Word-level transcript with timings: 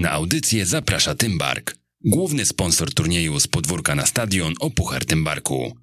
Na 0.00 0.10
audycję 0.10 0.66
zaprasza 0.66 1.14
Tymbark, 1.14 1.76
główny 2.04 2.46
sponsor 2.46 2.94
turnieju 2.94 3.40
z 3.40 3.48
podwórka 3.48 3.94
na 3.94 4.06
stadion 4.06 4.54
o 4.60 4.70
Puchar 4.70 5.04
Tymbarku. 5.04 5.76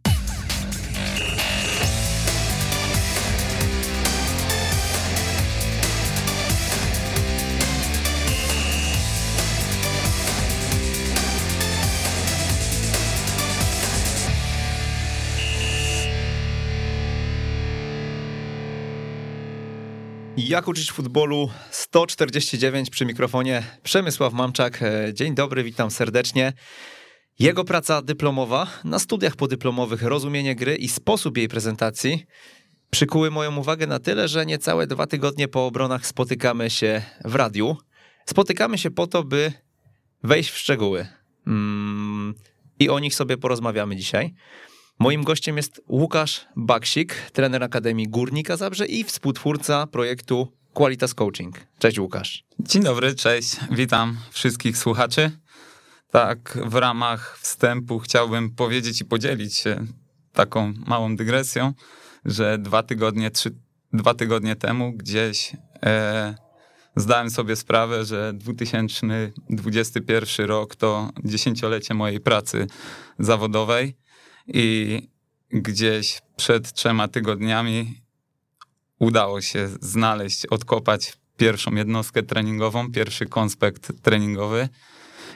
Jak 20.47 20.67
uczyć 20.67 20.91
futbolu 20.91 21.49
149 21.71 22.89
przy 22.89 23.05
mikrofonie 23.05 23.63
Przemysław 23.83 24.33
Mamczak. 24.33 24.81
E, 24.81 25.13
Dzień 25.13 25.35
dobry, 25.35 25.63
witam 25.63 25.91
serdecznie. 25.91 26.53
Jego 27.39 27.63
praca 27.63 28.01
dyplomowa 28.01 28.67
na 28.83 28.99
studiach 28.99 29.35
podyplomowych 29.35 30.01
Rozumienie 30.01 30.55
gry 30.55 30.75
i 30.75 30.87
sposób 30.87 31.37
jej 31.37 31.47
prezentacji 31.47 32.25
przykuły 32.89 33.31
moją 33.31 33.57
uwagę 33.57 33.87
na 33.87 33.99
tyle, 33.99 34.27
że 34.27 34.45
niecałe 34.45 34.87
dwa 34.87 35.07
tygodnie 35.07 35.47
po 35.47 35.65
obronach 35.65 36.07
spotykamy 36.07 36.69
się 36.69 37.01
w 37.25 37.35
radiu. 37.35 37.77
Spotykamy 38.25 38.77
się 38.77 38.91
po 38.91 39.07
to, 39.07 39.23
by 39.23 39.53
wejść 40.23 40.49
w 40.49 40.57
szczegóły. 40.57 41.07
Mm, 41.47 42.33
I 42.79 42.89
o 42.89 42.99
nich 42.99 43.15
sobie 43.15 43.37
porozmawiamy 43.37 43.95
dzisiaj. 43.95 44.33
Moim 44.99 45.23
gościem 45.23 45.57
jest 45.57 45.81
Łukasz 45.89 46.45
Baksik, 46.55 47.15
trener 47.33 47.63
Akademii 47.63 48.07
Górnika 48.07 48.57
Zabrze 48.57 48.85
i 48.85 49.03
współtwórca 49.03 49.87
projektu 49.87 50.51
Qualitas 50.73 51.13
Coaching. 51.13 51.59
Cześć 51.79 51.99
Łukasz. 51.99 52.43
Dzień 52.59 52.83
dobry, 52.83 53.15
cześć. 53.15 53.55
Witam 53.71 54.17
wszystkich 54.31 54.77
słuchaczy. 54.77 55.31
Tak, 56.11 56.59
w 56.65 56.75
ramach 56.75 57.39
wstępu 57.41 57.99
chciałbym 57.99 58.55
powiedzieć 58.55 59.01
i 59.01 59.05
podzielić 59.05 59.55
się 59.55 59.85
taką 60.33 60.73
małą 60.87 61.15
dygresją, 61.15 61.73
że 62.25 62.57
dwa 62.57 62.83
tygodnie, 62.83 63.31
trzy, 63.31 63.55
dwa 63.93 64.13
tygodnie 64.13 64.55
temu 64.55 64.93
gdzieś 64.93 65.53
e, 65.83 66.35
zdałem 66.95 67.29
sobie 67.29 67.55
sprawę, 67.55 68.05
że 68.05 68.33
2021 68.33 70.45
rok 70.45 70.75
to 70.75 71.09
dziesięciolecie 71.23 71.93
mojej 71.93 72.19
pracy 72.19 72.67
zawodowej 73.19 74.06
i 74.47 75.01
gdzieś 75.49 76.21
przed 76.35 76.73
trzema 76.73 77.07
tygodniami 77.07 78.01
udało 78.99 79.41
się 79.41 79.69
znaleźć, 79.81 80.45
odkopać 80.45 81.17
pierwszą 81.37 81.75
jednostkę 81.75 82.23
treningową, 82.23 82.91
pierwszy 82.91 83.25
konspekt 83.25 84.01
treningowy 84.01 84.69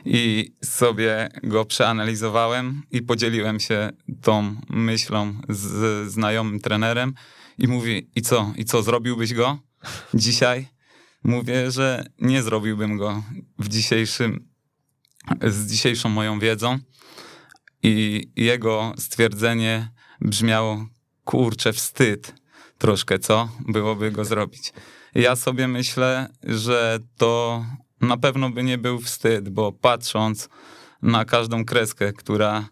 i 0.06 0.54
sobie 0.64 1.30
go 1.44 1.66
przeanalizowałem 1.66 2.84
i 2.92 3.02
podzieliłem 3.02 3.60
się 3.60 3.90
tą 4.22 4.56
myślą 4.70 5.34
z 5.50 6.12
znajomym 6.12 6.60
trenerem 6.60 7.14
i 7.58 7.68
mówi, 7.68 8.10
i 8.16 8.22
co, 8.22 8.54
i 8.58 8.66
co, 8.66 8.84
zrobiłbyś 8.84 9.34
go 9.34 9.60
dzisiaj? 10.14 10.68
Mówię, 11.24 11.72
że 11.72 12.06
nie 12.20 12.44
zrobiłbym 12.44 12.98
go 12.98 13.24
w 13.60 13.68
dzisiejszym, 13.68 14.48
z 15.44 15.72
dzisiejszą 15.72 16.10
moją 16.10 16.40
wiedzą, 16.40 16.80
i 17.84 18.28
jego 18.36 18.94
stwierdzenie 18.98 19.92
brzmiało: 20.22 20.86
kurczę, 21.24 21.74
wstyd 21.74 22.34
troszkę, 22.78 23.20
co 23.20 23.50
byłoby 23.68 24.12
go 24.12 24.26
zrobić. 24.26 24.74
Ja 25.16 25.36
sobie 25.36 25.68
myślę, 25.68 26.30
że 26.44 27.00
to 27.18 27.66
na 28.02 28.18
pewno 28.18 28.50
by 28.50 28.64
nie 28.64 28.78
był 28.78 29.00
wstyd, 29.00 29.50
bo 29.50 29.72
patrząc 29.72 30.50
na 31.02 31.26
każdą 31.26 31.66
kreskę, 31.66 32.14
która 32.14 32.70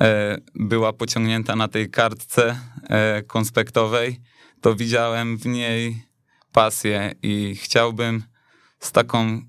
e, 0.00 0.38
była 0.54 0.92
pociągnięta 0.92 1.56
na 1.56 1.68
tej 1.68 1.90
kartce 1.90 2.60
e, 2.88 3.22
konspektowej, 3.22 4.20
to 4.60 4.74
widziałem 4.74 5.36
w 5.36 5.46
niej 5.46 6.02
pasję 6.52 7.14
i 7.22 7.56
chciałbym 7.56 8.22
z 8.80 8.92
taką 8.92 9.42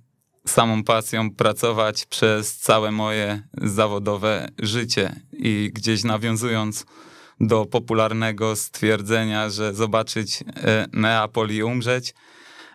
samą 0.45 0.83
pasją 0.83 1.31
pracować 1.31 2.05
przez 2.05 2.57
całe 2.57 2.91
moje 2.91 3.41
zawodowe 3.61 4.47
życie. 4.59 5.15
I 5.33 5.71
gdzieś 5.73 6.03
nawiązując 6.03 6.85
do 7.39 7.65
popularnego 7.65 8.55
stwierdzenia, 8.55 9.49
że 9.49 9.73
zobaczyć 9.73 10.43
e, 10.55 10.87
Neapol 10.93 11.49
i 11.49 11.63
umrzeć, 11.63 12.13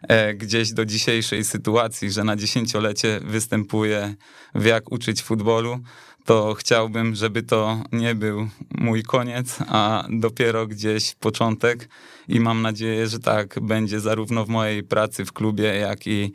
e, 0.02 0.34
gdzieś 0.34 0.72
do 0.72 0.84
dzisiejszej 0.84 1.44
sytuacji, 1.44 2.10
że 2.10 2.24
na 2.24 2.36
dziesięciolecie 2.36 3.20
występuję 3.24 4.14
w 4.54 4.64
Jak 4.64 4.92
uczyć 4.92 5.22
futbolu, 5.22 5.78
to 6.24 6.54
chciałbym, 6.54 7.14
żeby 7.14 7.42
to 7.42 7.82
nie 7.92 8.14
był 8.14 8.48
mój 8.70 9.02
koniec, 9.02 9.58
a 9.68 10.04
dopiero 10.10 10.66
gdzieś 10.66 11.14
początek. 11.14 11.88
I 12.28 12.40
mam 12.40 12.62
nadzieję, 12.62 13.08
że 13.08 13.18
tak 13.18 13.60
będzie 13.60 14.00
zarówno 14.00 14.44
w 14.44 14.48
mojej 14.48 14.82
pracy 14.82 15.24
w 15.24 15.32
klubie, 15.32 15.64
jak 15.64 16.06
i 16.06 16.32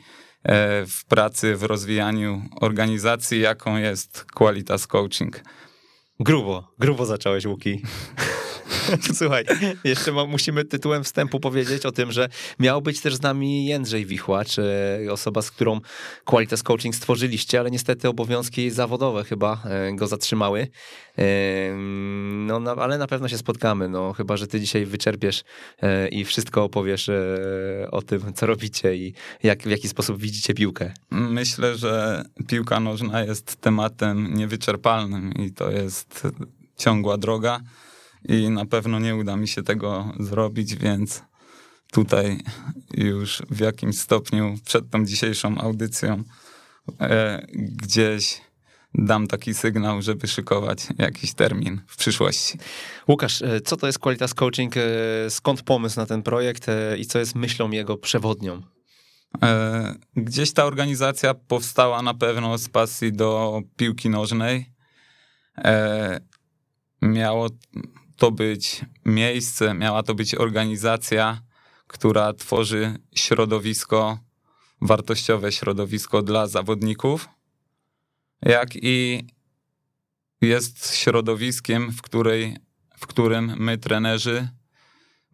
w 0.87 1.05
pracy, 1.07 1.55
w 1.55 1.63
rozwijaniu 1.63 2.41
organizacji, 2.61 3.39
jaką 3.39 3.77
jest 3.77 4.25
Qualitas 4.33 4.87
Coaching. 4.87 5.43
Grubo, 6.19 6.73
grubo 6.79 7.05
zacząłeś, 7.05 7.45
Łuki. 7.45 7.81
Słuchaj, 9.19 9.45
jeszcze 9.83 10.11
musimy 10.11 10.65
tytułem 10.65 11.03
wstępu 11.03 11.39
powiedzieć 11.39 11.85
o 11.85 11.91
tym, 11.91 12.11
że 12.11 12.29
miał 12.59 12.81
być 12.81 13.01
też 13.01 13.15
z 13.15 13.21
nami 13.21 13.65
Jędrzej 13.65 14.05
Wichłacz, 14.05 14.55
osoba, 15.11 15.41
z 15.41 15.51
którą 15.51 15.81
Qualitas 16.25 16.63
Coaching 16.63 16.95
stworzyliście, 16.95 17.59
ale 17.59 17.71
niestety 17.71 18.09
obowiązki 18.09 18.71
zawodowe 18.71 19.23
chyba 19.23 19.61
e, 19.65 19.93
go 19.93 20.07
zatrzymały. 20.07 20.67
No, 22.47 22.59
no, 22.59 22.71
ale 22.71 22.97
na 22.97 23.07
pewno 23.07 23.27
się 23.27 23.37
spotkamy, 23.37 23.89
no, 23.89 24.13
chyba, 24.13 24.37
że 24.37 24.47
ty 24.47 24.59
dzisiaj 24.59 24.85
wyczerpiesz 24.85 25.43
e, 25.81 26.07
i 26.07 26.25
wszystko 26.25 26.63
opowiesz 26.63 27.09
e, 27.09 27.91
o 27.91 28.01
tym, 28.01 28.33
co 28.33 28.45
robicie 28.45 28.95
i 28.95 29.13
jak, 29.43 29.63
w 29.63 29.69
jaki 29.69 29.87
sposób 29.87 30.21
widzicie 30.21 30.53
piłkę. 30.53 30.93
Myślę, 31.11 31.77
że 31.77 32.23
piłka 32.47 32.79
nożna 32.79 33.21
jest 33.21 33.55
tematem 33.55 34.33
niewyczerpalnym 34.33 35.33
i 35.33 35.51
to 35.51 35.71
jest 35.71 36.27
ciągła 36.77 37.17
droga 37.17 37.59
i 38.29 38.49
na 38.49 38.65
pewno 38.65 38.99
nie 38.99 39.15
uda 39.15 39.35
mi 39.35 39.47
się 39.47 39.63
tego 39.63 40.13
zrobić, 40.19 40.75
więc 40.75 41.23
tutaj 41.91 42.39
już 42.93 43.41
w 43.49 43.59
jakimś 43.59 43.97
stopniu 43.97 44.55
przed 44.65 44.89
tą 44.89 45.05
dzisiejszą 45.05 45.57
audycją 45.57 46.23
e, 47.01 47.45
gdzieś 47.53 48.41
dam 48.97 49.27
taki 49.27 49.53
sygnał, 49.53 50.01
żeby 50.01 50.27
szykować 50.27 50.87
jakiś 50.97 51.33
termin 51.33 51.81
w 51.87 51.97
przyszłości. 51.97 52.57
Łukasz, 53.07 53.41
e, 53.41 53.61
co 53.61 53.77
to 53.77 53.87
jest 53.87 53.99
Qualitas 53.99 54.33
Coaching? 54.33 54.77
E, 54.77 54.81
skąd 55.29 55.61
pomysł 55.61 55.99
na 55.99 56.05
ten 56.05 56.23
projekt 56.23 56.69
e, 56.69 56.97
i 56.97 57.05
co 57.05 57.19
jest 57.19 57.35
myślą 57.35 57.71
jego 57.71 57.97
przewodnią? 57.97 58.61
Gdzieś 60.15 60.53
ta 60.53 60.65
organizacja 60.65 61.33
powstała 61.33 62.01
na 62.01 62.13
pewno 62.13 62.57
z 62.57 62.69
pasji 62.69 63.13
do 63.13 63.61
piłki 63.77 64.09
nożnej. 64.09 64.71
Miało 67.01 67.49
to 68.15 68.31
być 68.31 68.81
miejsce, 69.05 69.73
miała 69.73 70.03
to 70.03 70.15
być 70.15 70.35
organizacja, 70.35 71.41
która 71.87 72.33
tworzy 72.33 72.97
środowisko, 73.15 74.19
wartościowe 74.81 75.51
środowisko 75.51 76.21
dla 76.21 76.47
zawodników, 76.47 77.29
jak 78.41 78.69
i 78.75 79.27
jest 80.41 80.95
środowiskiem, 80.95 81.91
w, 81.91 82.01
której, 82.01 82.57
w 82.97 83.07
którym 83.07 83.53
my, 83.57 83.77
trenerzy, 83.77 84.49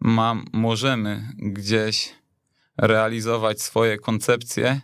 ma, 0.00 0.42
możemy 0.52 1.32
gdzieś 1.38 2.14
realizować 2.76 3.62
swoje 3.62 3.98
koncepcje 3.98 4.80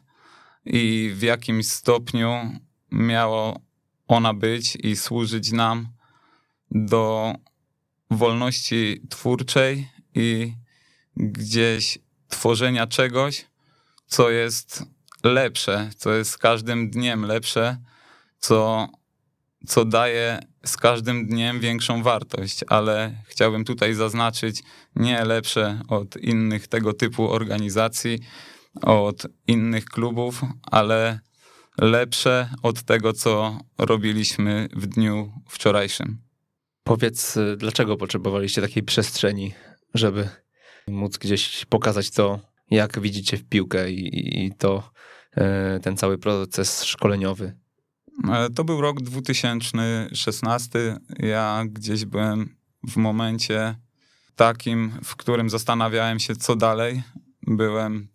i 0.65 1.13
w 1.15 1.23
jakimś 1.23 1.67
stopniu 1.67 2.59
miało 2.93 3.61
ona 4.09 4.35
być 4.35 4.77
i 4.77 4.97
służyć 4.97 5.53
nam 5.53 5.89
do 6.71 7.35
wolności 8.11 9.03
twórczej 9.11 9.89
i 10.15 10.53
gdzieś 11.17 11.99
tworzenia 12.29 12.87
czegoś, 12.87 13.47
co 14.07 14.31
jest 14.31 14.85
lepsze, 15.25 15.91
co 15.97 16.13
jest 16.13 16.31
z 16.31 16.39
każdym 16.39 16.91
dniem 16.91 17.25
lepsze, 17.25 17.77
co, 18.39 18.89
co 19.67 19.85
daje 19.85 20.39
z 20.65 20.77
każdym 20.77 21.27
dniem 21.27 21.61
większą 21.61 22.03
wartość, 22.03 22.61
ale 22.69 23.23
chciałbym 23.27 23.65
tutaj 23.65 23.95
zaznaczyć 23.95 24.63
nie 24.97 25.25
lepsze 25.25 25.81
od 25.89 26.17
innych 26.17 26.69
tego 26.69 26.93
typu 26.93 27.31
organizacji, 27.31 28.19
od 28.83 29.27
innych 29.47 29.85
klubów, 29.85 30.43
ale 30.63 31.21
lepsze 31.79 32.51
od 32.63 32.83
tego, 32.83 33.13
co 33.13 33.61
robiliśmy 33.79 34.69
w 34.77 34.87
dniu 34.87 35.33
wczorajszym. 35.49 36.28
Powiedz, 36.89 37.37
y, 37.37 37.57
dlaczego 37.57 37.97
potrzebowaliście 37.97 38.63
takiej 38.63 38.83
przestrzeni, 38.83 39.55
żeby 39.95 40.29
móc 40.87 41.19
gdzieś 41.19 41.65
pokazać 41.65 42.11
to, 42.11 42.41
jak 42.71 43.01
widzicie 43.01 43.37
w 43.37 43.45
piłkę 43.45 43.91
i, 43.91 44.47
i 44.47 44.53
to, 44.55 44.91
ten 45.83 45.97
cały 45.97 46.19
proces 46.19 46.85
szkoleniowy? 46.85 47.57
To 48.55 48.65
był 48.65 48.81
rok 48.81 49.01
2016. 49.01 50.97
Ja 51.19 51.65
gdzieś 51.67 52.05
byłem 52.05 52.57
w 52.89 52.97
momencie 52.97 53.77
takim, 54.37 54.93
w 55.05 55.17
którym 55.17 55.51
zastanawiałem 55.51 56.19
się, 56.19 56.37
co 56.37 56.57
dalej. 56.57 57.03
Byłem 57.43 58.09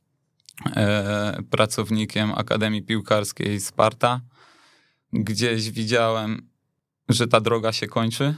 e, 0.75 1.43
pracownikiem 1.49 2.31
Akademii 2.31 2.81
Piłkarskiej 2.81 3.59
Sparta. 3.59 4.21
Gdzieś 5.13 5.71
widziałem, 5.71 6.49
że 7.09 7.27
ta 7.27 7.41
droga 7.41 7.71
się 7.71 7.87
kończy, 7.87 8.35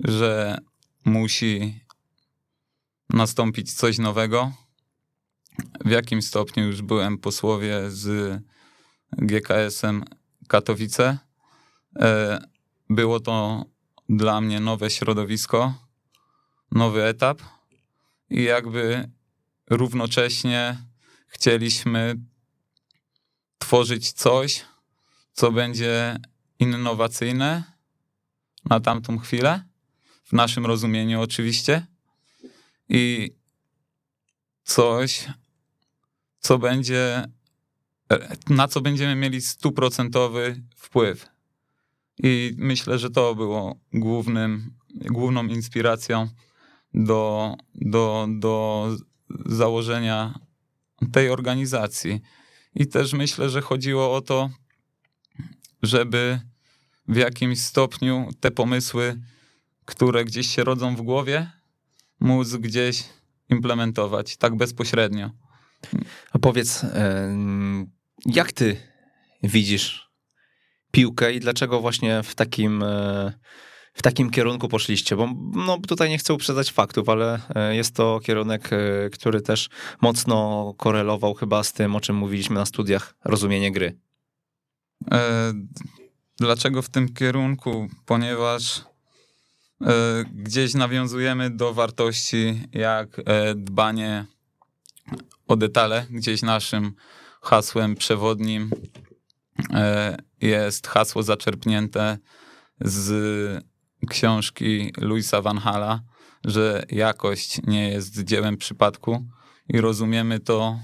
że 0.00 0.58
musi 1.04 1.80
nastąpić 3.10 3.72
coś 3.74 3.98
nowego. 3.98 4.52
W 5.84 5.90
jakim 5.90 6.22
stopniu 6.22 6.64
już 6.64 6.82
byłem 6.82 7.18
posłowie 7.18 7.90
z 7.90 8.36
GKS-em 9.12 10.04
Katowice. 10.48 11.18
E, 11.96 12.38
było 12.90 13.20
to 13.20 13.64
dla 14.08 14.40
mnie 14.40 14.60
nowe 14.60 14.90
środowisko, 14.90 15.74
nowy 16.72 17.04
etap 17.04 17.42
i 18.30 18.42
jakby 18.42 19.10
równocześnie 19.70 20.78
chcieliśmy 21.26 22.14
tworzyć 23.58 24.12
coś, 24.12 24.64
co 25.32 25.52
będzie 25.52 26.18
innowacyjne 26.58 27.64
na 28.64 28.80
tamtą 28.80 29.18
chwilę, 29.18 29.65
w 30.26 30.32
naszym 30.32 30.66
rozumieniu 30.66 31.20
oczywiście, 31.20 31.86
i 32.88 33.30
coś, 34.64 35.28
co 36.40 36.58
będzie, 36.58 37.24
na 38.48 38.68
co 38.68 38.80
będziemy 38.80 39.14
mieli 39.14 39.40
stuprocentowy 39.40 40.62
wpływ. 40.76 41.26
I 42.18 42.54
myślę, 42.58 42.98
że 42.98 43.10
to 43.10 43.34
było 43.34 43.76
głównym, 43.92 44.74
główną 44.94 45.46
inspiracją 45.46 46.28
do, 46.94 47.54
do, 47.74 48.26
do 48.30 48.88
założenia 49.46 50.38
tej 51.12 51.30
organizacji. 51.30 52.20
I 52.74 52.86
też 52.86 53.12
myślę, 53.12 53.50
że 53.50 53.60
chodziło 53.60 54.14
o 54.14 54.20
to, 54.20 54.50
żeby 55.82 56.40
w 57.08 57.16
jakimś 57.16 57.60
stopniu 57.60 58.28
te 58.40 58.50
pomysły, 58.50 59.20
które 59.86 60.24
gdzieś 60.24 60.54
się 60.54 60.64
rodzą 60.64 60.96
w 60.96 61.02
głowie, 61.02 61.50
móc 62.20 62.56
gdzieś 62.56 63.04
implementować 63.48 64.36
tak 64.36 64.56
bezpośrednio. 64.56 65.30
A 66.32 66.38
powiedz, 66.38 66.86
jak 68.26 68.52
ty 68.52 68.76
widzisz 69.42 70.06
piłkę 70.90 71.32
i 71.32 71.40
dlaczego 71.40 71.80
właśnie 71.80 72.22
w 72.22 72.34
takim, 72.34 72.82
e, 72.82 73.32
w 73.94 74.02
takim 74.02 74.30
kierunku 74.30 74.68
poszliście? 74.68 75.16
Bo 75.16 75.28
no, 75.54 75.78
tutaj 75.78 76.10
nie 76.10 76.18
chcę 76.18 76.34
uprzedzać 76.34 76.72
faktów, 76.72 77.08
ale 77.08 77.40
e, 77.54 77.76
jest 77.76 77.94
to 77.94 78.20
kierunek, 78.20 78.70
e, 78.72 79.10
który 79.10 79.40
też 79.40 79.68
mocno 80.00 80.74
korelował 80.76 81.34
chyba 81.34 81.64
z 81.64 81.72
tym, 81.72 81.96
o 81.96 82.00
czym 82.00 82.16
mówiliśmy 82.16 82.54
na 82.54 82.66
studiach, 82.66 83.14
rozumienie 83.24 83.72
gry. 83.72 83.98
Dlaczego 86.38 86.82
w 86.82 86.88
tym 86.88 87.14
kierunku? 87.14 87.88
Ponieważ 88.06 88.84
gdzieś 90.32 90.74
nawiązujemy 90.74 91.50
do 91.50 91.74
wartości 91.74 92.62
jak 92.72 93.20
dbanie 93.56 94.26
o 95.48 95.56
detale, 95.56 96.06
gdzieś 96.10 96.42
naszym 96.42 96.92
hasłem 97.42 97.94
przewodnim 97.94 98.70
E, 99.74 100.16
jest 100.40 100.86
hasło 100.86 101.22
zaczerpnięte 101.22 102.18
z 102.80 103.64
książki 104.10 104.92
Louisa 104.98 105.42
Van 105.42 105.58
Hala, 105.58 106.00
że 106.44 106.84
jakość 106.90 107.60
nie 107.66 107.88
jest 107.88 108.24
dziełem 108.24 108.56
przypadku. 108.56 109.26
I 109.68 109.80
rozumiemy 109.80 110.40
to 110.40 110.78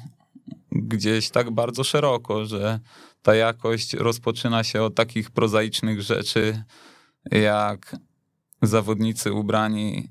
gdzieś 0.73 1.31
tak 1.31 1.51
bardzo 1.51 1.85
szeroko, 1.85 2.47
że 2.47 2.81
ta 3.23 3.35
jakość 3.35 3.95
rozpoczyna 3.95 4.65
się 4.65 4.83
od 4.83 4.95
takich 4.95 5.31
prozaicznych 5.31 6.03
rzeczy, 6.03 6.65
jak 7.31 7.97
zawodnicy 8.63 9.33
ubrani 9.33 10.11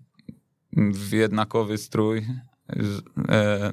w 0.73 1.11
jednakowy 1.11 1.77
strój, 1.77 2.25
e, 3.29 3.71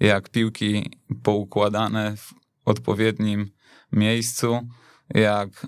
jak 0.00 0.28
piłki 0.28 0.90
poukładane 1.22 2.16
w 2.16 2.34
odpowiednim 2.64 3.50
miejscu, 3.92 4.60
jak 5.14 5.66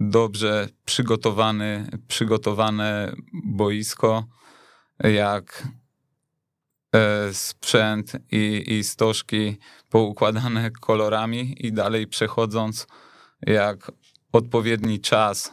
dobrze 0.00 0.68
przygotowany, 0.84 1.90
przygotowane 2.08 3.12
boisko, 3.44 4.26
jak 4.98 5.68
e, 6.92 7.34
sprzęt 7.34 8.12
i, 8.30 8.64
i 8.68 8.84
stożki 8.84 9.56
poukładane 9.90 10.70
kolorami 10.70 11.66
i 11.66 11.72
dalej 11.72 12.06
przechodząc, 12.06 12.86
jak 13.46 13.92
odpowiedni 14.32 15.00
czas, 15.00 15.52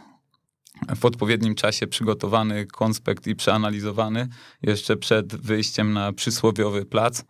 w 0.95 1.05
odpowiednim 1.05 1.55
czasie 1.55 1.87
przygotowany 1.87 2.65
konspekt 2.65 3.27
i 3.27 3.35
przeanalizowany 3.35 4.27
jeszcze 4.61 4.97
przed 4.97 5.35
wyjściem 5.35 5.93
na 5.93 6.13
przysłowiowy 6.13 6.85
plac 6.85 7.23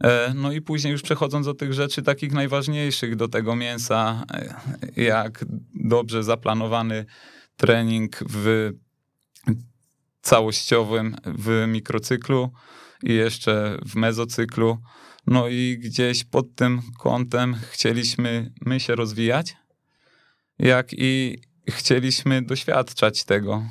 E, 0.00 0.32
no 0.34 0.52
i 0.52 0.60
później 0.60 0.92
już 0.92 1.02
przechodząc 1.02 1.46
do 1.46 1.54
tych 1.54 1.72
rzeczy 1.72 2.02
takich 2.02 2.32
najważniejszych, 2.32 3.16
do 3.16 3.28
tego 3.28 3.56
mięsa, 3.56 4.24
e, 4.32 5.02
jak 5.02 5.44
dobrze 5.74 6.22
zaplanowany 6.22 7.06
trening 7.56 8.18
w 8.30 8.70
całościowym, 10.22 11.16
w 11.24 11.64
mikrocyklu 11.68 12.52
i 13.02 13.14
jeszcze 13.14 13.78
w 13.86 13.94
mezocyklu. 13.94 14.78
No 15.26 15.48
i 15.48 15.78
gdzieś 15.78 16.24
pod 16.24 16.54
tym 16.54 16.82
kątem 16.98 17.56
chcieliśmy 17.70 18.52
my 18.66 18.80
się 18.80 18.94
rozwijać, 18.94 19.56
jak 20.58 20.88
i 20.92 21.38
chcieliśmy 21.68 22.42
doświadczać 22.42 23.24
tego. 23.24 23.62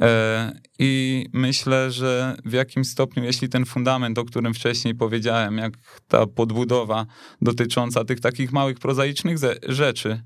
E, 0.00 0.60
I 0.78 1.26
myślę, 1.32 1.90
że 1.90 2.36
w 2.44 2.52
jakimś 2.52 2.88
stopniu, 2.88 3.24
jeśli 3.24 3.48
ten 3.48 3.64
fundament, 3.64 4.18
o 4.18 4.24
którym 4.24 4.54
wcześniej 4.54 4.94
powiedziałem, 4.94 5.58
jak 5.58 5.72
ta 6.08 6.26
podbudowa 6.26 7.06
dotycząca 7.42 8.04
tych 8.04 8.20
takich 8.20 8.52
małych, 8.52 8.78
prozaicznych 8.78 9.36
rzeczy 9.68 10.22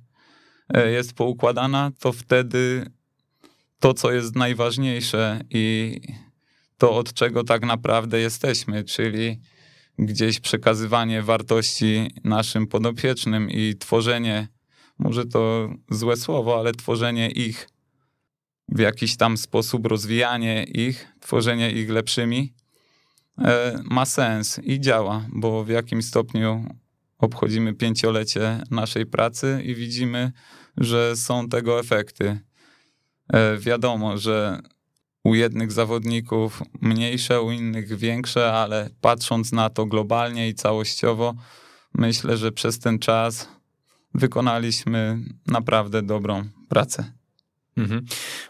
e, 0.75 0.91
jest 0.91 1.13
poukładana, 1.13 1.91
to 1.99 2.13
wtedy 2.13 2.87
to, 3.81 3.95
co 3.95 4.13
jest 4.13 4.37
najważniejsze 4.37 5.41
i 5.51 6.01
to, 6.79 6.97
od 6.97 7.13
czego 7.13 7.45
tak 7.45 7.67
naprawdę 7.67 8.21
jesteśmy, 8.21 8.85
czyli 8.85 9.41
gdzieś 9.99 10.41
przekazywanie 10.41 11.23
wartości 11.23 12.11
naszym 12.25 12.67
podopiecznym 12.67 13.51
i 13.51 13.75
tworzenie, 13.79 14.49
może 14.99 15.27
to 15.27 15.69
złe 15.91 16.17
słowo, 16.17 16.59
ale 16.59 16.73
tworzenie 16.73 17.31
ich 17.31 17.69
w 18.69 18.79
jakiś 18.79 19.17
tam 19.17 19.37
sposób 19.37 19.87
rozwijanie 19.87 20.65
ich, 20.65 21.09
tworzenie 21.21 21.71
ich 21.71 21.91
lepszymi 21.91 22.55
e, 23.39 23.83
ma 23.85 24.07
sens 24.07 24.61
i 24.63 24.81
działa, 24.81 25.27
bo 25.33 25.65
w 25.65 25.69
jakim 25.69 26.03
stopniu 26.03 26.65
obchodzimy 27.19 27.75
pięciolecie 27.75 28.63
naszej 28.71 29.07
pracy 29.07 29.63
i 29.65 29.75
widzimy, 29.75 30.33
że 30.77 31.17
są 31.17 31.49
tego 31.49 31.81
efekty. 31.81 32.39
E, 33.33 33.59
wiadomo, 33.59 34.19
że 34.19 34.63
u 35.25 35.35
jednych 35.35 35.73
zawodników 35.73 36.63
mniejsze, 36.81 37.43
u 37.43 37.51
innych 37.51 37.97
większe, 37.97 38.53
ale 38.53 38.91
patrząc 39.01 39.53
na 39.53 39.71
to 39.71 39.87
globalnie 39.87 40.49
i 40.49 40.55
całościowo, 40.55 41.35
myślę, 41.95 42.37
że 42.37 42.53
przez 42.53 42.79
ten 42.79 42.99
czas 42.99 43.49
wykonaliśmy 44.15 45.19
naprawdę 45.47 46.03
dobrą 46.03 46.45
pracę. 46.69 47.13
Mhm. 47.77 48.05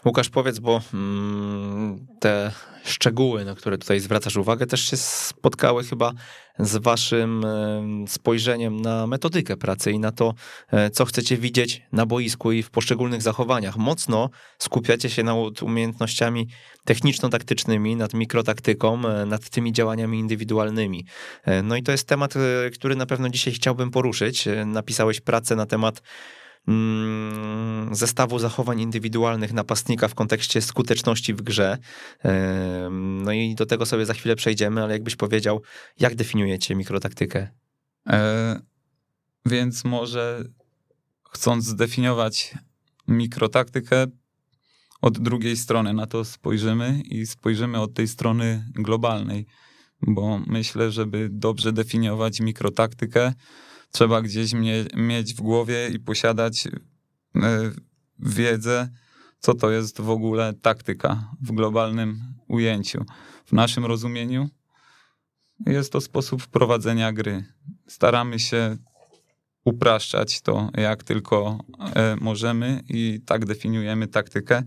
Łukasz, 0.05 0.29
powiedz, 0.29 0.59
bo 0.59 0.81
mm, 0.93 2.07
te 2.19 2.51
szczegóły, 2.83 3.45
na 3.45 3.55
które 3.55 3.77
tutaj 3.77 3.99
zwracasz 3.99 4.37
uwagę, 4.37 4.65
też 4.65 4.89
się 4.89 4.97
spotkały 4.97 5.83
chyba 5.83 6.13
z 6.59 6.77
waszym 6.77 7.45
spojrzeniem 8.07 8.81
na 8.81 9.07
metodykę 9.07 9.57
pracy 9.57 9.91
i 9.91 9.99
na 9.99 10.11
to, 10.11 10.33
e, 10.71 10.89
co 10.89 11.05
chcecie 11.05 11.37
widzieć 11.37 11.81
na 11.91 12.05
boisku 12.05 12.51
i 12.51 12.63
w 12.63 12.69
poszczególnych 12.69 13.21
zachowaniach. 13.21 13.77
Mocno 13.77 14.29
skupiacie 14.57 15.09
się 15.09 15.23
nad 15.23 15.63
umiejętnościami 15.63 16.47
techniczno-taktycznymi, 16.85 17.95
nad 17.95 18.13
mikrotaktyką, 18.13 19.05
e, 19.05 19.25
nad 19.25 19.49
tymi 19.49 19.73
działaniami 19.73 20.19
indywidualnymi. 20.19 21.05
E, 21.43 21.61
no 21.63 21.75
i 21.75 21.83
to 21.83 21.91
jest 21.91 22.07
temat, 22.07 22.33
który 22.73 22.95
na 22.95 23.05
pewno 23.05 23.29
dzisiaj 23.29 23.53
chciałbym 23.53 23.91
poruszyć. 23.91 24.47
Napisałeś 24.65 25.21
pracę 25.21 25.55
na 25.55 25.65
temat 25.65 26.01
zestawu 27.91 28.39
zachowań 28.39 28.81
indywidualnych 28.81 29.53
napastnika 29.53 30.07
w 30.07 30.15
kontekście 30.15 30.61
skuteczności 30.61 31.33
w 31.33 31.41
grze. 31.41 31.77
No 32.91 33.31
i 33.31 33.55
do 33.55 33.65
tego 33.65 33.85
sobie 33.85 34.05
za 34.05 34.13
chwilę 34.13 34.35
przejdziemy, 34.35 34.83
ale 34.83 34.93
jakbyś 34.93 35.15
powiedział, 35.15 35.61
jak 35.99 36.15
definiujecie 36.15 36.75
mikrotaktykę? 36.75 37.47
E, 38.09 38.59
więc 39.45 39.83
może 39.83 40.43
chcąc 41.31 41.65
zdefiniować 41.65 42.53
mikrotaktykę, 43.07 44.07
od 45.05 45.19
drugiej 45.19 45.57
strony 45.57 45.93
na 45.93 46.07
to 46.07 46.25
spojrzymy 46.25 47.01
i 47.05 47.25
spojrzymy 47.25 47.81
od 47.81 47.93
tej 47.93 48.07
strony 48.07 48.65
globalnej, 48.73 49.45
bo 50.01 50.39
myślę, 50.47 50.91
żeby 50.91 51.29
dobrze 51.31 51.73
definiować 51.73 52.39
mikrotaktykę, 52.39 53.33
trzeba 53.95 54.21
gdzieś 54.21 54.53
mie 54.53 54.85
mieć 54.95 55.33
w 55.33 55.41
głowie 55.41 55.89
i 55.89 55.99
posiadać 55.99 56.67
e, 56.67 56.71
wiedzę, 58.19 58.89
co 59.39 59.53
to 59.53 59.71
jest 59.71 60.01
w 60.01 60.09
ogóle 60.09 60.53
taktyka 60.53 61.31
w 61.41 61.51
globalnym 61.51 62.19
ujęciu. 62.47 63.05
W 63.45 63.53
naszym 63.53 63.85
rozumieniu 63.85 64.49
jest 65.65 65.91
to 65.91 66.01
sposób 66.01 66.47
prowadzenia 66.47 67.13
gry. 67.13 67.45
Staramy 67.87 68.39
się 68.39 68.77
upraszczać 69.63 70.41
to, 70.41 70.69
jak 70.77 71.03
tylko 71.03 71.59
e, 71.79 72.15
możemy, 72.21 72.83
i 72.89 73.21
tak 73.25 73.45
definiujemy 73.45 74.07
taktykę. 74.07 74.63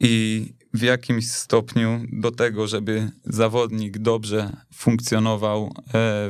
I 0.00 0.44
w 0.74 0.82
jakimś 0.82 1.30
stopniu 1.30 2.02
do 2.12 2.30
tego, 2.30 2.66
żeby 2.66 3.10
zawodnik 3.24 3.98
dobrze 3.98 4.56
funkcjonował 4.74 5.64
e, 5.66 5.70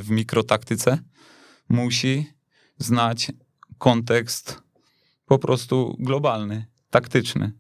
w 0.01 0.11
mikrotaktyce, 0.11 1.10
musi 1.71 2.33
znać 2.79 3.33
kontekst 3.79 4.63
po 5.27 5.39
prostu 5.39 5.97
globalny, 5.99 6.67
taktyczny. 6.91 7.53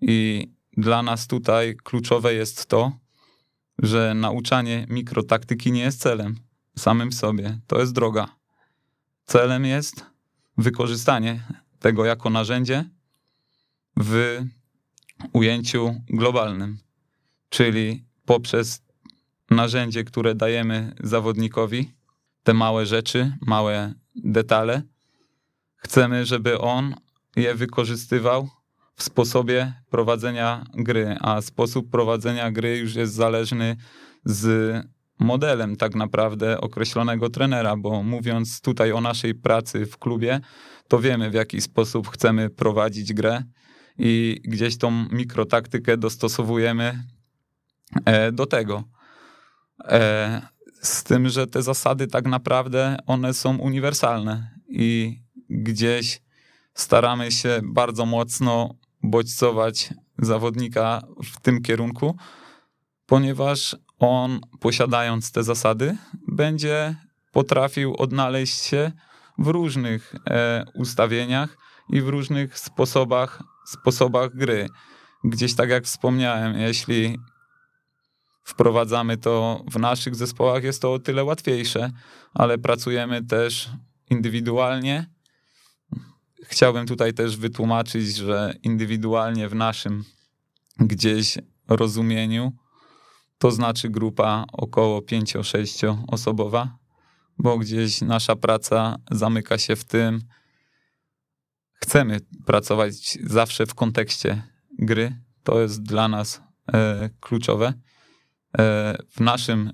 I 0.00 0.48
dla 0.76 1.02
nas 1.02 1.26
tutaj 1.26 1.76
kluczowe 1.76 2.34
jest 2.34 2.66
to, 2.66 2.92
że 3.78 4.14
nauczanie 4.14 4.86
mikrotaktyki 4.90 5.72
nie 5.72 5.80
jest 5.80 6.00
celem 6.00 6.36
samym 6.78 7.10
w 7.10 7.14
sobie. 7.14 7.58
To 7.66 7.80
jest 7.80 7.92
droga. 7.92 8.28
Celem 9.24 9.64
jest 9.64 10.06
wykorzystanie 10.58 11.42
tego 11.78 12.04
jako 12.04 12.30
narzędzie 12.30 12.84
w 13.96 14.40
ujęciu 15.32 15.94
globalnym, 16.08 16.78
czyli 17.48 18.04
poprzez 18.24 18.82
narzędzie, 19.50 20.04
które 20.04 20.34
dajemy 20.34 20.94
zawodnikowi, 21.00 21.92
te 22.42 22.54
małe 22.54 22.86
rzeczy, 22.86 23.32
małe 23.46 23.94
detale, 24.14 24.82
chcemy, 25.76 26.26
żeby 26.26 26.58
on 26.58 26.94
je 27.36 27.54
wykorzystywał 27.54 28.48
w 28.94 29.02
sposobie 29.02 29.72
prowadzenia 29.90 30.64
gry, 30.74 31.16
a 31.20 31.42
sposób 31.42 31.90
prowadzenia 31.90 32.50
gry 32.50 32.78
już 32.78 32.94
jest 32.94 33.14
zależny 33.14 33.76
z 34.24 34.72
modelem 35.18 35.76
tak 35.76 35.94
naprawdę 35.94 36.60
określonego 36.60 37.30
trenera, 37.30 37.76
bo 37.76 38.02
mówiąc 38.02 38.60
tutaj 38.60 38.92
o 38.92 39.00
naszej 39.00 39.34
pracy 39.34 39.86
w 39.86 39.98
klubie, 39.98 40.40
to 40.88 40.98
wiemy 40.98 41.30
w 41.30 41.34
jaki 41.34 41.60
sposób 41.60 42.08
chcemy 42.08 42.50
prowadzić 42.50 43.12
grę 43.12 43.42
i 43.98 44.40
gdzieś 44.44 44.78
tą 44.78 44.90
mikrotaktykę 45.10 45.96
dostosowujemy 45.96 47.04
e, 48.04 48.32
do 48.32 48.46
tego. 48.46 48.84
Z 50.82 51.04
tym, 51.04 51.28
że 51.28 51.46
te 51.46 51.62
zasady 51.62 52.06
tak 52.06 52.26
naprawdę 52.26 52.96
one 53.06 53.34
są 53.34 53.58
uniwersalne 53.58 54.50
i 54.68 55.20
gdzieś 55.50 56.20
staramy 56.74 57.32
się 57.32 57.60
bardzo 57.64 58.06
mocno 58.06 58.74
bodźcować 59.02 59.94
zawodnika 60.18 61.02
w 61.24 61.40
tym 61.40 61.62
kierunku, 61.62 62.16
ponieważ 63.06 63.76
on, 63.98 64.40
posiadając 64.60 65.32
te 65.32 65.42
zasady, 65.42 65.96
będzie 66.28 66.96
potrafił 67.32 67.94
odnaleźć 67.98 68.62
się 68.62 68.92
w 69.38 69.46
różnych 69.46 70.14
e, 70.26 70.64
ustawieniach 70.74 71.56
i 71.88 72.00
w 72.00 72.08
różnych 72.08 72.58
sposobach, 72.58 73.42
sposobach 73.66 74.36
gry. 74.36 74.68
Gdzieś 75.24 75.54
tak 75.54 75.70
jak 75.70 75.84
wspomniałem, 75.84 76.58
jeśli 76.58 77.18
wprowadzamy 78.42 79.16
to 79.16 79.64
w 79.70 79.78
naszych 79.78 80.14
zespołach, 80.14 80.64
jest 80.64 80.82
to 80.82 80.92
o 80.92 80.98
tyle 80.98 81.24
łatwiejsze, 81.24 81.90
ale 82.34 82.58
pracujemy 82.58 83.24
też 83.24 83.70
indywidualnie. 84.10 85.06
Chciałbym 86.44 86.86
tutaj 86.86 87.14
też 87.14 87.36
wytłumaczyć, 87.36 88.16
że 88.16 88.54
indywidualnie 88.62 89.48
w 89.48 89.54
naszym 89.54 90.04
gdzieś 90.80 91.38
rozumieniu 91.68 92.52
to 93.42 93.50
znaczy 93.50 93.90
grupa 93.90 94.44
około 94.52 95.00
5-6 95.00 96.04
osobowa, 96.08 96.78
bo 97.38 97.58
gdzieś 97.58 98.00
nasza 98.00 98.36
praca 98.36 98.96
zamyka 99.10 99.58
się 99.58 99.76
w 99.76 99.84
tym, 99.84 100.20
chcemy 101.74 102.20
pracować 102.46 103.18
zawsze 103.24 103.66
w 103.66 103.74
kontekście 103.74 104.42
gry. 104.78 105.16
To 105.42 105.60
jest 105.60 105.82
dla 105.82 106.08
nas 106.08 106.42
e, 106.72 107.10
kluczowe. 107.20 107.72
E, 108.58 108.96
w 109.10 109.20
naszym 109.20 109.72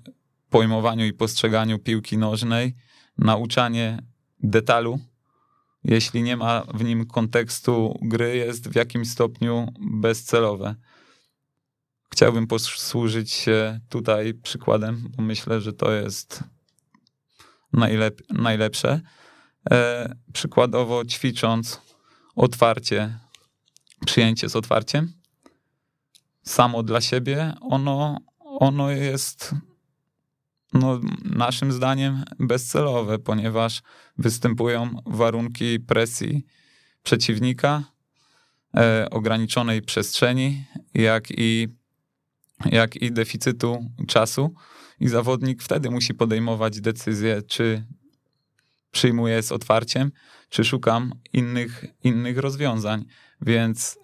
pojmowaniu 0.51 1.07
i 1.07 1.13
postrzeganiu 1.13 1.79
piłki 1.79 2.19
nożnej 2.19 2.75
nauczanie 3.19 4.03
detalu, 4.41 4.99
jeśli 5.85 6.23
nie 6.23 6.37
ma 6.37 6.65
w 6.75 6.85
nim 6.85 7.07
kontekstu 7.07 7.99
gry, 8.03 8.37
jest 8.37 8.69
w 8.69 8.75
jakimś 8.75 9.11
stopniu 9.11 9.67
bezcelowe. 9.81 10.75
Chciałbym 12.13 12.47
posłużyć 12.47 13.33
się 13.33 13.81
tutaj 13.89 14.35
przykładem, 14.35 15.09
bo 15.17 15.23
myślę, 15.23 15.61
że 15.61 15.73
to 15.73 15.93
jest 15.93 16.45
najlep 17.73 18.23
najlepsze. 18.31 19.01
E, 19.71 20.15
przykładowo 20.33 21.05
ćwicząc 21.05 21.81
otwarcie, 22.37 23.19
przyjęcie 24.07 24.49
z 24.49 24.57
otwarciem, 24.57 25.13
samo 26.43 26.83
dla 26.83 27.01
siebie, 27.01 27.55
ono, 27.61 28.17
ono 28.59 28.91
jest 28.91 29.55
no, 30.73 31.01
naszym 31.25 31.73
zdaniem 31.73 32.25
bezcelowe, 32.39 33.19
ponieważ 33.19 33.83
występują 34.19 35.03
warunki 35.07 35.81
presji 35.81 36.47
przeciwnika, 37.03 37.85
e, 38.77 39.07
ograniczonej 39.11 39.83
przestrzeni, 39.83 40.65
jak 40.95 41.31
i 41.31 41.69
jak 42.65 42.97
i 42.97 43.13
deficytu 43.13 43.85
czasu 44.09 44.55
i 45.01 45.09
zawodnik 45.09 45.63
wtedy 45.63 45.91
musi 45.91 46.15
podejmować 46.15 46.81
decyzję, 46.81 47.43
czy 47.43 47.85
przyjmuję 48.91 49.43
z 49.43 49.53
otwarciem, 49.53 50.13
czy 50.49 50.65
szukam 50.65 51.13
innych, 51.33 51.85
innych 52.05 52.39
rozwiązań. 52.39 53.05
Więc 53.41 53.99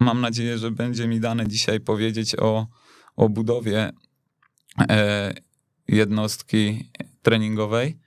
mam 0.00 0.20
nadzieję, 0.20 0.58
że 0.58 0.70
będzie 0.70 1.08
mi 1.08 1.20
dane 1.20 1.48
dzisiaj 1.48 1.80
powiedzieć 1.80 2.36
o, 2.38 2.66
o 3.16 3.28
budowie 3.28 3.92
e, 4.80 5.34
jednostki 5.88 6.90
treningowej. 7.22 7.98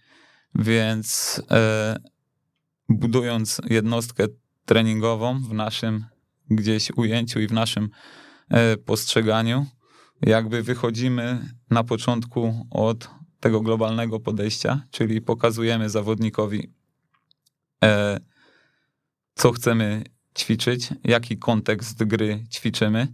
Więc 0.55 1.41
e, 1.51 1.95
budując 2.89 3.61
jednostkę 3.69 4.27
treningową 4.65 5.39
w 5.43 5.53
naszym 5.53 6.05
gdzieś 6.49 6.91
ujęciu 6.91 7.39
i 7.39 7.47
w 7.47 7.51
naszym 7.51 7.89
e, 8.49 8.77
postrzeganiu, 8.77 9.65
jakby 10.21 10.63
wychodzimy 10.63 11.49
na 11.69 11.83
początku 11.83 12.67
od 12.71 13.09
tego 13.39 13.61
globalnego 13.61 14.19
podejścia, 14.19 14.87
czyli 14.91 15.21
pokazujemy 15.21 15.89
zawodnikowi, 15.89 16.73
co 19.35 19.51
chcemy 19.51 20.03
ćwiczyć, 20.37 20.89
jaki 21.03 21.37
kontekst 21.37 22.03
gry 22.03 22.43
ćwiczymy, 22.51 23.07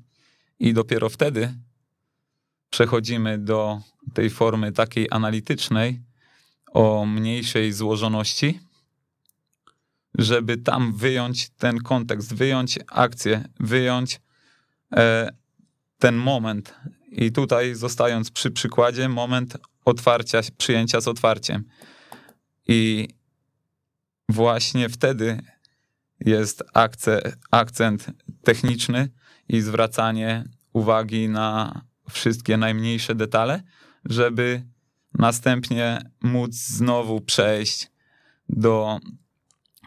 i 0.62 0.74
dopiero 0.74 1.10
wtedy 1.10 1.54
przechodzimy 2.72 3.38
do 3.38 3.82
tej 4.14 4.30
formy 4.30 4.72
takiej 4.72 5.08
analitycznej 5.12 6.02
o 6.74 7.06
mniejszej 7.06 7.74
złożoności, 7.74 8.60
żeby 10.18 10.58
tam 10.58 10.94
wyjąć 10.94 11.50
ten 11.50 11.78
kontekst, 11.78 12.34
wyjąć 12.36 12.80
akcję, 12.88 13.46
wyjąć 13.60 14.22
e, 14.96 15.30
ten 16.00 16.16
moment, 16.16 16.76
i 17.12 17.32
tutaj 17.32 17.76
zostając 17.76 18.32
przy 18.32 18.52
przykładzie, 18.52 19.10
moment 19.10 19.58
otwarcia, 19.86 20.42
przyjęcia 20.58 21.02
z 21.02 21.08
otwarciem. 21.08 21.64
I 22.68 23.08
właśnie 24.30 24.90
wtedy 24.90 25.42
jest 26.20 26.64
akce, 26.74 27.22
akcent 27.52 28.08
techniczny 28.44 29.10
i 29.50 29.62
zwracanie 29.62 30.50
uwagi 30.74 31.30
na 31.30 31.82
wszystkie 32.12 32.58
najmniejsze 32.58 33.16
detale, 33.16 33.64
żeby 34.06 34.64
następnie 35.14 36.12
móc 36.22 36.56
znowu 36.56 37.22
przejść 37.22 37.92
do, 38.50 39.00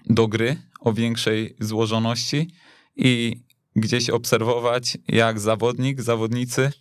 do 0.06 0.28
gry 0.28 0.56
o 0.80 0.92
większej 0.92 1.56
złożoności 1.60 2.54
i 2.96 3.42
gdzieś 3.76 4.10
obserwować, 4.10 4.98
jak 5.08 5.40
zawodnik, 5.40 6.02
zawodnicy 6.02 6.72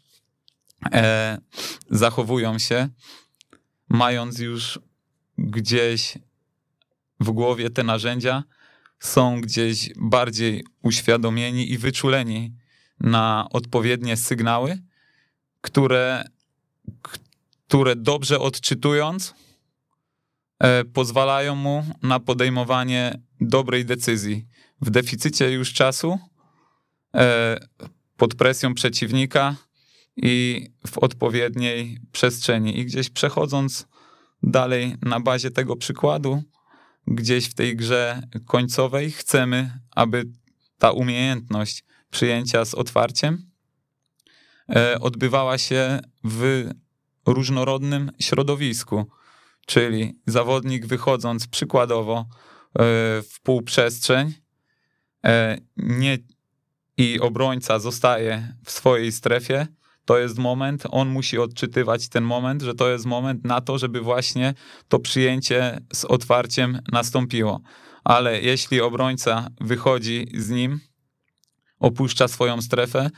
e, 0.93 1.37
zachowują 1.89 2.59
się, 2.59 2.89
mając 3.89 4.39
już 4.39 4.79
gdzieś 5.37 6.17
w 7.19 7.31
głowie 7.31 7.69
te 7.69 7.83
narzędzia, 7.83 8.43
są 8.99 9.41
gdzieś 9.41 9.89
bardziej 9.95 10.63
uświadomieni 10.81 11.71
i 11.71 11.77
wyczuleni 11.77 12.55
na 12.99 13.47
odpowiednie 13.51 14.17
sygnały, 14.17 14.77
które, 15.63 16.23
które 17.67 17.95
dobrze 17.95 18.39
odczytując, 18.39 19.33
e, 20.59 20.85
pozwalają 20.85 21.55
mu 21.55 21.85
na 22.01 22.19
podejmowanie 22.19 23.21
dobrej 23.41 23.85
decyzji. 23.85 24.45
W 24.81 24.89
deficycie 24.89 25.51
już 25.51 25.73
czasu, 25.73 26.19
e, 27.15 27.57
pod 28.17 28.35
presją 28.35 28.73
przeciwnika 28.73 29.55
i 30.17 30.67
w 30.87 30.97
odpowiedniej 30.97 31.99
przestrzeni. 32.11 32.79
I 32.79 32.85
gdzieś 32.85 33.09
przechodząc 33.09 33.87
dalej 34.43 34.95
na 35.01 35.19
bazie 35.19 35.51
tego 35.51 35.75
przykładu, 35.75 36.43
gdzieś 37.07 37.45
w 37.45 37.53
tej 37.53 37.75
grze 37.75 38.21
końcowej 38.45 39.11
chcemy, 39.11 39.79
aby 39.91 40.23
ta 40.77 40.91
umiejętność 40.91 41.83
przyjęcia 42.09 42.65
z 42.65 42.73
otwarciem 42.73 43.52
odbywała 44.99 45.57
się 45.57 45.99
w 46.23 46.69
różnorodnym 47.25 48.11
środowisku, 48.19 49.05
czyli 49.65 50.13
zawodnik 50.25 50.85
wychodząc 50.85 51.47
przykładowo 51.47 52.17
e, 52.19 52.25
w 53.21 53.39
półprzestrzeń 53.43 54.33
e, 55.25 55.57
nie, 55.77 56.17
i 56.97 57.19
obrońca 57.19 57.79
zostaje 57.79 58.55
w 58.65 58.71
swojej 58.71 59.11
strefie, 59.11 59.67
to 60.05 60.17
jest 60.17 60.37
moment, 60.37 60.83
on 60.91 61.09
musi 61.09 61.37
odczytywać 61.39 62.09
ten 62.09 62.23
moment, 62.23 62.61
że 62.61 62.73
to 62.73 62.89
jest 62.89 63.05
moment 63.05 63.45
na 63.45 63.61
to, 63.61 63.77
żeby 63.77 64.01
właśnie 64.01 64.53
to 64.87 64.99
przyjęcie 64.99 65.79
z 65.93 66.05
otwarciem 66.05 66.79
nastąpiło. 66.91 67.61
Ale 68.03 68.41
jeśli 68.41 68.81
obrońca 68.81 69.47
wychodzi 69.61 70.27
z 70.37 70.49
nim, 70.49 70.79
opuszcza 71.79 72.27
swoją 72.27 72.61
strefę, 72.61 73.09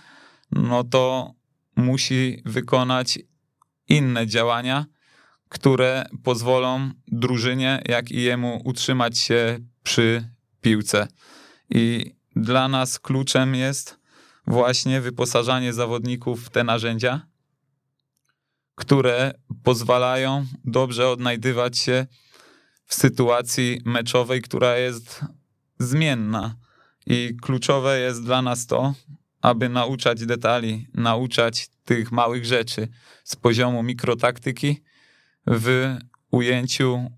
no 0.51 0.83
to 0.83 1.31
musi 1.75 2.41
wykonać 2.46 3.20
inne 3.88 4.27
działania, 4.27 4.86
które 5.50 6.05
pozwolą 6.24 6.91
drużynie, 7.08 7.82
jak 7.86 8.12
i 8.12 8.22
jemu 8.22 8.62
utrzymać 8.65 9.20
się 9.20 9.60
przy 9.84 10.29
piłce. 10.62 11.08
I 11.70 12.15
dla 12.36 12.67
nas 12.67 13.00
kluczem 13.00 13.55
jest 13.55 14.00
właśnie 14.48 15.01
wyposażanie 15.01 15.74
zawodników 15.74 16.46
w 16.46 16.50
te 16.50 16.63
narzędzia, 16.63 17.27
które 18.75 19.34
pozwalają 19.63 20.46
dobrze 20.63 21.10
odnajdywać 21.10 21.77
się 21.77 22.08
w 22.86 22.96
sytuacji 22.96 23.82
meczowej, 23.86 24.41
która 24.41 24.77
jest 24.77 25.25
zmienna. 25.79 26.55
I 27.05 27.38
kluczowe 27.41 28.00
jest 28.00 28.24
dla 28.24 28.41
nas 28.41 28.65
to, 28.65 28.94
aby 29.45 29.69
nauczać 29.69 30.25
detali, 30.25 30.87
nauczać 30.93 31.67
tych 31.83 32.11
małych 32.11 32.45
rzeczy 32.45 32.87
z 33.23 33.35
poziomu 33.35 33.83
mikrotaktyki 33.83 34.81
w 35.47 35.97
ujęciu 36.31 37.11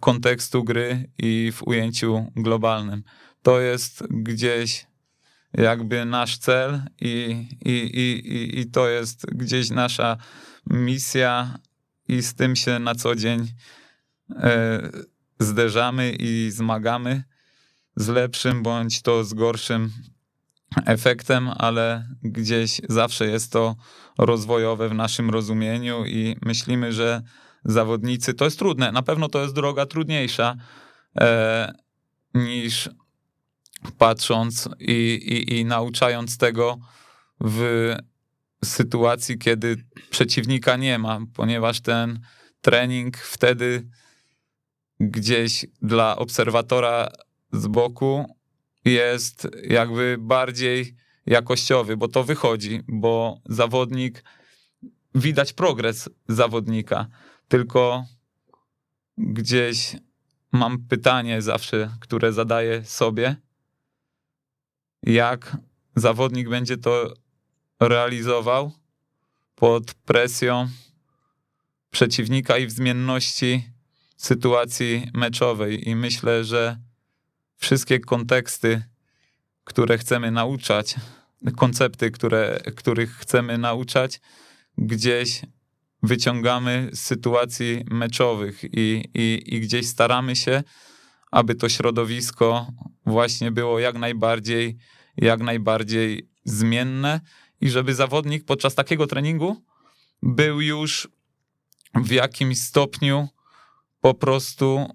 kontekstu 0.00 0.64
gry 0.64 1.10
i 1.18 1.52
w 1.54 1.62
ujęciu 1.62 2.32
globalnym. 2.36 3.02
To 3.42 3.60
jest 3.60 4.04
gdzieś 4.10 4.86
jakby 5.52 6.04
nasz 6.04 6.38
cel 6.38 6.82
i, 7.00 7.46
i, 7.64 7.70
i, 7.70 8.60
i 8.60 8.70
to 8.70 8.88
jest 8.88 9.26
gdzieś 9.26 9.70
nasza 9.70 10.16
misja 10.66 11.58
i 12.08 12.22
z 12.22 12.34
tym 12.34 12.56
się 12.56 12.78
na 12.78 12.94
co 12.94 13.14
dzień 13.14 13.48
e, 14.30 14.90
zderzamy 15.38 16.12
i 16.18 16.50
zmagamy 16.50 17.24
z 17.96 18.08
lepszym 18.08 18.62
bądź 18.62 19.02
to 19.02 19.24
z 19.24 19.34
gorszym 19.34 19.92
efektem, 20.86 21.50
ale 21.56 22.08
gdzieś 22.22 22.80
zawsze 22.88 23.26
jest 23.26 23.52
to 23.52 23.76
rozwojowe 24.18 24.88
w 24.88 24.94
naszym 24.94 25.30
rozumieniu 25.30 26.04
i 26.04 26.36
myślimy, 26.42 26.92
że 26.92 27.22
zawodnicy 27.64 28.34
to 28.34 28.44
jest 28.44 28.58
trudne. 28.58 28.92
Na 28.92 29.02
pewno 29.02 29.28
to 29.28 29.42
jest 29.42 29.54
droga 29.54 29.86
trudniejsza 29.86 30.56
e, 31.20 31.72
niż 32.34 32.90
patrząc 33.98 34.68
i, 34.78 34.92
i, 34.92 35.58
i 35.58 35.64
nauczając 35.64 36.38
tego 36.38 36.78
w 37.40 37.94
sytuacji, 38.64 39.38
kiedy 39.38 39.76
przeciwnika 40.10 40.76
nie 40.76 40.98
ma, 40.98 41.18
ponieważ 41.34 41.80
ten 41.80 42.20
trening 42.60 43.16
wtedy 43.16 43.88
gdzieś 45.00 45.66
dla 45.82 46.16
obserwatora 46.16 47.08
z 47.52 47.66
boku 47.66 48.36
jest 48.84 49.48
jakby 49.68 50.16
bardziej 50.20 50.96
jakościowy, 51.26 51.96
bo 51.96 52.08
to 52.08 52.24
wychodzi, 52.24 52.80
bo 52.88 53.40
zawodnik, 53.46 54.24
widać 55.14 55.52
progres 55.52 56.08
zawodnika, 56.28 57.06
tylko 57.48 58.04
gdzieś 59.18 59.96
mam 60.52 60.78
pytanie 60.78 61.42
zawsze, 61.42 61.96
które 62.00 62.32
zadaję 62.32 62.84
sobie, 62.84 63.36
jak 65.02 65.56
zawodnik 65.96 66.48
będzie 66.48 66.76
to 66.76 67.14
realizował 67.80 68.72
pod 69.54 69.94
presją 69.94 70.68
przeciwnika 71.90 72.58
i 72.58 72.66
w 72.66 72.70
zmienności 72.70 73.70
sytuacji 74.16 75.10
meczowej. 75.14 75.88
I 75.88 75.96
myślę, 75.96 76.44
że 76.44 76.76
wszystkie 77.62 78.00
konteksty, 78.00 78.82
które 79.64 79.98
chcemy 79.98 80.30
nauczać, 80.30 80.94
koncepty, 81.56 82.10
które, 82.10 82.60
których 82.76 83.16
chcemy 83.16 83.58
nauczać, 83.58 84.20
gdzieś 84.78 85.42
wyciągamy 86.02 86.90
z 86.92 87.00
sytuacji 87.00 87.84
meczowych 87.90 88.64
i, 88.64 89.10
i, 89.14 89.42
i 89.46 89.60
gdzieś 89.60 89.86
staramy 89.86 90.36
się, 90.36 90.62
aby 91.30 91.54
to 91.54 91.68
środowisko 91.68 92.66
właśnie 93.06 93.50
było 93.50 93.78
jak 93.78 93.98
najbardziej, 93.98 94.76
jak 95.16 95.40
najbardziej 95.40 96.28
zmienne 96.44 97.20
i 97.60 97.70
żeby 97.70 97.94
zawodnik 97.94 98.44
podczas 98.44 98.74
takiego 98.74 99.06
treningu 99.06 99.64
był 100.22 100.60
już 100.60 101.08
w 101.94 102.10
jakimś 102.10 102.60
stopniu 102.60 103.28
po 104.00 104.14
prostu 104.14 104.86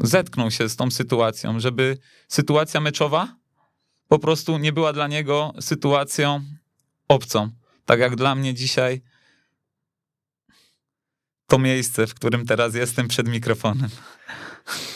zetknął 0.00 0.50
się 0.50 0.68
z 0.68 0.76
tą 0.76 0.90
sytuacją, 0.90 1.60
żeby 1.60 1.98
sytuacja 2.28 2.80
meczowa 2.80 3.36
po 4.08 4.18
prostu 4.18 4.58
nie 4.58 4.72
była 4.72 4.92
dla 4.92 5.08
niego 5.08 5.52
sytuacją 5.60 6.40
obcą. 7.08 7.50
Tak 7.84 8.00
jak 8.00 8.16
dla 8.16 8.34
mnie 8.34 8.54
dzisiaj 8.54 9.02
to 11.46 11.58
miejsce, 11.58 12.06
w 12.06 12.14
którym 12.14 12.46
teraz 12.46 12.74
jestem 12.74 13.08
przed 13.08 13.28
mikrofonem. 13.28 13.90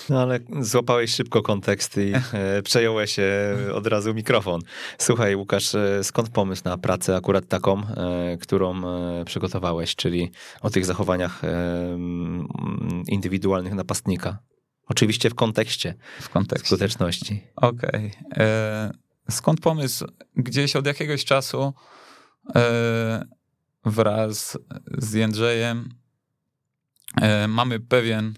No 0.08 0.22
ale 0.22 0.40
złapałeś 0.60 1.14
szybko 1.14 1.42
kontekst 1.42 1.96
i 1.96 2.12
e, 2.32 2.62
przejąłeś 2.62 3.18
e, 3.18 3.56
od 3.74 3.86
razu 3.86 4.14
mikrofon. 4.14 4.60
Słuchaj, 4.98 5.36
Łukasz, 5.36 5.74
e, 5.74 6.04
skąd 6.04 6.28
pomysł 6.28 6.62
na 6.64 6.78
pracę 6.78 7.16
akurat 7.16 7.48
taką, 7.48 7.82
którą 8.40 8.82
przygotowałeś, 9.24 9.96
czyli 9.96 10.30
o 10.60 10.70
tych 10.70 10.84
zachowaniach 10.84 11.42
indywidualnych 13.06 13.74
napastnika? 13.74 14.38
Oczywiście 14.88 15.30
w 15.30 15.34
kontekście, 15.34 15.94
w 16.20 16.28
kontekście. 16.28 16.66
skuteczności. 16.66 17.42
Okej. 17.56 18.12
Okay. 18.32 18.90
Skąd 19.30 19.60
pomysł? 19.60 20.06
Gdzieś 20.36 20.76
od 20.76 20.86
jakiegoś 20.86 21.24
czasu 21.24 21.74
wraz 23.84 24.58
z 24.98 25.12
Jędrzejem 25.12 25.88
mamy 27.48 27.80
pewien 27.80 28.34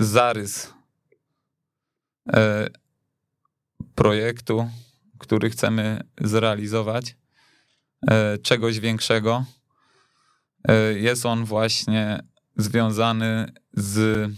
zarys 0.00 0.74
e, 2.32 2.66
projektu, 3.94 4.70
który 5.18 5.50
chcemy 5.50 6.00
zrealizować, 6.20 7.16
e, 8.10 8.38
czegoś 8.38 8.80
większego. 8.80 9.44
E, 10.68 10.74
jest 10.92 11.26
on 11.26 11.44
właśnie 11.44 12.22
związany 12.56 13.52
z 13.72 14.30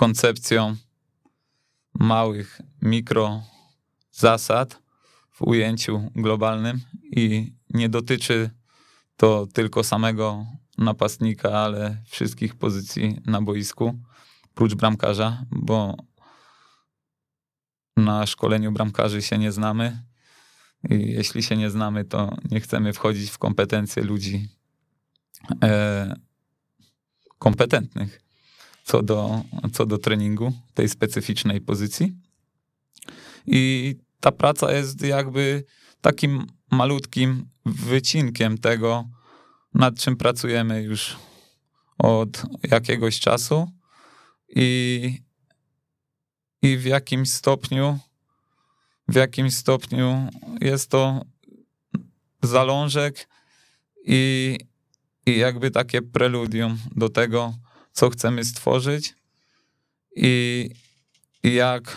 koncepcją 0.00 0.76
małych 1.94 2.60
mikro 2.82 3.42
zasad 4.12 4.82
w 5.30 5.42
ujęciu 5.42 6.10
globalnym 6.14 6.80
i 7.02 7.52
nie 7.70 7.88
dotyczy 7.88 8.50
to 9.16 9.46
tylko 9.46 9.84
samego 9.84 10.46
napastnika, 10.78 11.50
ale 11.50 12.02
wszystkich 12.06 12.54
pozycji 12.54 13.20
na 13.26 13.42
boisku, 13.42 14.00
prócz 14.54 14.74
bramkarza, 14.74 15.44
bo 15.50 15.96
na 17.96 18.26
szkoleniu 18.26 18.72
bramkarzy 18.72 19.22
się 19.22 19.38
nie 19.38 19.52
znamy. 19.52 20.02
I 20.90 21.12
jeśli 21.12 21.42
się 21.42 21.56
nie 21.56 21.70
znamy, 21.70 22.04
to 22.04 22.36
nie 22.50 22.60
chcemy 22.60 22.92
wchodzić 22.92 23.30
w 23.30 23.38
kompetencje 23.38 24.02
ludzi, 24.02 24.48
e, 25.62 26.16
kompetentnych 27.38 28.29
co 28.90 29.02
do, 29.02 29.42
co 29.72 29.86
do 29.86 29.98
treningu 29.98 30.52
tej 30.74 30.88
specyficznej 30.88 31.60
pozycji. 31.60 32.12
I 33.46 33.96
ta 34.20 34.32
praca 34.32 34.72
jest 34.72 35.02
jakby 35.02 35.64
takim 36.00 36.46
malutkim 36.70 37.48
wycinkiem 37.66 38.58
tego, 38.58 39.04
nad 39.74 39.98
czym 39.98 40.16
pracujemy 40.16 40.82
już 40.82 41.16
od 41.98 42.42
jakiegoś 42.62 43.20
czasu 43.20 43.68
i, 44.48 45.18
i 46.62 46.76
w 46.76 46.84
jakimś 46.84 47.30
stopniu 47.30 47.98
w 49.08 49.14
jakimś 49.14 49.54
stopniu 49.54 50.28
jest 50.60 50.90
to 50.90 51.22
zalążek 52.42 53.28
i, 54.06 54.58
i 55.26 55.38
jakby 55.38 55.70
takie 55.70 56.02
preludium 56.02 56.78
do 56.96 57.08
tego, 57.08 57.54
co 58.00 58.10
chcemy 58.10 58.44
stworzyć 58.44 59.14
i, 60.16 60.70
jak 61.42 61.96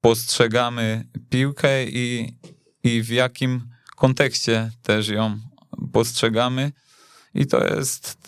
postrzegamy 0.00 1.08
piłkę 1.30 1.84
i, 1.84 2.36
i 2.82 3.02
w 3.02 3.08
jakim 3.08 3.68
kontekście 3.96 4.70
też 4.82 5.08
ją 5.08 5.40
postrzegamy. 5.92 6.72
I 7.34 7.46
to 7.46 7.64
jest 7.64 8.18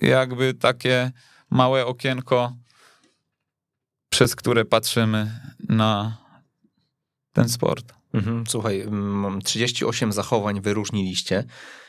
jakby 0.00 0.54
takie 0.54 1.12
małe 1.50 1.86
okienko, 1.86 2.56
przez 4.08 4.36
które 4.36 4.64
patrzymy 4.64 5.40
na 5.68 6.16
ten 7.32 7.48
sport. 7.48 7.97
Mhm, 8.18 8.44
słuchaj, 8.48 8.84
38 9.44 10.06
mm, 10.06 10.12
zachowań 10.12 10.60
wyróżniliście. 10.60 11.44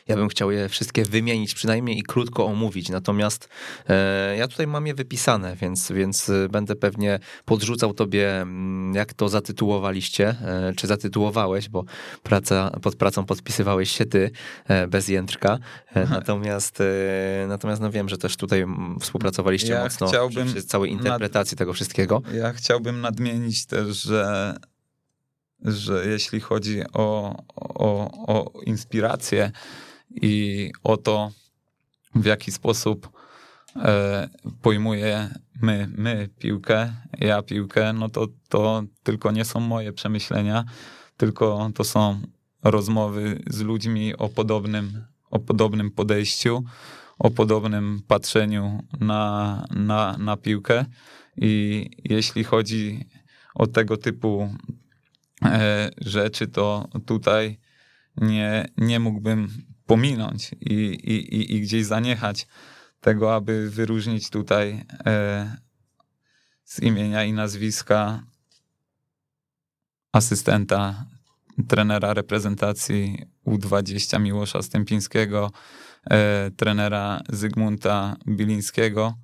Ja 0.08 0.16
bym 0.16 0.28
chciał 0.28 0.50
je 0.50 0.68
wszystkie 0.68 1.04
wymienić 1.04 1.54
przynajmniej 1.54 1.98
i 1.98 2.02
krótko 2.02 2.46
omówić. 2.46 2.88
Natomiast 2.88 3.48
e, 3.88 4.36
ja 4.36 4.48
tutaj 4.48 4.66
mam 4.66 4.86
je 4.86 4.94
wypisane, 4.94 5.56
więc, 5.56 5.92
więc 5.92 6.28
e, 6.28 6.48
będę 6.48 6.76
pewnie 6.76 7.18
podrzucał 7.44 7.94
tobie, 7.94 8.40
mm, 8.40 8.94
jak 8.94 9.14
to 9.14 9.28
zatytułowaliście, 9.28 10.28
e, 10.28 10.72
czy 10.76 10.86
zatytułowałeś, 10.86 11.68
bo 11.68 11.84
praca, 12.22 12.70
pod 12.82 12.96
pracą 12.96 13.24
podpisywałeś 13.24 13.90
się 13.90 14.06
ty, 14.06 14.30
e, 14.68 14.86
bez 14.86 15.08
Jędrka. 15.08 15.58
E, 15.94 16.06
natomiast, 16.06 16.80
e, 16.80 17.46
natomiast 17.48 17.82
no 17.82 17.90
wiem, 17.90 18.08
że 18.08 18.18
też 18.18 18.36
tutaj 18.36 18.60
mm, 18.60 19.00
współpracowaliście 19.00 19.72
ja 19.72 19.84
mocno 19.84 20.28
przy, 20.28 20.44
przy 20.44 20.62
całej 20.62 20.90
interpretacji 20.92 21.54
nad... 21.54 21.58
tego 21.58 21.72
wszystkiego. 21.72 22.22
Ja 22.34 22.52
chciałbym 22.52 23.00
nadmienić 23.00 23.66
też, 23.66 24.02
że 24.02 24.54
że 25.64 26.06
jeśli 26.06 26.40
chodzi 26.40 26.82
o, 26.92 27.36
o, 27.56 28.10
o 28.26 28.60
inspirację 28.60 29.52
i 30.10 30.72
o 30.82 30.96
to, 30.96 31.30
w 32.14 32.24
jaki 32.24 32.52
sposób 32.52 33.10
e, 33.76 34.28
pojmujemy 34.62 35.88
my 35.96 36.28
piłkę, 36.38 36.92
ja 37.18 37.42
piłkę, 37.42 37.92
no 37.92 38.08
to, 38.08 38.26
to 38.48 38.82
tylko 39.02 39.30
nie 39.30 39.44
są 39.44 39.60
moje 39.60 39.92
przemyślenia, 39.92 40.64
tylko 41.16 41.70
to 41.74 41.84
są 41.84 42.20
rozmowy 42.62 43.42
z 43.46 43.60
ludźmi 43.60 44.16
o 44.16 44.28
podobnym, 44.28 45.04
o 45.30 45.38
podobnym 45.38 45.90
podejściu, 45.90 46.64
o 47.18 47.30
podobnym 47.30 48.02
patrzeniu 48.08 48.82
na, 49.00 49.64
na, 49.70 50.16
na 50.18 50.36
piłkę. 50.36 50.84
I 51.36 51.90
jeśli 52.04 52.44
chodzi 52.44 53.08
o 53.54 53.66
tego 53.66 53.96
typu 53.96 54.54
rzeczy, 56.00 56.46
to 56.46 56.88
tutaj 57.06 57.58
nie, 58.16 58.68
nie 58.76 59.00
mógłbym 59.00 59.48
pominąć 59.86 60.52
i, 60.60 60.74
i, 60.74 61.56
i 61.56 61.60
gdzieś 61.60 61.84
zaniechać 61.84 62.46
tego, 63.00 63.34
aby 63.34 63.70
wyróżnić 63.70 64.30
tutaj 64.30 64.84
e, 65.06 65.56
z 66.64 66.82
imienia 66.82 67.24
i 67.24 67.32
nazwiska 67.32 68.22
asystenta 70.12 71.06
trenera 71.68 72.14
reprezentacji 72.14 73.26
U20 73.46 74.20
Miłosza 74.20 74.62
Stępińskiego, 74.62 75.50
e, 76.10 76.50
trenera 76.56 77.20
Zygmunta 77.28 78.16
Bilińskiego, 78.28 79.14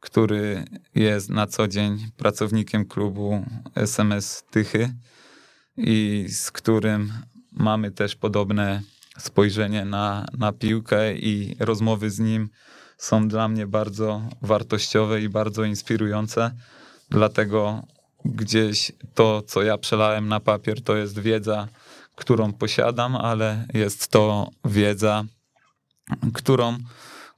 który 0.00 0.64
jest 0.94 1.30
na 1.30 1.46
co 1.46 1.68
dzień 1.68 2.10
pracownikiem 2.16 2.84
klubu 2.84 3.46
SMS 3.74 4.44
Tychy 4.50 4.94
i 5.78 6.26
z 6.28 6.50
którym 6.50 7.12
mamy 7.52 7.90
też 7.90 8.16
podobne 8.16 8.82
spojrzenie 9.18 9.84
na, 9.84 10.26
na 10.38 10.52
piłkę 10.52 11.14
i 11.14 11.56
rozmowy 11.60 12.10
z 12.10 12.18
nim 12.18 12.48
są 12.96 13.28
dla 13.28 13.48
mnie 13.48 13.66
bardzo 13.66 14.22
wartościowe 14.42 15.22
i 15.22 15.28
bardzo 15.28 15.64
inspirujące. 15.64 16.50
Dlatego 17.10 17.82
gdzieś 18.24 18.92
to, 19.14 19.42
co 19.42 19.62
ja 19.62 19.78
przelałem 19.78 20.28
na 20.28 20.40
papier, 20.40 20.82
to 20.82 20.96
jest 20.96 21.18
wiedza, 21.18 21.68
którą 22.14 22.52
posiadam, 22.52 23.16
ale 23.16 23.66
jest 23.74 24.08
to 24.08 24.50
wiedza, 24.64 25.24
którą 26.34 26.78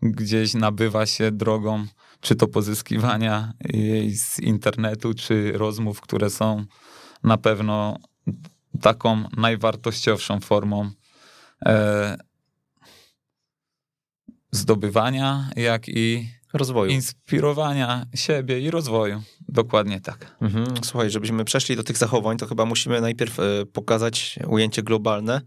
gdzieś 0.03 0.55
nabywa 0.55 1.07
się 1.07 1.31
drogą 1.31 1.87
czy 2.21 2.37
to 2.37 2.47
pozyskiwania 2.47 3.53
jej 3.65 4.17
z 4.17 4.39
internetu, 4.39 5.15
czy 5.15 5.53
rozmów, 5.53 6.01
które 6.01 6.31
są 6.31 6.65
na 7.25 7.37
pewno 7.39 7.97
taką 8.81 9.25
najwartościowszą 9.37 10.41
formą 10.41 10.91
e, 11.67 12.17
zdobywania, 14.51 15.51
jak 15.57 15.89
i 15.89 16.29
rozwoju. 16.53 16.91
Inspirowania 16.91 18.07
siebie 18.15 18.61
i 18.61 18.71
rozwoju. 18.71 19.23
Dokładnie 19.49 20.01
tak. 20.01 20.37
Mhm. 20.41 20.67
Słuchaj, 20.85 21.11
żebyśmy 21.11 21.45
przeszli 21.45 21.77
do 21.77 21.83
tych 21.83 21.97
zachowań, 21.97 22.37
to 22.37 22.47
chyba 22.47 22.65
musimy 22.65 23.01
najpierw 23.01 23.41
e, 23.41 23.67
pokazać 23.73 24.39
ujęcie 24.47 24.83
globalne 24.83 25.41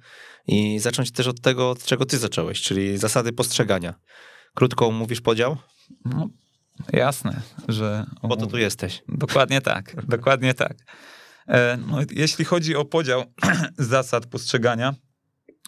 i 0.48 0.80
zacząć 0.80 1.12
też 1.12 1.28
od 1.28 1.42
tego, 1.42 1.70
od 1.70 1.84
czego 1.84 2.06
ty 2.06 2.18
zacząłeś, 2.18 2.62
czyli 2.62 2.98
zasady 2.98 3.34
postrzegania. 3.34 3.94
Krótko 4.54 4.92
mówisz 4.92 5.22
podział? 5.22 5.58
No, 6.06 6.30
jasne, 6.94 7.42
że... 7.68 8.06
Bo 8.24 8.36
to 8.36 8.48
tu 8.48 8.58
jesteś. 8.58 9.04
Dokładnie 9.08 9.62
tak, 9.62 10.06
dokładnie 10.06 10.54
tak. 10.54 10.78
E, 11.48 11.78
no, 11.78 11.98
jeśli 12.12 12.46
chodzi 12.46 12.76
o 12.76 12.86
podział 12.86 13.24
zasad 13.78 14.26
postrzegania 14.26 14.94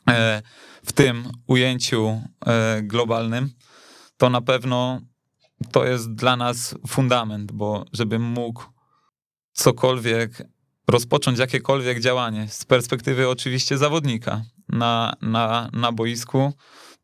e, 0.09 0.41
w 0.85 0.93
tym 0.93 1.31
ujęciu 1.47 2.21
e, 2.45 2.81
globalnym, 2.83 3.49
to 4.17 4.29
na 4.29 4.41
pewno 4.41 5.01
to 5.71 5.85
jest 5.85 6.13
dla 6.13 6.37
nas 6.37 6.75
fundament, 6.87 7.51
bo 7.51 7.85
żebym 7.93 8.21
mógł 8.21 8.63
cokolwiek 9.51 10.43
rozpocząć 10.87 11.39
jakiekolwiek 11.39 11.99
działanie 11.99 12.47
z 12.49 12.65
perspektywy 12.65 13.29
oczywiście 13.29 13.77
zawodnika 13.77 14.41
na, 14.69 15.13
na, 15.21 15.69
na 15.73 15.91
boisku, 15.91 16.53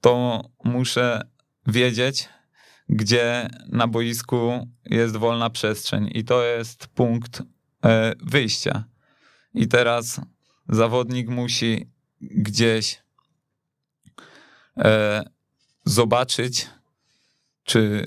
to 0.02 0.44
muszę 0.64 1.22
wiedzieć, 1.68 2.30
gdzie 2.90 3.50
na 3.68 3.88
boisku 3.88 4.68
jest 4.86 5.18
wolna 5.18 5.50
przestrzeń. 5.50 6.10
I 6.14 6.24
to 6.24 6.44
jest 6.44 6.88
punkt 6.88 7.44
wyjścia. 8.24 8.84
I 9.54 9.68
teraz 9.68 10.22
zawodnik 10.70 11.28
musi 11.30 11.90
gdzieś 12.22 13.04
e, 14.78 15.24
zobaczyć, 15.86 16.68
czy 17.64 18.06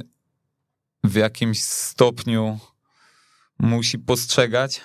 w 1.05 1.15
jakimś 1.15 1.63
stopniu 1.63 2.59
musi 3.59 3.99
postrzegać, 3.99 4.81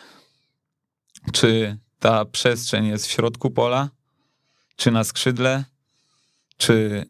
czy 1.33 1.77
ta 1.99 2.25
przestrzeń 2.25 2.85
jest 2.85 3.07
w 3.07 3.11
środku 3.11 3.51
pola, 3.51 3.89
czy 4.75 4.91
na 4.91 5.03
skrzydle, 5.03 5.65
czy 6.57 7.05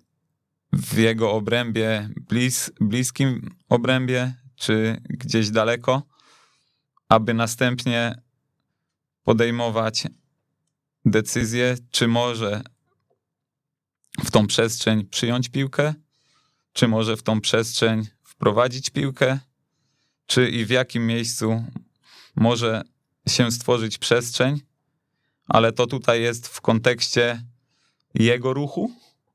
w 0.74 0.98
jego 0.98 1.32
obrębie, 1.32 2.10
blis, 2.30 2.72
bliskim 2.82 3.56
obrębie, 3.70 4.34
czy 4.56 5.02
gdzieś 5.10 5.50
daleko 5.50 6.09
aby 7.10 7.34
następnie 7.34 8.22
podejmować 9.24 10.08
decyzję, 11.06 11.78
czy 11.92 12.08
może 12.08 12.62
w 14.24 14.32
tą 14.32 14.48
przestrzeń 14.48 15.06
przyjąć 15.06 15.50
piłkę, 15.50 15.94
czy 16.74 16.88
może 16.88 17.18
w 17.18 17.24
tą 17.24 17.42
przestrzeń 17.42 18.08
wprowadzić 18.24 18.90
piłkę, 18.90 19.40
czy 20.26 20.50
i 20.50 20.66
w 20.66 20.70
jakim 20.70 21.08
miejscu 21.08 21.64
może 22.36 22.82
się 23.28 23.52
stworzyć 23.52 23.98
przestrzeń, 23.98 24.62
ale 25.48 25.72
to 25.72 25.88
tutaj 25.88 26.22
jest 26.22 26.48
w 26.48 26.62
kontekście 26.62 27.44
jego 28.14 28.54
ruchu 28.54 28.92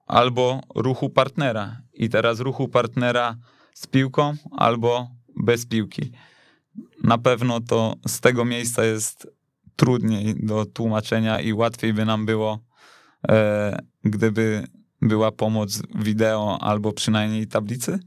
albo 0.07 0.61
ruchu 0.75 1.11
partnera. 1.11 1.81
I 1.95 2.09
teraz 2.09 2.41
ruchu 2.41 2.69
partnera 2.69 3.37
z 3.75 3.87
piłką 3.87 4.37
albo 4.51 5.11
bez 5.37 5.67
piłki 5.67 6.13
na 7.03 7.19
pewno 7.19 7.61
to 7.61 7.95
z 8.07 8.21
tego 8.21 8.45
miejsca 8.45 8.85
jest 8.85 9.29
trudniej 9.77 10.35
do 10.47 10.67
tłumaczenia 10.67 11.41
i 11.41 11.53
łatwiej 11.53 11.93
by 11.93 12.05
nam 12.05 12.27
było, 12.27 12.59
e, 13.29 13.79
gdyby 14.05 14.67
była 15.03 15.33
pomoc 15.33 15.83
wideo 15.95 16.59
albo 16.61 16.93
przynajmniej 16.93 17.47
tablicy. 17.47 17.99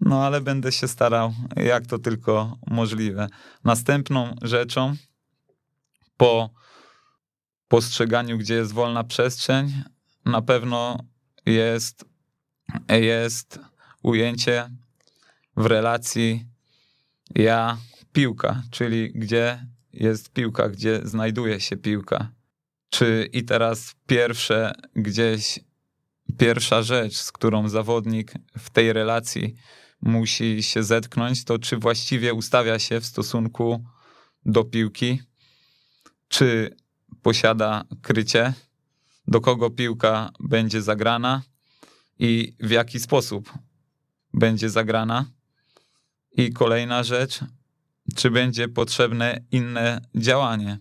no 0.00 0.24
ale 0.24 0.40
będę 0.40 0.72
się 0.72 0.88
starał, 0.88 1.32
jak 1.56 1.86
to 1.86 1.98
tylko 1.98 2.58
możliwe. 2.66 3.28
Następną 3.64 4.34
rzeczą 4.42 4.94
po 6.16 6.50
postrzeganiu, 7.68 8.38
gdzie 8.38 8.54
jest 8.54 8.72
wolna 8.72 9.04
przestrzeń, 9.04 9.82
na 10.24 10.42
pewno 10.42 10.98
jest, 11.46 12.04
jest 12.88 13.58
ujęcie 14.02 14.70
w 15.56 15.66
relacji 15.66 16.46
ja 17.34 17.78
piłka, 18.12 18.62
czyli 18.70 19.12
gdzie 19.12 19.66
jest 19.92 20.32
piłka, 20.32 20.68
gdzie 20.68 21.00
znajduje 21.04 21.60
się 21.60 21.76
piłka. 21.76 22.32
Czy 22.90 23.28
i 23.32 23.44
teraz 23.44 23.94
pierwsze 24.06 24.72
gdzieś, 24.96 25.60
pierwsza 26.38 26.82
rzecz, 26.82 27.16
z 27.16 27.32
którą 27.32 27.68
zawodnik 27.68 28.32
w 28.58 28.70
tej 28.70 28.92
relacji 28.92 29.54
musi 30.02 30.62
się 30.62 30.82
zetknąć, 30.82 31.44
to 31.44 31.58
czy 31.58 31.76
właściwie 31.76 32.34
ustawia 32.34 32.78
się 32.78 33.00
w 33.00 33.06
stosunku 33.06 33.84
do 34.44 34.64
piłki, 34.64 35.22
czy 36.28 36.76
posiada 37.22 37.84
krycie, 38.02 38.52
do 39.26 39.40
kogo 39.40 39.70
piłka 39.70 40.30
będzie 40.40 40.82
zagrana 40.82 41.42
i 42.18 42.56
w 42.60 42.70
jaki 42.70 43.00
sposób 43.00 43.52
będzie 44.34 44.70
zagrana. 44.70 45.26
I 46.32 46.52
kolejna 46.52 47.02
rzecz, 47.02 47.40
czy 48.16 48.30
będzie 48.30 48.68
potrzebne 48.68 49.40
inne 49.50 50.00
działanie, 50.14 50.78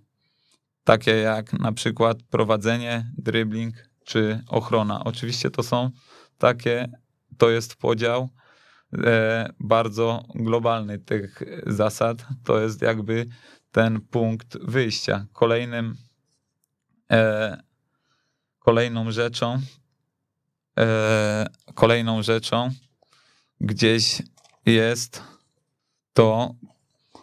takie 0.83 1.11
jak 1.11 1.53
na 1.53 1.71
przykład 1.71 2.17
prowadzenie, 2.23 3.11
dribbling 3.17 3.89
czy 4.05 4.43
ochrona. 4.47 5.03
Oczywiście 5.03 5.51
to 5.51 5.63
są 5.63 5.91
takie, 6.37 6.91
to 7.37 7.49
jest 7.49 7.75
podział 7.75 8.29
e, 8.93 9.49
bardzo 9.59 10.23
globalny 10.35 10.99
tych 10.99 11.43
zasad. 11.67 12.25
To 12.43 12.59
jest 12.59 12.81
jakby 12.81 13.27
ten 13.71 14.01
punkt 14.01 14.57
wyjścia. 14.61 15.25
Kolejnym, 15.33 15.95
e, 17.11 17.57
kolejną 18.59 19.11
rzeczą, 19.11 19.61
e, 20.79 21.47
kolejną 21.75 22.23
rzeczą 22.23 22.69
gdzieś 23.61 24.21
jest 24.65 25.23
to 26.13 26.55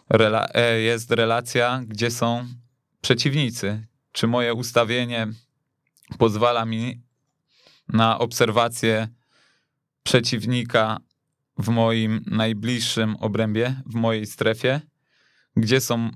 rela 0.09 0.47
e, 0.53 0.79
jest 0.79 1.11
relacja, 1.11 1.83
gdzie 1.87 2.11
są 2.11 2.47
przeciwnicy. 3.01 3.87
Czy 4.11 4.27
moje 4.27 4.53
ustawienie 4.53 5.27
pozwala 6.17 6.65
mi 6.65 7.01
na 7.87 8.19
obserwację 8.19 9.07
przeciwnika 10.03 10.97
w 11.57 11.69
moim 11.69 12.23
najbliższym 12.27 13.15
obrębie, 13.15 13.81
w 13.85 13.95
mojej 13.95 14.25
strefie, 14.25 14.81
gdzie 15.55 15.81
są 15.81 16.09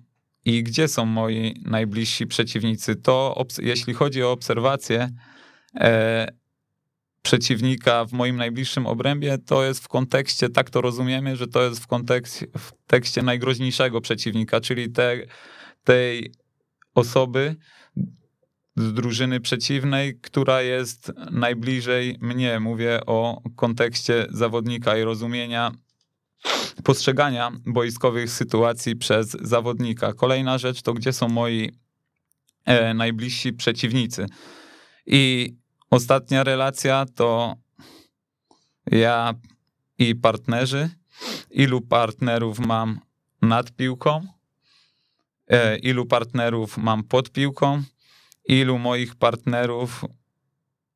i 0.46 0.64
gdzie 0.64 0.88
są 0.88 1.06
moi 1.06 1.64
najbliżsi 1.66 2.28
przeciwnicy. 2.28 2.96
To 2.96 3.46
jeśli 3.62 3.94
chodzi 3.94 4.24
o 4.24 4.32
obserwację 4.32 5.10
e, 5.76 6.28
przeciwnika 7.22 8.06
w 8.06 8.12
moim 8.14 8.36
najbliższym 8.36 8.88
obrębie, 8.88 9.38
to 9.38 9.64
jest 9.64 9.84
w 9.84 9.88
kontekście, 9.88 10.50
tak 10.50 10.70
to 10.70 10.82
rozumiemy, 10.82 11.36
że 11.36 11.48
to 11.48 11.64
jest 11.64 11.84
w 11.84 11.88
kontekście, 11.88 12.48
w 12.58 12.72
tekście 12.88 13.22
najgroźniejszego 13.22 14.02
przeciwnika, 14.02 14.62
czyli 14.62 14.92
te, 14.92 15.18
tej 15.84 16.34
osoby 16.96 17.56
z 18.76 18.94
drużyny 18.94 19.40
przeciwnej, 19.40 20.20
która 20.22 20.62
jest 20.62 21.12
najbliżej 21.32 22.18
mnie. 22.22 22.60
Mówię 22.60 23.00
o 23.06 23.42
kontekście 23.56 24.28
zawodnika 24.30 24.98
i 24.98 25.04
rozumienia 25.04 25.72
postrzegania 26.84 27.52
boiskowych 27.66 28.30
sytuacji 28.30 28.96
przez 28.96 29.32
zawodnika. 29.32 30.14
Kolejna 30.14 30.58
rzecz 30.58 30.82
to, 30.82 30.94
gdzie 30.94 31.14
są 31.14 31.30
moi 31.30 31.72
e, 32.66 32.94
najbliżsi 32.94 33.54
przeciwnicy. 33.54 34.26
I 35.06 35.54
ostatnia 35.92 36.44
relacja 36.44 37.06
to 37.16 37.56
ja 38.92 39.34
i 39.98 40.16
partnerzy. 40.16 40.90
Ilu 41.52 41.82
partnerów 41.82 42.60
mam 42.60 43.00
nad 43.42 43.72
piłką? 43.72 44.28
E, 45.48 45.78
ilu 45.78 46.06
partnerów 46.06 46.78
mam 46.78 47.04
pod 47.04 47.32
piłką? 47.32 47.84
Ilu 48.46 48.78
moich 48.80 49.16
partnerów 49.16 50.06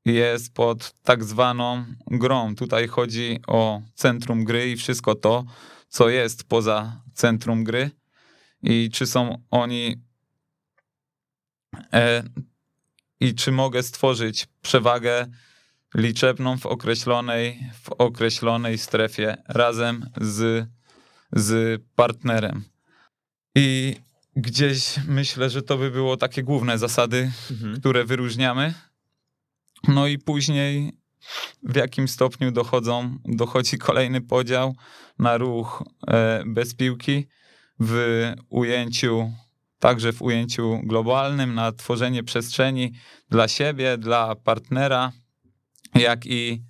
jest 0.05 0.53
pod 0.53 0.93
tak 1.03 1.23
zwaną 1.23 1.85
grą. 2.07 2.55
Tutaj 2.55 2.87
chodzi 2.87 3.39
o 3.47 3.81
centrum 3.93 4.43
gry 4.45 4.71
i 4.71 4.75
wszystko 4.75 5.15
to, 5.15 5.45
co 5.89 6.09
jest 6.09 6.43
poza 6.43 7.01
centrum 7.13 7.63
gry 7.63 7.91
i 8.63 8.89
czy 8.93 9.05
są 9.05 9.43
oni 9.51 9.95
e, 11.93 12.23
i 13.19 13.35
czy 13.35 13.51
mogę 13.51 13.83
stworzyć 13.83 14.47
przewagę 14.61 15.27
liczebną 15.95 16.57
w 16.57 16.65
określonej, 16.65 17.59
w 17.83 17.89
określonej 17.89 18.77
strefie 18.77 19.37
razem 19.47 20.09
z, 20.21 20.67
z 21.31 21.81
partnerem. 21.95 22.63
I 23.55 23.95
gdzieś 24.35 24.95
myślę, 25.07 25.49
że 25.49 25.61
to 25.61 25.77
by 25.77 25.91
było 25.91 26.17
takie 26.17 26.43
główne 26.43 26.77
zasady, 26.77 27.31
mhm. 27.51 27.79
które 27.79 28.05
wyróżniamy. 28.05 28.73
No 29.87 30.07
i 30.07 30.17
później 30.17 30.91
w 31.63 31.75
jakim 31.75 32.07
stopniu 32.07 32.51
dochodzą, 32.51 33.17
dochodzi 33.25 33.77
kolejny 33.77 34.21
podział 34.21 34.75
na 35.19 35.37
ruch 35.37 35.83
e, 36.07 36.43
bez 36.45 36.75
piłki 36.75 37.27
w 37.79 38.31
ujęciu, 38.49 39.31
także 39.85 40.13
w 40.13 40.21
ujęciu 40.21 40.79
globalnym, 40.83 41.55
na 41.55 41.71
tworzenie 41.71 42.23
przestrzeni 42.23 42.91
dla 43.29 43.47
siebie, 43.47 43.97
dla 43.97 44.35
partnera, 44.35 45.11
jak 45.95 46.25
i, 46.25 46.63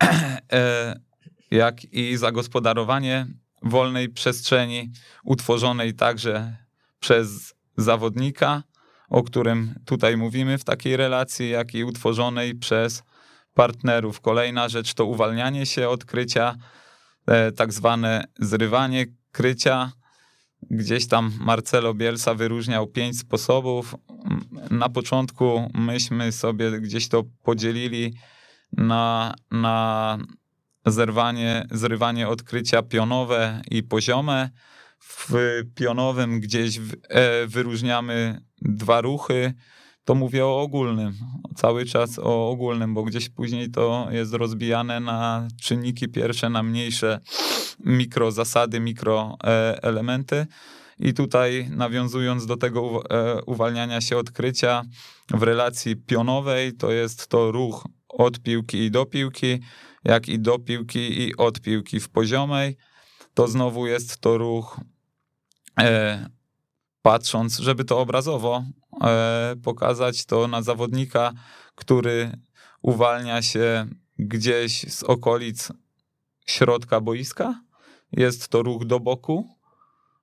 e, 0.52 1.00
jak 1.50 1.84
i 1.84 2.16
zagospodarowanie 2.16 3.26
wolnej 3.62 4.08
przestrzeni 4.08 4.92
utworzonej 5.24 5.94
także 5.94 6.56
przez 7.00 7.54
zawodnika, 7.76 8.62
o 9.08 9.22
którym 9.22 9.74
tutaj 9.84 10.16
mówimy 10.16 10.58
w 10.58 10.64
takiej 10.64 10.96
relacji, 10.96 11.50
jak 11.50 11.74
i 11.74 11.84
utworzonej 11.84 12.54
przez 12.54 13.02
partnerów. 13.54 14.20
Kolejna 14.20 14.68
rzecz 14.68 14.94
to 14.94 15.04
uwalnianie 15.04 15.66
się 15.66 15.88
od 15.88 16.04
krycia, 16.04 16.56
e, 17.26 17.52
tak 17.52 17.72
zwane 17.72 18.24
zrywanie 18.38 19.06
krycia. 19.32 19.92
Gdzieś 20.70 21.06
tam 21.06 21.32
Marcelo 21.40 21.94
Bielsa 21.94 22.34
wyróżniał 22.34 22.86
pięć 22.86 23.18
sposobów. 23.18 23.94
Na 24.70 24.88
początku 24.88 25.70
myśmy 25.74 26.32
sobie 26.32 26.80
gdzieś 26.80 27.08
to 27.08 27.24
podzielili 27.42 28.14
na, 28.72 29.34
na 29.50 30.18
zerwanie, 30.86 31.66
zrywanie 31.70 32.28
odkrycia 32.28 32.82
pionowe 32.82 33.62
i 33.70 33.82
poziome. 33.82 34.50
W 35.00 35.32
pionowym 35.74 36.40
gdzieś 36.40 36.78
e, 36.78 37.46
wyróżniamy 37.46 38.40
dwa 38.62 39.00
ruchy, 39.00 39.54
to 40.04 40.14
mówię 40.14 40.46
o 40.46 40.60
ogólnym, 40.60 41.12
cały 41.56 41.84
czas 41.84 42.18
o 42.18 42.50
ogólnym, 42.50 42.94
bo 42.94 43.02
gdzieś 43.02 43.28
później 43.28 43.70
to 43.70 44.08
jest 44.10 44.34
rozbijane 44.34 45.00
na 45.00 45.48
czynniki 45.62 46.08
pierwsze, 46.08 46.50
na 46.50 46.62
mniejsze 46.62 47.20
mikrozasady, 47.80 48.80
mikroelementy. 48.80 50.46
I 50.98 51.14
tutaj 51.14 51.68
nawiązując 51.70 52.46
do 52.46 52.56
tego 52.56 53.02
e, 53.10 53.42
uwalniania 53.42 54.00
się 54.00 54.16
odkrycia 54.16 54.82
w 55.30 55.42
relacji 55.42 55.96
pionowej, 55.96 56.72
to 56.72 56.92
jest 56.92 57.28
to 57.28 57.52
ruch 57.52 57.84
od 58.08 58.40
piłki 58.40 58.78
i 58.78 58.90
do 58.90 59.06
piłki, 59.06 59.60
jak 60.04 60.28
i 60.28 60.38
do 60.38 60.58
piłki 60.58 61.22
i 61.22 61.36
od 61.36 61.60
piłki 61.60 62.00
w 62.00 62.08
poziomej. 62.08 62.76
To 63.34 63.48
znowu 63.48 63.86
jest 63.86 64.18
to 64.18 64.38
ruch 64.38 64.80
e, 65.80 66.26
patrząc, 67.04 67.58
żeby 67.58 67.84
to 67.84 68.00
obrazowo 68.00 68.64
e, 69.02 69.54
pokazać, 69.62 70.24
to 70.24 70.48
na 70.48 70.62
zawodnika, 70.62 71.32
który 71.74 72.32
uwalnia 72.82 73.42
się 73.42 73.86
gdzieś 74.18 74.92
z 74.92 75.02
okolic 75.02 75.72
środka 76.46 77.00
boiska. 77.00 77.60
Jest 78.12 78.48
to 78.48 78.62
ruch 78.62 78.84
do 78.84 79.00
boku 79.00 79.48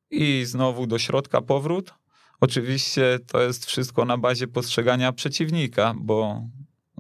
i 0.09 0.43
znowu 0.45 0.87
do 0.87 0.99
środka 0.99 1.41
powrót. 1.41 1.93
Oczywiście 2.39 3.19
to 3.27 3.41
jest 3.41 3.65
wszystko 3.65 4.05
na 4.05 4.17
bazie 4.17 4.47
postrzegania 4.47 5.11
przeciwnika, 5.11 5.93
bo, 5.97 6.47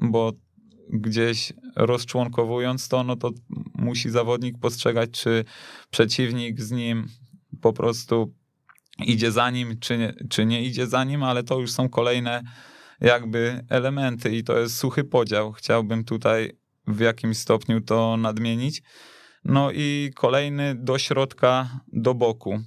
bo 0.01 0.31
gdzieś 0.89 1.53
rozczłonkowując 1.75 2.87
to, 2.87 3.03
no 3.03 3.15
to 3.15 3.31
musi 3.75 4.09
zawodnik 4.09 4.59
postrzegać, 4.59 5.11
czy 5.11 5.45
przeciwnik 5.91 6.61
z 6.61 6.71
nim 6.71 7.07
po 7.61 7.73
prostu 7.73 8.33
idzie 9.03 9.31
za 9.31 9.49
nim, 9.49 9.79
czy 9.79 9.97
nie, 9.97 10.13
czy 10.29 10.45
nie 10.45 10.63
idzie 10.63 10.87
za 10.87 11.03
nim, 11.03 11.23
ale 11.23 11.43
to 11.43 11.59
już 11.59 11.71
są 11.71 11.89
kolejne 11.89 12.43
jakby 13.01 13.65
elementy 13.69 14.35
i 14.35 14.43
to 14.43 14.59
jest 14.59 14.77
suchy 14.77 15.03
podział. 15.03 15.51
Chciałbym 15.51 16.03
tutaj 16.03 16.51
w 16.87 16.99
jakimś 16.99 17.37
stopniu 17.37 17.81
to 17.81 18.17
nadmienić. 18.17 18.81
No 19.45 19.71
i 19.71 20.11
kolejny 20.15 20.75
do 20.75 20.97
środka, 20.97 21.79
do 21.87 22.13
boku. 22.13 22.59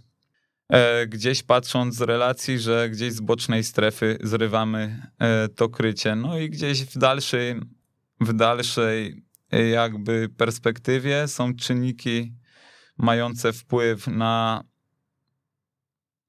E, 0.68 1.06
gdzieś 1.06 1.42
patrząc 1.42 1.94
z 1.94 2.00
relacji, 2.00 2.58
że 2.58 2.90
gdzieś 2.90 3.12
z 3.12 3.20
bocznej 3.20 3.64
strefy 3.64 4.18
zrywamy 4.22 5.10
e, 5.18 5.48
to 5.48 5.68
krycie. 5.68 6.16
No 6.16 6.38
i 6.38 6.50
gdzieś 6.50 6.84
w 6.84 6.98
dalszej, 6.98 7.60
w 8.20 8.32
dalszej 8.32 9.24
e, 9.50 9.68
jakby 9.68 10.28
perspektywie 10.36 11.28
są 11.28 11.54
czynniki 11.54 12.32
mające 12.98 13.52
wpływ 13.52 14.06
na, 14.06 14.64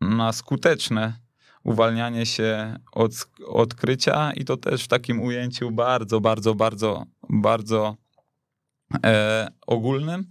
na 0.02 0.34
skuteczne 0.34 1.26
uwalnianie 1.64 2.26
się 2.26 2.80
od 2.92 3.28
odkrycia 3.48 4.32
i 4.34 4.46
to 4.46 4.58
też 4.58 4.84
w 4.84 4.88
takim 4.88 5.22
ujęciu 5.22 5.72
bardzo, 5.72 6.22
bardzo, 6.22 6.56
bardzo, 6.56 7.06
bardzo 7.30 7.96
e, 9.04 9.48
ogólnym. 9.68 10.26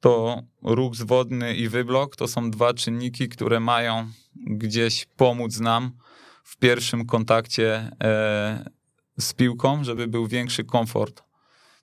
To 0.00 0.42
ruch 0.62 0.94
zwodny 0.94 1.54
i 1.54 1.68
wyblok 1.68 2.16
to 2.16 2.28
są 2.28 2.50
dwa 2.50 2.74
czynniki, 2.74 3.28
które 3.28 3.60
mają 3.60 4.10
gdzieś 4.36 5.06
pomóc 5.16 5.60
nam 5.60 5.92
w 6.44 6.56
pierwszym 6.56 7.06
kontakcie 7.06 7.90
e, 8.02 8.70
z 9.18 9.32
piłką, 9.32 9.84
żeby 9.84 10.06
był 10.08 10.26
większy 10.26 10.64
komfort 10.64 11.27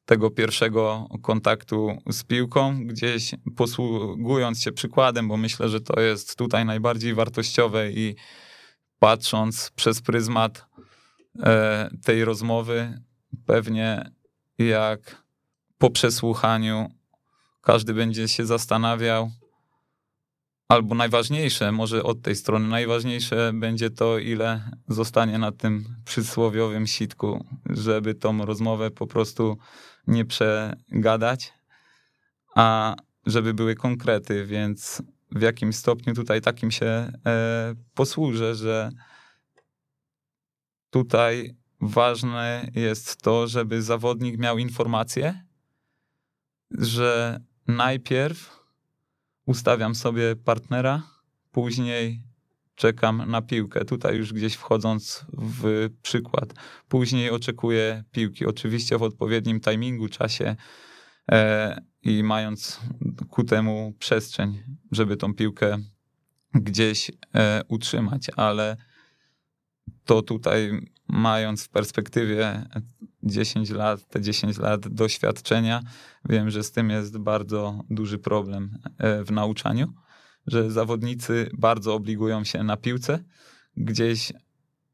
tego 0.05 0.31
pierwszego 0.31 1.07
kontaktu 1.21 1.97
z 2.11 2.23
piłką, 2.23 2.87
gdzieś 2.87 3.31
posługując 3.55 4.61
się 4.61 4.71
przykładem, 4.71 5.27
bo 5.27 5.37
myślę, 5.37 5.69
że 5.69 5.81
to 5.81 6.01
jest 6.01 6.37
tutaj 6.37 6.65
najbardziej 6.65 7.13
wartościowe 7.13 7.91
i 7.91 8.15
patrząc 8.99 9.71
przez 9.75 10.01
pryzmat 10.01 10.65
e, 11.43 11.89
tej 12.03 12.25
rozmowy, 12.25 13.01
pewnie 13.45 14.11
jak 14.57 15.23
po 15.77 15.89
przesłuchaniu 15.89 16.89
każdy 17.61 17.93
będzie 17.93 18.27
się 18.27 18.45
zastanawiał, 18.45 19.31
albo 20.69 20.95
najważniejsze, 20.95 21.71
może 21.71 22.03
od 22.03 22.21
tej 22.21 22.35
strony, 22.35 22.67
najważniejsze 22.67 23.51
będzie 23.53 23.89
to, 23.89 24.19
ile 24.19 24.71
zostanie 24.87 25.37
na 25.37 25.51
tym 25.51 25.85
przysłowiowym 26.05 26.87
sitku, 26.87 27.45
żeby 27.69 28.15
tą 28.15 28.45
rozmowę 28.45 28.91
po 28.91 29.07
prostu 29.07 29.57
nie 30.07 30.25
przegadać, 30.25 31.53
a 32.55 32.95
żeby 33.25 33.53
były 33.53 33.75
konkrety, 33.75 34.45
więc 34.45 35.01
w 35.31 35.41
jakim 35.41 35.73
stopniu 35.73 36.13
tutaj 36.13 36.41
takim 36.41 36.71
się 36.71 36.85
e, 36.85 37.11
posłużę, 37.93 38.55
że 38.55 38.89
tutaj 40.89 41.55
ważne 41.81 42.71
jest 42.75 43.21
to, 43.21 43.47
żeby 43.47 43.81
zawodnik 43.81 44.37
miał 44.39 44.57
informację, 44.57 45.43
że 46.71 47.39
najpierw 47.67 48.59
ustawiam 49.45 49.95
sobie 49.95 50.35
partnera, 50.35 51.03
później 51.51 52.21
czekam 52.75 53.31
na 53.31 53.41
piłkę. 53.41 53.85
Tutaj 53.85 54.17
już 54.17 54.33
gdzieś 54.33 54.53
wchodząc 54.53 55.25
w 55.37 55.89
przykład. 56.01 56.53
Później 56.87 57.29
oczekuję 57.29 58.03
piłki, 58.11 58.45
oczywiście 58.45 58.97
w 58.97 59.03
odpowiednim 59.03 59.59
timingu, 59.59 60.09
czasie 60.09 60.55
e, 61.31 61.81
i 62.03 62.23
mając 62.23 62.79
ku 63.29 63.43
temu 63.43 63.93
przestrzeń, 63.99 64.63
żeby 64.91 65.17
tą 65.17 65.33
piłkę 65.33 65.77
gdzieś 66.53 67.11
e, 67.35 67.61
utrzymać, 67.67 68.31
ale 68.35 68.77
to 70.05 70.21
tutaj 70.21 70.71
mając 71.07 71.63
w 71.63 71.69
perspektywie 71.69 72.65
10 73.23 73.69
lat, 73.69 74.07
te 74.07 74.21
10 74.21 74.57
lat 74.57 74.87
doświadczenia, 74.87 75.81
wiem, 76.29 76.49
że 76.49 76.63
z 76.63 76.71
tym 76.71 76.89
jest 76.89 77.17
bardzo 77.17 77.83
duży 77.89 78.19
problem 78.19 78.77
e, 78.97 79.23
w 79.23 79.31
nauczaniu, 79.31 79.93
że 80.47 80.71
zawodnicy 80.71 81.49
bardzo 81.53 81.93
obligują 81.93 82.43
się 82.43 82.63
na 82.63 82.77
piłce, 82.77 83.23
gdzieś 83.77 84.33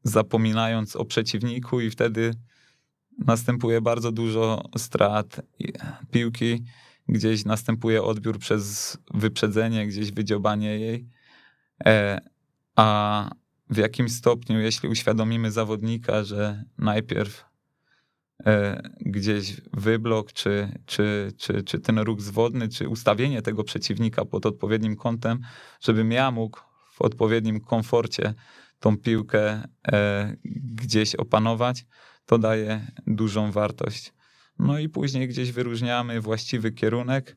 zapominając 0.02 0.96
o 0.96 1.04
przeciwniku 1.04 1.80
i 1.80 1.90
wtedy 1.90 2.34
następuje 3.18 3.80
bardzo 3.80 4.12
dużo 4.12 4.64
strat 4.76 5.40
piłki, 6.10 6.64
gdzieś 7.08 7.44
następuje 7.44 8.02
odbiór 8.02 8.38
przez 8.38 8.98
wyprzedzenie, 9.14 9.86
gdzieś 9.86 10.12
wydziobanie 10.12 10.78
jej, 10.78 11.08
e, 11.84 12.20
a 12.76 13.30
w 13.70 13.76
jakim 13.76 14.08
stopniu, 14.08 14.60
jeśli 14.60 14.88
uświadomimy 14.88 15.50
zawodnika, 15.50 16.24
że 16.24 16.64
najpierw 16.78 17.44
gdzieś 19.00 19.60
wyblok, 19.72 20.32
czy, 20.32 20.78
czy, 20.86 21.32
czy, 21.38 21.62
czy 21.62 21.80
ten 21.80 21.98
ruch 21.98 22.20
zwodny, 22.20 22.68
czy 22.68 22.88
ustawienie 22.88 23.42
tego 23.42 23.64
przeciwnika 23.64 24.24
pod 24.24 24.46
odpowiednim 24.46 24.96
kątem, 24.96 25.40
żebym 25.80 26.12
ja 26.12 26.30
mógł 26.30 26.60
w 26.92 27.02
odpowiednim 27.02 27.60
komforcie 27.60 28.34
tą 28.80 28.96
piłkę 28.96 29.68
e, 29.92 30.36
gdzieś 30.54 31.14
opanować, 31.14 31.86
to 32.26 32.38
daje 32.38 32.86
dużą 33.06 33.52
wartość. 33.52 34.12
No 34.58 34.78
i 34.78 34.88
później 34.88 35.28
gdzieś 35.28 35.52
wyróżniamy 35.52 36.20
właściwy 36.20 36.72
kierunek 36.72 37.36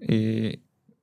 i 0.00 0.52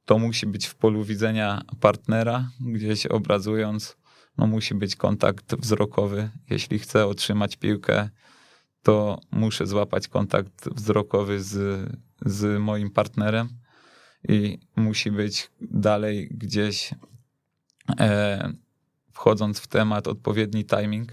to 0.06 0.20
musi 0.20 0.48
być 0.48 0.66
w 0.66 0.76
polu 0.76 1.04
widzenia 1.04 1.62
partnera, 1.80 2.50
gdzieś 2.60 3.06
obrazując 3.06 3.98
no 4.38 4.48
musi 4.48 4.76
być 4.76 4.96
kontakt 4.96 5.56
wzrokowy. 5.56 6.30
Jeśli 6.50 6.80
chcę 6.80 7.06
otrzymać 7.06 7.56
piłkę, 7.56 8.10
to 8.88 9.20
muszę 9.32 9.68
złapać 9.68 10.08
kontakt 10.08 10.70
wzrokowy 10.70 11.44
z, 11.44 11.86
z 12.26 12.60
moim 12.60 12.92
partnerem 12.92 13.50
i 14.30 14.60
musi 14.76 15.12
być 15.12 15.52
dalej 15.62 16.30
gdzieś, 16.32 16.94
e, 18.00 18.54
wchodząc 19.12 19.60
w 19.60 19.68
temat, 19.68 20.08
odpowiedni 20.08 20.66
timing, 20.66 21.12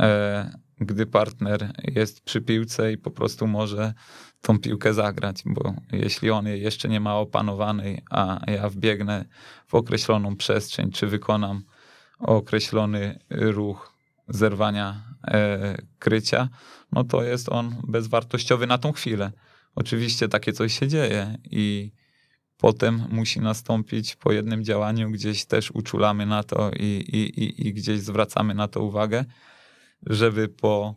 e, 0.00 0.58
gdy 0.80 1.06
partner 1.06 1.72
jest 1.94 2.20
przy 2.20 2.40
piłce 2.40 2.92
i 2.92 2.98
po 2.98 3.10
prostu 3.10 3.46
może 3.46 3.94
tą 4.40 4.58
piłkę 4.58 4.94
zagrać, 4.94 5.42
bo 5.46 5.74
jeśli 5.92 6.30
on 6.30 6.46
jej 6.46 6.62
jeszcze 6.62 6.88
nie 6.88 7.00
ma 7.00 7.16
opanowanej, 7.16 8.02
a 8.10 8.40
ja 8.50 8.68
wbiegnę 8.68 9.24
w 9.66 9.74
określoną 9.74 10.36
przestrzeń, 10.36 10.90
czy 10.90 11.06
wykonam 11.06 11.64
określony 12.18 13.18
ruch 13.30 13.91
zerwania 14.28 15.04
e, 15.26 15.76
krycia, 15.98 16.48
no 16.92 17.04
to 17.04 17.22
jest 17.22 17.48
on 17.48 17.76
bezwartościowy 17.88 18.66
na 18.66 18.78
tą 18.78 18.92
chwilę. 18.92 19.32
Oczywiście 19.74 20.28
takie 20.28 20.52
coś 20.52 20.78
się 20.78 20.88
dzieje 20.88 21.38
i 21.50 21.92
potem 22.56 23.06
musi 23.10 23.40
nastąpić 23.40 24.16
po 24.16 24.32
jednym 24.32 24.64
działaniu, 24.64 25.10
gdzieś 25.10 25.44
też 25.44 25.70
uczulamy 25.70 26.26
na 26.26 26.42
to 26.42 26.70
i, 26.70 27.04
i, 27.08 27.44
i, 27.44 27.68
i 27.68 27.74
gdzieś 27.74 28.00
zwracamy 28.00 28.54
na 28.54 28.68
to 28.68 28.82
uwagę, 28.82 29.24
żeby 30.06 30.48
po 30.48 30.94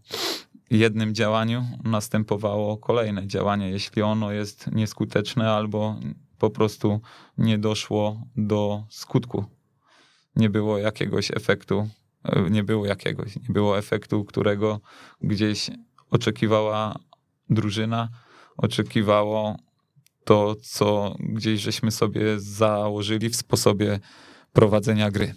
jednym 0.69 1.13
działaniu 1.13 1.65
następowało 1.83 2.77
kolejne 2.77 3.27
działanie, 3.27 3.69
jeśli 3.69 4.01
ono 4.01 4.31
jest 4.31 4.71
nieskuteczne 4.71 5.51
albo 5.51 5.99
po 6.37 6.49
prostu 6.49 7.01
nie 7.37 7.57
doszło 7.57 8.21
do 8.35 8.83
skutku 8.89 9.45
nie 10.35 10.49
było 10.49 10.77
jakiegoś 10.77 11.31
efektu, 11.31 11.89
nie 12.49 12.63
było 12.63 12.85
jakiegoś, 12.85 13.35
nie 13.35 13.49
było 13.49 13.77
efektu, 13.77 14.25
którego 14.25 14.79
gdzieś 15.21 15.69
oczekiwała 16.09 16.99
drużyna, 17.49 18.09
oczekiwało 18.57 19.57
to, 20.23 20.55
co 20.61 21.15
gdzieś 21.19 21.61
żeśmy 21.61 21.91
sobie 21.91 22.39
założyli 22.39 23.29
w 23.29 23.35
sposobie 23.35 23.99
prowadzenia 24.53 25.11
gry. 25.11 25.33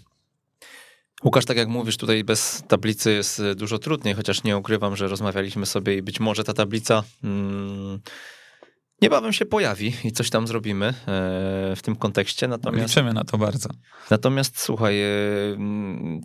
Łukasz, 1.24 1.44
tak 1.44 1.56
jak 1.56 1.68
mówisz, 1.68 1.96
tutaj 1.96 2.24
bez 2.24 2.62
tablicy 2.68 3.12
jest 3.12 3.42
dużo 3.56 3.78
trudniej, 3.78 4.14
chociaż 4.14 4.44
nie 4.44 4.56
ukrywam, 4.56 4.96
że 4.96 5.08
rozmawialiśmy 5.08 5.66
sobie 5.66 5.96
i 5.96 6.02
być 6.02 6.20
może 6.20 6.44
ta 6.44 6.52
tablica. 6.52 7.04
Hmm 7.22 8.00
niebawem 9.02 9.32
się 9.32 9.46
pojawi 9.46 9.92
i 10.04 10.12
coś 10.12 10.30
tam 10.30 10.46
zrobimy 10.46 10.86
e, 10.86 10.94
w 11.76 11.78
tym 11.82 11.96
kontekście. 11.96 12.48
Natomiast, 12.48 12.88
Liczymy 12.88 13.12
na 13.12 13.24
to 13.24 13.38
bardzo. 13.38 13.68
Natomiast 14.10 14.60
słuchaj, 14.60 15.02
e, 15.02 15.08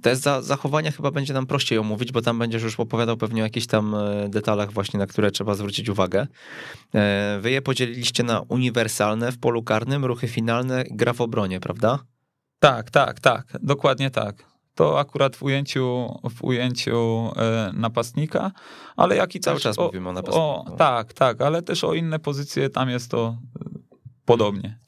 te 0.02 0.16
zachowania 0.42 0.92
chyba 0.92 1.12
będzie 1.12 1.34
nam 1.34 1.46
prościej 1.46 1.78
omówić, 1.78 2.12
bo 2.12 2.22
tam 2.22 2.40
będziesz 2.40 2.64
już 2.64 2.80
opowiadał 2.80 3.18
pewnie 3.18 3.42
o 3.42 3.46
jakichś 3.46 3.68
tam 3.68 3.96
e, 3.96 4.30
detalach 4.30 4.72
właśnie, 4.72 5.00
na 5.00 5.08
które 5.08 5.32
trzeba 5.32 5.56
zwrócić 5.56 5.90
uwagę. 5.90 6.28
Wy 7.40 7.52
je 7.52 7.62
podzieliliście 7.62 8.24
na 8.24 8.42
uniwersalne 8.42 9.32
w 9.32 9.40
polu 9.40 9.64
karnym, 9.64 10.06
ruchy 10.06 10.28
finalne, 10.28 10.84
gra 10.92 11.14
w 11.14 11.22
obronie, 11.22 11.60
prawda? 11.60 12.00
Tak, 12.60 12.92
tak, 12.92 13.20
tak, 13.20 13.58
dokładnie 13.62 14.10
tak 14.10 14.53
to 14.76 15.00
akurat 15.00 15.36
w 15.36 15.44
ujęciu, 15.44 16.20
w 16.36 16.44
ujęciu 16.44 17.32
e, 17.36 17.72
napastnika, 17.74 18.52
ale 18.96 19.16
jak 19.16 19.36
i 19.36 19.40
Cały 19.40 19.56
też 19.56 19.64
czas 19.64 19.80
o, 19.80 19.86
mówimy 19.86 20.10
o 20.10 20.14
napastniku. 20.14 20.40
O, 20.40 20.76
tak, 20.78 21.14
tak, 21.14 21.42
ale 21.42 21.62
też 21.62 21.84
o 21.84 21.94
inne 21.94 22.20
pozycje 22.20 22.70
tam 22.70 22.90
jest 22.90 23.12
to 23.12 23.38
podobnie. 24.26 24.80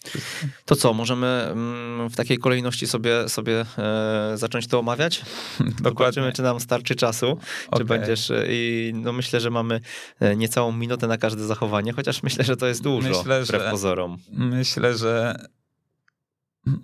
To 0.66 0.76
co, 0.76 0.94
możemy 0.94 1.28
mm, 1.28 2.10
w 2.10 2.16
takiej 2.16 2.38
kolejności 2.38 2.88
sobie, 2.88 3.30
sobie 3.30 3.66
e, 3.78 4.32
zacząć 4.38 4.68
to 4.68 4.80
omawiać? 4.80 5.22
Zobaczymy, 5.84 6.34
czy 6.34 6.42
nam 6.42 6.60
starczy 6.60 6.96
czasu, 6.96 7.38
czy 7.64 7.68
Okej. 7.70 7.86
będziesz... 7.86 8.32
e, 8.32 8.46
I 8.50 8.92
no 8.96 9.14
myślę, 9.14 9.40
że 9.40 9.50
mamy 9.50 9.82
e, 10.20 10.36
niecałą 10.36 10.72
minutę 10.72 11.08
na 11.08 11.18
każde 11.18 11.46
zachowanie, 11.46 11.94
chociaż 11.94 12.24
myślę, 12.24 12.44
że 12.44 12.58
to 12.58 12.68
jest 12.68 12.84
dużo, 12.84 13.10
Myślę, 13.10 13.44
wbrew 13.44 13.64
że- 13.64 13.72
pozorom. 13.72 14.18
Myślę, 14.32 14.98
że 14.98 15.36
No 15.42 15.48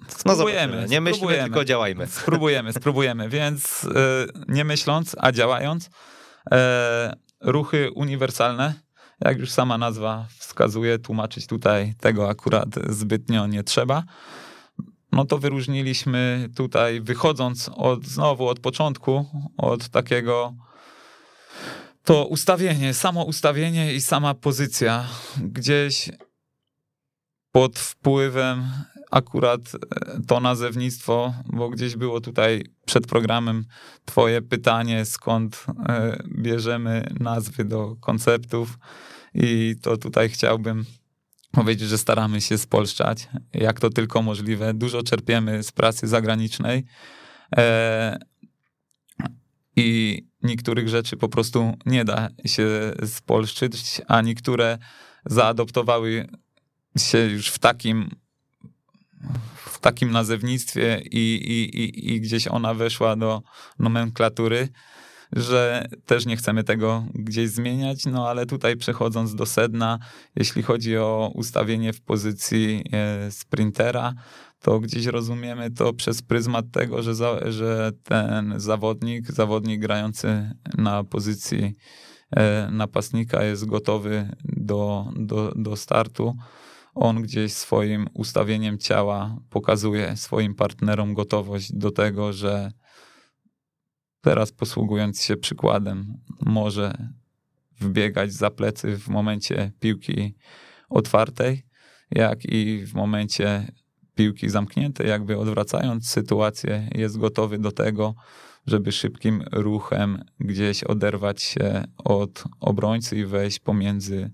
spróbujemy. 0.07 0.73
zobaczymy. 0.73 0.87
Nie 0.87 1.01
myślmy, 1.01 1.17
spróbujemy. 1.17 1.43
tylko 1.43 1.65
działajmy. 1.65 2.07
Spróbujemy, 2.07 2.73
spróbujemy. 2.79 3.29
Więc 3.29 3.87
e, 3.95 4.25
nie 4.47 4.63
myśląc, 4.63 5.15
a 5.19 5.31
działając, 5.31 5.89
e, 6.51 7.15
ruchy 7.41 7.91
uniwersalne, 7.91 8.73
jak 9.19 9.39
już 9.39 9.51
sama 9.51 9.77
nazwa 9.77 10.25
wskazuje, 10.37 10.99
tłumaczyć 10.99 11.47
tutaj 11.47 11.93
tego 11.99 12.29
akurat 12.29 12.67
zbytnio 12.89 13.47
nie 13.47 13.63
trzeba. 13.63 14.03
No 15.11 15.25
to 15.25 15.37
wyróżniliśmy 15.37 16.49
tutaj, 16.55 17.01
wychodząc 17.01 17.69
od 17.75 18.05
znowu 18.05 18.47
od 18.47 18.59
początku, 18.59 19.25
od 19.57 19.89
takiego 19.89 20.53
to 22.03 22.25
ustawienie, 22.25 22.93
samo 22.93 23.23
ustawienie 23.23 23.93
i 23.93 24.01
sama 24.01 24.33
pozycja 24.33 25.05
gdzieś 25.37 26.09
pod 27.51 27.79
wpływem 27.79 28.71
akurat 29.11 29.61
e, 29.75 30.21
to 30.27 30.39
nazewnictwo, 30.39 31.33
bo 31.45 31.69
gdzieś 31.69 31.95
było 31.95 32.21
tutaj 32.21 32.63
przed 32.85 33.07
programem 33.07 33.65
twoje 34.05 34.41
pytanie, 34.41 35.05
skąd 35.05 35.65
e, 35.89 36.23
bierzemy 36.37 37.13
nazwy 37.19 37.65
do 37.65 37.95
konceptów 37.95 38.79
i 39.33 39.75
to 39.81 39.97
tutaj 39.97 40.29
chciałbym 40.29 40.85
powiedzieć, 41.51 41.89
że 41.89 41.97
staramy 41.97 42.41
się 42.41 42.57
spolszczać, 42.57 43.29
jak 43.53 43.79
to 43.79 43.89
tylko 43.89 44.21
możliwe. 44.21 44.73
Dużo 44.73 45.03
czerpiemy 45.03 45.63
z 45.63 45.71
pracy 45.71 46.07
zagranicznej 46.07 46.85
e, 47.57 48.19
i 49.75 50.21
niektórych 50.43 50.89
rzeczy 50.89 51.17
po 51.17 51.29
prostu 51.29 51.73
nie 51.85 52.05
da 52.05 52.29
się 52.45 52.67
spolszczyć, 53.05 54.01
a 54.07 54.21
niektóre 54.21 54.77
zaadoptowały 55.25 56.27
się 56.97 57.17
już 57.17 57.47
w 57.47 57.59
takim 57.59 58.09
w 59.55 59.79
takim 59.79 60.11
nazewnictwie 60.11 61.01
i, 61.05 61.35
i, 61.35 61.79
i, 61.81 62.13
i 62.13 62.21
gdzieś 62.21 62.47
ona 62.47 62.73
weszła 62.73 63.15
do 63.15 63.41
nomenklatury, 63.79 64.69
że 65.33 65.85
też 66.05 66.25
nie 66.25 66.37
chcemy 66.37 66.63
tego 66.63 67.05
gdzieś 67.13 67.49
zmieniać, 67.49 68.05
no 68.05 68.29
ale 68.29 68.45
tutaj 68.45 68.77
przechodząc 68.77 69.35
do 69.35 69.45
sedna, 69.45 69.99
jeśli 70.35 70.63
chodzi 70.63 70.97
o 70.97 71.31
ustawienie 71.35 71.93
w 71.93 72.01
pozycji 72.01 72.83
e, 72.91 73.31
sprintera, 73.31 74.13
to 74.61 74.79
gdzieś 74.79 75.05
rozumiemy 75.05 75.71
to 75.71 75.93
przez 75.93 76.21
pryzmat 76.21 76.65
tego, 76.71 77.03
że, 77.03 77.15
za, 77.15 77.51
że 77.51 77.91
ten 78.03 78.53
zawodnik, 78.57 79.31
zawodnik 79.31 79.81
grający 79.81 80.51
na 80.77 81.03
pozycji 81.03 81.75
e, 82.31 82.69
napastnika 82.71 83.43
jest 83.43 83.65
gotowy 83.65 84.35
do, 84.43 85.09
do, 85.15 85.53
do 85.55 85.75
startu 85.75 86.35
on 86.95 87.21
gdzieś 87.21 87.53
swoim 87.53 88.07
ustawieniem 88.13 88.77
ciała 88.77 89.37
pokazuje 89.49 90.17
swoim 90.17 90.55
partnerom 90.55 91.13
gotowość 91.13 91.73
do 91.73 91.91
tego, 91.91 92.33
że 92.33 92.71
teraz 94.21 94.51
posługując 94.51 95.21
się 95.21 95.37
przykładem, 95.37 96.17
może 96.41 97.09
wbiegać 97.79 98.33
za 98.33 98.51
plecy 98.51 98.97
w 98.97 99.07
momencie 99.07 99.71
piłki 99.79 100.35
otwartej, 100.89 101.63
jak 102.11 102.45
i 102.45 102.85
w 102.85 102.93
momencie 102.93 103.71
piłki 104.15 104.49
zamkniętej, 104.49 105.09
jakby 105.09 105.37
odwracając 105.37 106.09
sytuację, 106.09 106.89
jest 106.95 107.17
gotowy 107.17 107.57
do 107.57 107.71
tego, 107.71 108.15
żeby 108.67 108.91
szybkim 108.91 109.43
ruchem 109.51 110.23
gdzieś 110.39 110.83
oderwać 110.83 111.41
się 111.41 111.83
od 111.97 112.43
obrońcy 112.59 113.17
i 113.17 113.25
wejść 113.25 113.59
pomiędzy, 113.59 114.31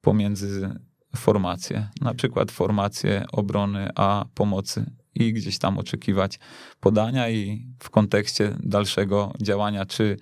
pomiędzy 0.00 0.80
formacje, 1.16 1.88
na 2.00 2.14
przykład 2.14 2.50
formację 2.50 3.24
obrony 3.32 3.88
a 3.94 4.24
pomocy 4.34 4.90
i 5.14 5.32
gdzieś 5.32 5.58
tam 5.58 5.78
oczekiwać 5.78 6.38
podania 6.80 7.28
i 7.28 7.66
w 7.82 7.90
kontekście 7.90 8.56
dalszego 8.60 9.32
działania, 9.42 9.86
czy 9.86 10.16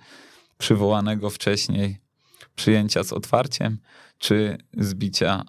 przywołanego 0.57 1.29
wcześniej 1.29 1.97
przyjęcia 2.55 3.03
z 3.03 3.13
otwarciem, 3.13 3.77
czy 4.17 4.57
zbicia 4.77 5.43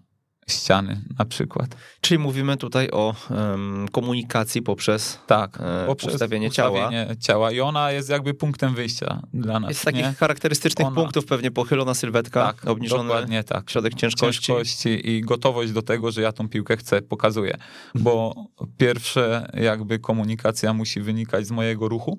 ściany 0.50 1.00
na 1.18 1.24
przykład. 1.24 1.76
Czyli 2.00 2.18
mówimy 2.18 2.56
tutaj 2.56 2.88
o 2.92 3.14
em, 3.30 3.88
komunikacji 3.92 4.62
poprzez 4.62 5.18
Tak, 5.26 5.58
e, 5.60 5.86
poprzez 5.86 6.14
ustawienie 6.14 6.50
ciała. 6.50 6.70
ustawienie 6.86 7.16
ciała. 7.20 7.52
I 7.52 7.60
ona 7.60 7.92
jest 7.92 8.08
jakby 8.08 8.34
punktem 8.34 8.74
wyjścia 8.74 9.22
dla 9.34 9.60
nas. 9.60 9.68
Jest 9.68 9.80
z 9.80 9.84
takich 9.84 10.02
nie? 10.02 10.12
charakterystycznych 10.12 10.86
Ona- 10.86 10.96
punktów 10.96 11.26
pewnie 11.26 11.50
pochylona 11.50 11.94
sylwetka, 11.94 12.44
Tak, 12.52 12.64
obniżony 12.68 13.04
dokładnie 13.04 13.44
tak. 13.44 13.70
środek 13.70 13.94
ciężkości. 13.94 14.42
ciężkości 14.42 15.10
i 15.10 15.20
gotowość 15.20 15.72
do 15.72 15.82
tego, 15.82 16.10
że 16.10 16.22
ja 16.22 16.32
tą 16.32 16.48
piłkę 16.48 16.76
chcę, 16.76 17.02
pokazuję. 17.02 17.56
Bo 17.94 18.34
pierwsze 18.78 19.50
jakby 19.54 19.98
komunikacja 19.98 20.74
musi 20.74 21.00
wynikać 21.00 21.46
z 21.46 21.50
mojego 21.50 21.88
ruchu. 21.88 22.18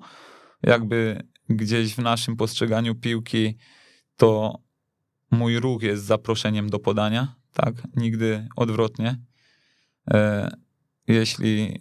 Jakby 0.62 1.22
gdzieś 1.48 1.94
w 1.94 1.98
naszym 1.98 2.36
postrzeganiu 2.36 2.94
piłki 2.94 3.56
to 4.16 4.58
mój 5.30 5.60
ruch 5.60 5.82
jest 5.82 6.04
zaproszeniem 6.04 6.70
do 6.70 6.78
podania, 6.78 7.34
tak? 7.52 7.74
Nigdy 7.96 8.48
odwrotnie. 8.56 9.16
E, 10.10 10.50
jeśli 11.08 11.78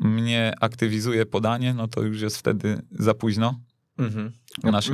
mnie 0.00 0.52
aktywizuje 0.60 1.26
podanie, 1.26 1.74
no 1.74 1.88
to 1.88 2.02
już 2.02 2.20
jest 2.20 2.36
wtedy 2.38 2.82
za 2.90 3.14
późno. 3.14 3.60
Mhm. 3.98 4.32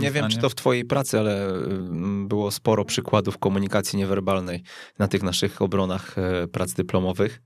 Nie 0.00 0.10
wiem, 0.10 0.28
czy 0.28 0.38
to 0.38 0.48
w 0.48 0.54
twojej 0.54 0.84
pracy, 0.84 1.18
ale 1.18 1.48
ym, 1.48 2.28
było 2.28 2.50
sporo 2.50 2.84
przykładów 2.84 3.38
komunikacji 3.38 3.98
niewerbalnej 3.98 4.62
na 4.98 5.08
tych 5.08 5.22
naszych 5.22 5.62
obronach 5.62 6.18
e, 6.18 6.48
prac 6.48 6.72
dyplomowych. 6.72 7.42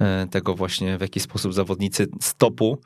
E, 0.00 0.26
Tego 0.30 0.54
właśnie, 0.54 0.98
w 0.98 1.00
jaki 1.00 1.20
sposób 1.20 1.54
zawodnicy 1.54 2.06
stopu 2.20 2.80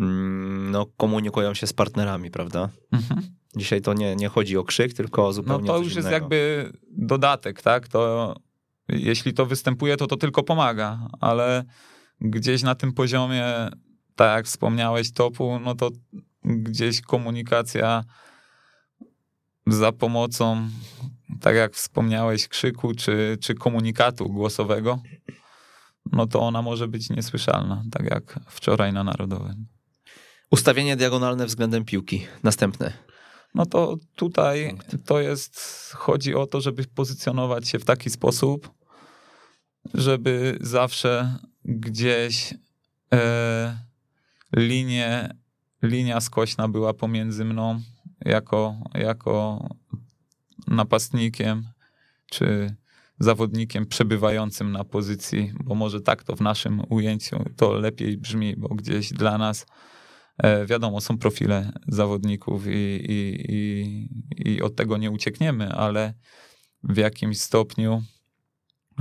mm, 0.00 0.70
no, 0.70 0.86
komunikują 0.96 1.54
się 1.54 1.66
z 1.66 1.72
partnerami, 1.72 2.30
prawda? 2.30 2.68
Mhm. 2.92 3.22
Dzisiaj 3.56 3.80
to 3.80 3.94
nie, 3.94 4.16
nie 4.16 4.28
chodzi 4.28 4.56
o 4.56 4.64
krzyk, 4.64 4.92
tylko 4.94 5.22
o 5.24 5.26
No 5.26 5.32
zupełnie 5.32 5.66
to 5.66 5.76
coś 5.76 5.84
już 5.84 5.94
jest 5.94 6.08
innego. 6.08 6.24
jakby 6.24 6.72
dodatek, 6.90 7.62
tak? 7.62 7.88
To 7.88 8.34
jeśli 8.88 9.34
to 9.34 9.46
występuje, 9.46 9.96
to 9.96 10.06
to 10.06 10.16
tylko 10.16 10.42
pomaga, 10.42 11.08
ale 11.20 11.64
gdzieś 12.20 12.62
na 12.62 12.74
tym 12.74 12.92
poziomie, 12.92 13.44
tak 14.16 14.36
jak 14.36 14.46
wspomniałeś, 14.46 15.12
topu, 15.12 15.58
no 15.58 15.74
to 15.74 15.90
gdzieś 16.44 17.00
komunikacja 17.00 18.04
za 19.66 19.92
pomocą, 19.92 20.68
tak 21.40 21.56
jak 21.56 21.74
wspomniałeś, 21.74 22.48
krzyku 22.48 22.94
czy, 22.94 23.38
czy 23.40 23.54
komunikatu 23.54 24.28
głosowego, 24.28 25.02
no 26.12 26.26
to 26.26 26.40
ona 26.40 26.62
może 26.62 26.88
być 26.88 27.10
niesłyszalna, 27.10 27.84
tak 27.90 28.10
jak 28.10 28.40
wczoraj 28.46 28.92
na 28.92 29.04
Narodowym. 29.04 29.66
Ustawienie 30.50 30.96
diagonalne 30.96 31.46
względem 31.46 31.84
piłki. 31.84 32.26
Następne. 32.42 32.92
No 33.54 33.66
to 33.66 33.96
tutaj 34.16 34.76
to 35.06 35.20
jest, 35.20 35.60
chodzi 35.96 36.34
o 36.34 36.46
to, 36.46 36.60
żeby 36.60 36.84
pozycjonować 36.84 37.68
się 37.68 37.78
w 37.78 37.84
taki 37.84 38.10
sposób, 38.10 38.77
żeby 39.94 40.58
zawsze 40.60 41.38
gdzieś 41.64 42.54
e, 43.14 43.78
linie, 44.56 45.34
linia 45.82 46.20
skośna 46.20 46.68
była 46.68 46.94
pomiędzy 46.94 47.44
mną 47.44 47.80
jako, 48.24 48.76
jako 48.94 49.68
napastnikiem, 50.66 51.68
czy 52.30 52.76
zawodnikiem 53.20 53.86
przebywającym 53.86 54.72
na 54.72 54.84
pozycji, 54.84 55.52
bo 55.64 55.74
może 55.74 56.00
tak 56.00 56.24
to 56.24 56.36
w 56.36 56.40
naszym 56.40 56.82
ujęciu 56.88 57.44
to 57.56 57.72
lepiej 57.72 58.18
brzmi, 58.18 58.56
bo 58.56 58.68
gdzieś 58.68 59.12
dla 59.12 59.38
nas 59.38 59.66
E, 60.38 60.66
Wiadomo, 60.66 61.00
są 61.00 61.18
profile 61.18 61.72
zawodników 61.88 62.66
i, 62.66 62.70
i, 63.08 63.44
i, 63.48 64.52
i 64.52 64.62
od 64.62 64.76
tego 64.76 64.96
nie 64.96 65.10
uciekniemy, 65.10 65.72
ale 65.72 66.14
w 66.82 66.96
jakimś 66.96 67.40
stopniu 67.40 68.02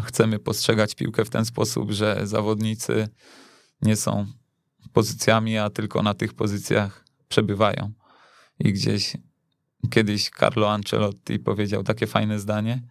chcemy 0.06 0.40
postrzegać 0.40 0.96
piłkę 0.96 1.26
w 1.26 1.30
ten 1.30 1.46
sposób, 1.46 1.92
że 1.92 2.22
zawodnicy 2.24 3.10
nie 3.82 3.96
są 3.96 4.26
pozycjami, 4.94 5.58
a 5.58 5.70
tylko 5.70 6.04
na 6.04 6.14
tych 6.14 6.34
pozycjach 6.34 7.06
przebywają. 7.30 7.92
I 8.60 8.74
gdzieś 8.74 9.18
kiedyś 9.90 10.30
Carlo 10.40 10.72
Ancelotti 10.72 11.40
powiedział 11.40 11.84
takie 11.84 12.08
fajne 12.08 12.40
zdanie. 12.40 12.82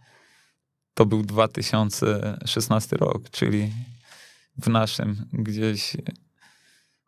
To 0.94 1.06
był 1.06 1.22
2016 1.22 2.96
rok, 2.96 3.30
czyli 3.30 3.72
w 4.58 4.68
naszym 4.68 5.28
gdzieś 5.32 5.96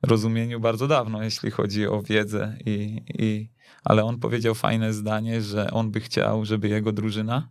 rozumieniu 0.03 0.61
bardzo 0.61 0.87
dawno, 0.87 1.23
jeśli 1.23 1.51
chodzi 1.51 1.87
o 1.87 2.03
wiedzę 2.03 2.57
i, 2.67 3.03
i 3.09 3.49
ale 3.85 4.05
on 4.05 4.19
powiedział 4.19 4.55
fajne 4.55 4.93
zdanie, 4.93 5.43
że 5.43 5.71
on 5.71 5.91
by 5.91 6.01
chciał, 6.01 6.45
żeby 6.45 6.69
jego 6.69 6.93
drużyna 6.93 7.49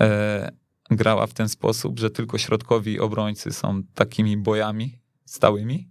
e, 0.00 0.52
grała 0.90 1.26
w 1.26 1.34
ten 1.34 1.48
sposób, 1.48 1.98
że 1.98 2.10
tylko 2.10 2.38
środkowi 2.38 3.00
obrońcy 3.00 3.52
są 3.52 3.82
takimi 3.94 4.36
bojami 4.36 4.98
stałymi, 5.24 5.88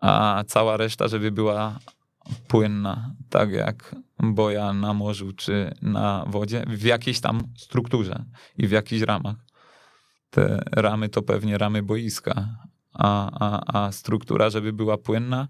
a 0.00 0.44
cała 0.46 0.76
reszta, 0.76 1.08
żeby 1.08 1.32
była 1.32 1.78
płynna, 2.48 3.14
tak 3.30 3.50
jak 3.50 3.96
boja 4.18 4.72
na 4.72 4.94
morzu 4.94 5.32
czy 5.32 5.74
na 5.82 6.24
wodzie, 6.26 6.64
w 6.68 6.82
jakiejś 6.82 7.20
tam 7.20 7.42
strukturze 7.56 8.24
i 8.58 8.66
w 8.66 8.70
jakichś 8.70 9.02
ramach. 9.02 9.36
Te 10.30 10.62
ramy 10.72 11.08
to 11.08 11.22
pewnie 11.22 11.58
ramy 11.58 11.82
boiska, 11.82 12.48
a, 12.92 13.30
a, 13.40 13.80
a 13.80 13.92
struktura, 13.92 14.50
żeby 14.50 14.72
była 14.72 14.98
płynna 14.98 15.48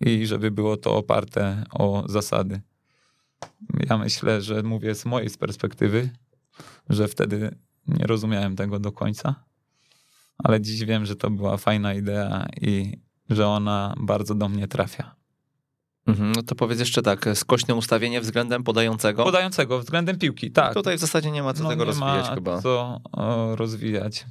i 0.00 0.26
żeby 0.26 0.50
było 0.50 0.76
to 0.76 0.96
oparte 0.96 1.64
o 1.70 2.04
zasady. 2.08 2.60
Ja 3.90 3.98
myślę, 3.98 4.42
że 4.42 4.62
mówię 4.62 4.94
z 4.94 5.04
mojej 5.04 5.30
perspektywy, 5.30 6.10
że 6.88 7.08
wtedy 7.08 7.58
nie 7.88 8.06
rozumiałem 8.06 8.56
tego 8.56 8.78
do 8.78 8.92
końca, 8.92 9.44
ale 10.38 10.60
dziś 10.60 10.84
wiem, 10.84 11.06
że 11.06 11.16
to 11.16 11.30
była 11.30 11.56
fajna 11.56 11.94
idea 11.94 12.46
i 12.60 13.00
że 13.30 13.48
ona 13.48 13.94
bardzo 14.00 14.34
do 14.34 14.48
mnie 14.48 14.68
trafia. 14.68 15.16
Mhm, 16.06 16.32
no 16.36 16.42
to 16.42 16.54
powiedz 16.54 16.80
jeszcze 16.80 17.02
tak, 17.02 17.28
skośne 17.34 17.74
ustawienie 17.74 18.20
względem 18.20 18.64
podającego. 18.64 19.24
Podającego 19.24 19.78
względem 19.78 20.18
piłki, 20.18 20.50
tak. 20.50 20.74
Tutaj 20.74 20.96
w 20.96 21.00
zasadzie 21.00 21.30
nie 21.30 21.42
ma 21.42 21.54
co 21.54 21.62
no, 21.62 21.68
tego 21.68 21.84
rozwijać 21.84 22.28
chyba. 22.34 22.62
co 22.62 23.00
rozwijać. 23.54 24.26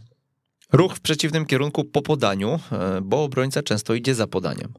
Ruch 0.72 0.96
w 0.96 1.00
przeciwnym 1.00 1.46
kierunku 1.46 1.84
po 1.84 2.02
podaniu, 2.02 2.60
e, 2.72 3.02
bo 3.02 3.24
obrońca 3.24 3.64
często 3.64 3.94
idzie 3.94 4.16
za 4.16 4.28
podaniem. 4.28 4.74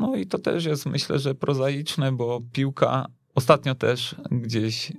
No 0.00 0.16
i 0.16 0.26
to 0.26 0.38
też 0.38 0.64
jest 0.64 0.86
myślę, 0.86 1.18
że 1.18 1.34
prozaiczne, 1.34 2.12
bo 2.12 2.40
piłka 2.52 3.06
ostatnio 3.34 3.74
też 3.74 4.14
gdzieś 4.30 4.92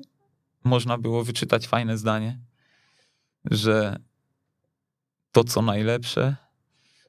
można 0.63 0.97
było 0.97 1.23
wyczytać 1.23 1.67
fajne 1.67 1.97
zdanie, 1.97 2.39
że 3.45 3.99
to 5.31 5.43
co 5.43 5.61
najlepsze 5.61 6.35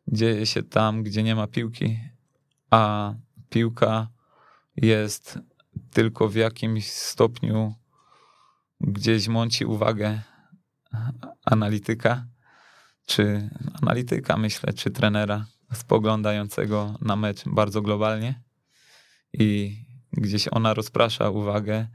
dzieje 0.08 0.46
się 0.46 0.62
tam, 0.62 1.02
gdzie 1.02 1.22
nie 1.22 1.34
ma 1.34 1.46
piłki, 1.46 1.98
a 2.70 3.14
piłka 3.50 4.08
jest 4.76 5.38
tylko 5.90 6.28
w 6.28 6.34
jakimś 6.34 6.90
stopniu 6.92 7.74
gdzieś 8.80 9.28
mąci 9.28 9.64
uwagę 9.64 10.20
analityka, 11.44 12.26
czy 13.06 13.50
analityka 13.82 14.36
myślę, 14.36 14.72
czy 14.72 14.90
trenera 14.90 15.46
spoglądającego 15.72 16.94
na 17.00 17.16
mecz 17.16 17.42
bardzo 17.46 17.82
globalnie 17.82 18.42
i 19.32 19.76
gdzieś 20.12 20.48
ona 20.50 20.74
rozprasza 20.74 21.30
uwagę 21.30 21.86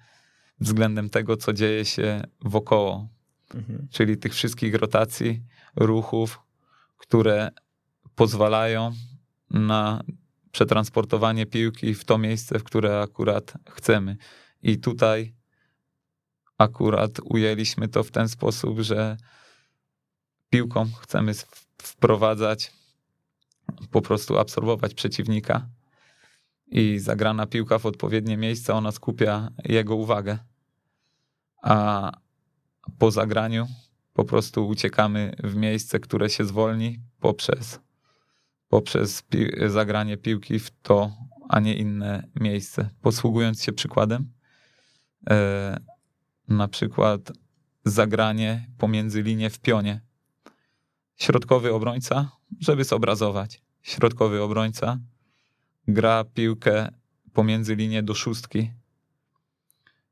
względem 0.59 1.09
tego, 1.09 1.37
co 1.37 1.53
dzieje 1.53 1.85
się 1.85 2.21
wokoło, 2.41 3.07
Mhm. 3.55 3.87
czyli 3.91 4.17
tych 4.17 4.33
wszystkich 4.33 4.75
rotacji, 4.75 5.43
ruchów, 5.75 6.39
które 6.97 7.49
pozwalają 8.15 8.91
na 9.49 10.01
przetransportowanie 10.51 11.45
piłki 11.45 11.93
w 11.93 12.05
to 12.05 12.17
miejsce, 12.17 12.59
w 12.59 12.63
które 12.63 13.01
akurat 13.01 13.53
chcemy. 13.69 14.17
I 14.61 14.77
tutaj 14.77 15.33
akurat 16.57 17.11
ujęliśmy 17.23 17.87
to 17.87 18.03
w 18.03 18.11
ten 18.11 18.29
sposób, 18.29 18.79
że 18.79 19.17
piłką 20.49 20.89
chcemy 21.01 21.31
wprowadzać, 21.77 22.73
po 23.91 24.01
prostu 24.01 24.37
absorbować 24.37 24.93
przeciwnika 24.93 25.69
i 26.67 26.99
zagrana 26.99 27.47
piłka 27.47 27.79
w 27.79 27.85
odpowiednie 27.85 28.37
miejsce, 28.37 28.73
ona 28.73 28.91
skupia 28.91 29.49
jego 29.65 29.95
uwagę. 29.95 30.37
A 31.61 32.11
po 32.99 33.11
zagraniu 33.11 33.67
po 34.13 34.25
prostu 34.25 34.67
uciekamy 34.67 35.35
w 35.43 35.55
miejsce, 35.55 35.99
które 35.99 36.29
się 36.29 36.45
zwolni 36.45 36.99
poprzez, 37.19 37.79
poprzez 38.69 39.21
pi 39.21 39.47
zagranie 39.67 40.17
piłki 40.17 40.59
w 40.59 40.71
to, 40.81 41.11
a 41.49 41.59
nie 41.59 41.75
inne 41.75 42.27
miejsce. 42.39 42.89
Posługując 43.01 43.63
się 43.63 43.71
przykładem, 43.71 44.31
e, 45.29 45.79
na 46.47 46.67
przykład 46.67 47.31
zagranie 47.85 48.67
pomiędzy 48.77 49.21
linie 49.21 49.49
w 49.49 49.59
pionie. 49.59 50.01
Środkowy 51.15 51.73
obrońca, 51.73 52.31
żeby 52.59 52.83
zobrazować, 52.83 53.61
środkowy 53.81 54.41
obrońca 54.41 54.99
gra 55.87 56.23
piłkę 56.23 56.91
pomiędzy 57.33 57.75
linię 57.75 58.03
do 58.03 58.13
szóstki 58.13 58.71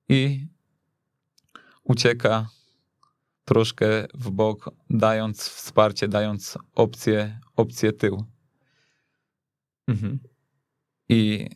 i 0.09 0.47
ucieka 1.83 2.49
troszkę 3.45 3.85
w 4.13 4.31
bok, 4.31 4.69
dając 4.89 5.49
wsparcie, 5.49 6.07
dając 6.07 6.57
opcję, 6.75 7.39
opcję 7.55 7.93
tył. 7.93 8.23
Mhm. 9.87 10.19
I 11.09 11.49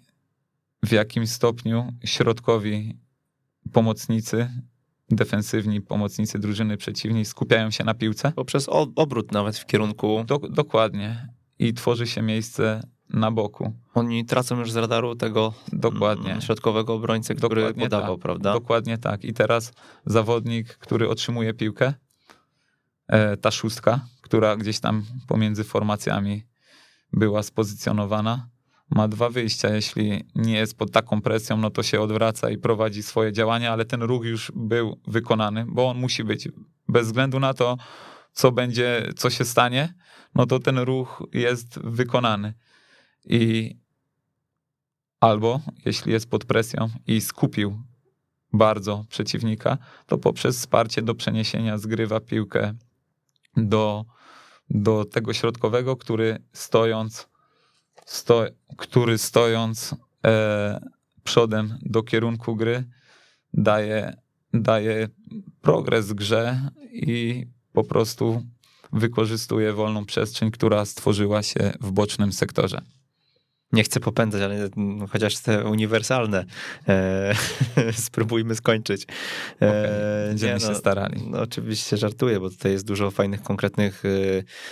w 0.84 0.92
jakim 0.92 1.28
stopniu 1.28 1.94
środkowi 2.06 2.98
pomocnicy, 3.74 4.50
defensywni 5.10 5.82
pomocnicy 5.82 6.40
drużyny 6.40 6.78
przeciwnej 6.78 7.26
skupiają 7.26 7.72
się 7.72 7.84
na 7.84 7.94
piłce? 7.94 8.32
Poprzez 8.32 8.70
obrót 8.96 9.32
nawet 9.32 9.58
w 9.58 9.66
kierunku. 9.66 10.24
Do, 10.28 10.38
dokładnie. 10.38 11.34
I 11.60 11.74
tworzy 11.74 12.08
się 12.08 12.22
miejsce 12.22 12.82
na 13.10 13.32
boku. 13.32 13.74
Oni 13.94 14.26
tracą 14.26 14.60
już 14.60 14.72
z 14.72 14.76
radaru 14.76 15.16
tego 15.16 15.54
Dokładnie. 15.74 16.30
mm, 16.30 16.42
środkowego 16.42 16.94
obrońcę, 16.94 17.36
który 17.36 17.62
Dokładnie 17.62 17.84
podawał, 17.84 18.16
tak. 18.16 18.22
prawda? 18.22 18.54
Dokładnie 18.54 18.98
tak. 18.98 19.24
I 19.24 19.34
teraz 19.34 19.74
zawodnik, 20.06 20.68
który 20.68 21.10
otrzymuje 21.10 21.54
piłkę, 21.54 21.94
e, 23.08 23.38
ta 23.38 23.52
szóstka, 23.52 24.00
która 24.22 24.56
gdzieś 24.56 24.80
tam 24.80 25.06
pomiędzy 25.28 25.64
formacjami 25.64 26.44
była 27.14 27.44
spozycjonowana, 27.44 28.50
ma 28.90 29.08
dwa 29.08 29.30
wyjścia. 29.30 29.70
Jeśli 29.76 30.24
nie 30.36 30.54
jest 30.58 30.78
pod 30.78 30.92
taką 30.92 31.22
presją, 31.22 31.58
no 31.58 31.70
to 31.70 31.84
się 31.84 32.02
odwraca 32.02 32.50
i 32.50 32.58
prowadzi 32.58 33.04
swoje 33.04 33.34
działania, 33.34 33.74
ale 33.74 33.86
ten 33.86 34.04
ruch 34.04 34.26
już 34.26 34.52
był 34.56 35.00
wykonany, 35.08 35.66
bo 35.68 35.90
on 35.90 35.98
musi 35.98 36.24
być. 36.24 36.50
Bez 36.88 37.08
względu 37.08 37.40
na 37.40 37.54
to, 37.54 37.78
co 38.34 38.52
będzie, 38.52 39.10
co 39.16 39.30
się 39.30 39.46
stanie, 39.46 39.94
no 40.36 40.46
to 40.46 40.60
ten 40.60 40.78
ruch 40.80 41.24
jest 41.34 41.80
wykonany. 41.80 42.54
I 43.30 43.76
albo 45.20 45.62
jeśli 45.86 46.12
jest 46.12 46.30
pod 46.30 46.46
presją 46.46 46.90
i 47.08 47.22
skupił 47.22 47.84
bardzo 48.54 49.06
przeciwnika, 49.10 49.78
to 50.06 50.18
poprzez 50.18 50.58
wsparcie 50.58 51.02
do 51.02 51.16
przeniesienia 51.16 51.78
zgrywa 51.78 52.20
piłkę 52.20 52.74
do, 53.58 54.06
do 54.70 55.06
tego 55.06 55.34
środkowego, 55.34 55.98
który 55.98 56.38
stojąc, 56.54 57.30
sto, 58.06 58.46
który 58.78 59.18
stojąc 59.18 59.96
e, 60.26 60.90
przodem 61.24 61.78
do 61.82 62.04
kierunku 62.04 62.56
gry 62.56 62.84
daje, 63.54 64.18
daje 64.54 65.08
progres 65.62 66.14
grze 66.14 66.72
i 66.92 67.46
po 67.74 67.84
prostu 67.84 68.44
wykorzystuje 68.94 69.74
wolną 69.74 70.06
przestrzeń, 70.06 70.52
która 70.52 70.86
stworzyła 70.86 71.44
się 71.44 71.74
w 71.82 71.92
bocznym 71.92 72.34
sektorze. 72.34 72.82
Nie 73.72 73.84
chcę 73.84 74.00
popędzać, 74.00 74.42
ale 74.42 74.56
mm, 74.78 75.08
chociaż 75.08 75.38
te 75.38 75.66
uniwersalne 75.66 76.46
e, 76.88 77.34
spróbujmy 78.08 78.56
skończyć. 78.56 79.04
E, 79.62 79.70
Okay, 79.70 80.28
będziemy 80.28 80.54
nie, 80.54 80.60
się 80.60 80.68
no, 80.68 80.76
starali. 80.76 81.28
No, 81.28 81.42
oczywiście 81.42 81.98
żartuję, 81.98 82.40
bo 82.40 82.50
tutaj 82.50 82.72
jest 82.72 82.86
dużo 82.86 83.12
fajnych, 83.12 83.42
konkretnych 83.42 84.04
e, 84.06 84.10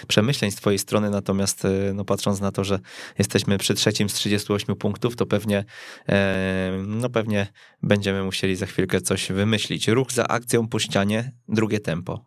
przemyśleń 0.07 0.51
z 0.51 0.55
twojej 0.55 0.79
strony, 0.79 1.09
natomiast 1.09 1.65
e, 1.65 1.69
no, 1.93 2.05
patrząc 2.05 2.41
na 2.41 2.51
to, 2.51 2.63
że 2.63 2.79
jesteśmy 3.17 3.57
przy 3.57 3.73
trzecim 3.73 4.09
z 4.09 4.13
38 4.13 4.75
punktów, 4.75 5.15
to 5.15 5.25
pewnie, 5.25 5.65
e, 6.09 6.71
no, 6.87 7.09
pewnie 7.09 7.47
będziemy 7.83 8.23
musieli 8.23 8.55
za 8.55 8.65
chwilkę 8.65 9.01
coś 9.01 9.31
wymyślić. 9.31 9.87
Ruch 9.87 10.11
za 10.11 10.27
akcją 10.27 10.67
po 10.67 10.79
ścianie, 10.79 11.31
drugie 11.47 11.79
tempo. 11.79 12.25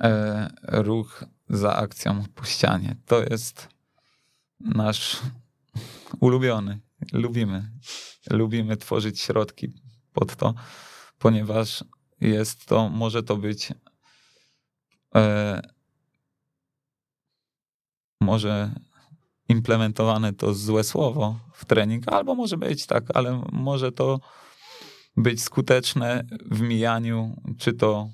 e, 0.00 0.50
ruch 0.66 1.24
za 1.48 1.76
akcją 1.76 2.24
po 2.34 2.44
ścianie. 2.44 2.96
To 3.06 3.22
jest 3.30 3.68
nasz 4.60 5.20
ulubiony. 6.20 6.80
Lubimy. 7.12 7.70
Lubimy 8.30 8.76
tworzyć 8.76 9.20
środki 9.20 9.72
pod 10.12 10.36
to, 10.36 10.54
ponieważ 11.18 11.84
jest 12.20 12.66
to, 12.66 12.88
może 12.88 13.22
to 13.22 13.36
być 13.36 13.72
e, 15.14 15.62
może 18.20 18.74
implementowane 19.48 20.32
to 20.32 20.54
złe 20.54 20.84
słowo 20.84 21.40
w 21.52 21.64
trening, 21.64 22.12
albo 22.12 22.34
może 22.34 22.56
być 22.56 22.86
tak, 22.86 23.04
ale 23.14 23.42
może 23.52 23.92
to 23.92 24.20
być 25.16 25.42
skuteczne 25.42 26.24
w 26.50 26.60
mijaniu, 26.60 27.36
czy 27.58 27.72
to 27.72 28.08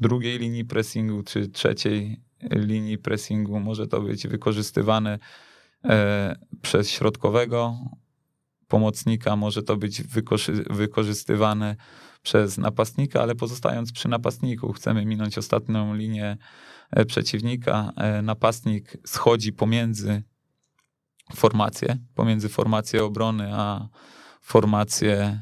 drugiej 0.00 0.38
linii 0.38 0.64
pressingu, 0.64 1.22
czy 1.22 1.48
trzeciej 1.48 2.20
linii 2.50 2.98
pressingu. 2.98 3.60
Może 3.60 3.86
to 3.86 4.00
być 4.00 4.26
wykorzystywane 4.26 5.18
przez 6.62 6.90
środkowego, 6.90 7.78
pomocnika, 8.68 9.36
może 9.36 9.62
to 9.62 9.76
być 9.76 10.02
wykorzystywane 10.70 11.76
przez 12.22 12.58
napastnika, 12.58 13.22
ale 13.22 13.34
pozostając 13.34 13.92
przy 13.92 14.08
napastniku, 14.08 14.72
chcemy 14.72 15.04
minąć 15.06 15.38
ostatnią 15.38 15.94
linię 15.94 16.36
e, 16.90 17.04
przeciwnika. 17.04 17.92
E, 17.96 18.22
napastnik 18.22 18.96
schodzi 19.06 19.52
pomiędzy 19.52 20.22
formacje, 21.34 21.98
pomiędzy 22.14 22.48
formację 22.48 23.04
obrony 23.04 23.50
a 23.54 23.88
formację 24.40 25.40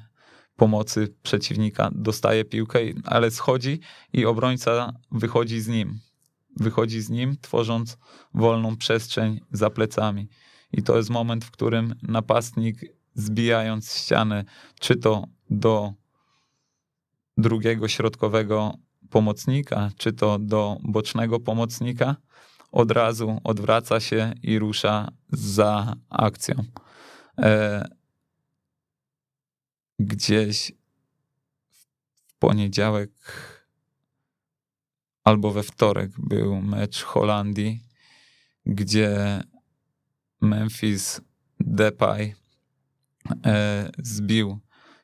pomocy 0.57 1.15
przeciwnika, 1.23 1.91
dostaje 1.95 2.45
piłkę, 2.45 2.79
ale 3.05 3.31
schodzi 3.31 3.81
i 4.13 4.27
obrońca 4.27 4.93
wychodzi 5.13 5.61
z 5.61 5.69
nim. 5.69 6.01
Wychodzi 6.57 7.01
z 7.01 7.11
nim, 7.11 7.37
tworząc 7.41 7.99
wolną 8.35 8.77
przestrzeń 8.77 9.41
za 9.53 9.71
plecami. 9.71 10.29
I 10.73 10.83
to 10.83 10.97
jest 10.97 11.11
moment, 11.11 11.45
w 11.45 11.51
którym 11.51 11.95
napastnik, 12.03 12.81
zbijając 13.15 13.95
ścianę, 13.95 14.45
czy 14.81 14.97
to 14.97 15.25
do 15.51 15.93
drugiego 17.37 17.89
środkowego 17.89 18.75
pomocnika, 19.11 19.91
czy 19.97 20.13
to 20.13 20.39
do 20.39 20.77
bocznego 20.83 21.41
pomocnika, 21.41 22.17
od 22.73 22.91
razu 22.91 23.41
odwraca 23.45 24.01
się 24.01 24.35
i 24.43 24.59
rusza 24.59 25.09
za 25.29 25.97
akcją. 26.09 26.55
E, 27.39 27.85
gdzieś 29.99 30.73
w 31.71 32.35
poniedziałek 32.39 33.11
albo 35.25 35.51
we 35.51 35.63
wtorek 35.63 36.11
był 36.19 36.63
mecz 36.63 37.03
Holandii, 37.03 37.81
gdzie 38.67 39.43
Memphis 40.41 41.21
Depay 41.61 42.35
e, 43.47 43.91
zbił 43.99 44.59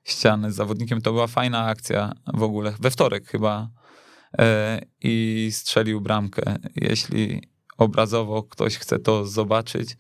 ścianę 0.05 0.53
z 0.53 0.55
zawodnikiem. 0.55 1.01
To 1.01 1.13
była 1.13 1.27
fajna 1.27 1.65
akcja 1.65 2.13
w 2.35 2.43
ogóle. 2.43 2.75
We 2.81 2.91
wtorek 2.91 3.27
chyba 3.27 3.71
e, 4.39 4.81
i 5.03 5.49
strzelił 5.53 6.01
bramkę. 6.01 6.57
Jeśli 6.77 7.43
obrazowo 7.79 8.43
ktoś 8.43 8.77
chce 8.77 8.99
to 8.99 9.27
zobaczyć, 9.27 9.97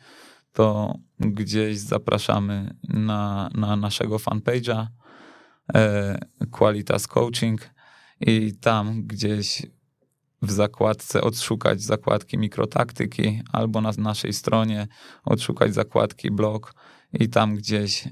to 0.53 0.95
gdzieś 1.21 1.79
zapraszamy 1.79 2.75
na, 2.89 3.51
na 3.55 3.77
naszego 3.77 4.16
fanpage'a 4.16 4.87
e, 5.75 6.19
Qualitas 6.51 7.07
Coaching 7.07 7.71
i 8.21 8.57
tam 8.61 9.07
gdzieś 9.07 9.62
w 10.43 10.51
zakładce 10.51 11.20
odszukać 11.20 11.82
zakładki 11.82 12.39
mikrotaktyki 12.39 13.43
albo 13.53 13.80
na 13.80 13.91
naszej 13.99 14.32
stronie 14.32 14.89
odszukać 15.24 15.74
zakładki 15.74 16.30
blog 16.30 16.74
i 17.12 17.28
tam 17.28 17.57
gdzieś 17.57 18.09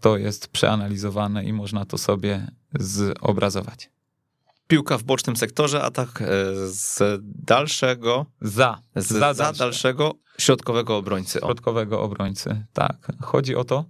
to 0.00 0.16
jest 0.16 0.48
przeanalizowane 0.48 1.44
i 1.44 1.52
można 1.52 1.84
to 1.84 1.98
sobie 1.98 2.46
zobrazować. 2.74 3.90
Piłka 4.66 4.98
w 4.98 5.02
bocznym 5.02 5.36
sektorze, 5.36 5.82
atak 5.82 6.22
e, 6.22 6.26
z 6.66 7.02
dalszego. 7.22 8.26
Za. 8.40 8.80
Z, 8.96 9.06
za, 9.06 9.34
za 9.34 9.52
dalszego 9.52 10.14
środkowego 10.38 10.96
obrońcy. 10.96 11.38
Środkowego 11.38 12.02
obrońcy, 12.02 12.66
tak. 12.72 13.12
Chodzi 13.20 13.56
o 13.56 13.64
to, 13.64 13.84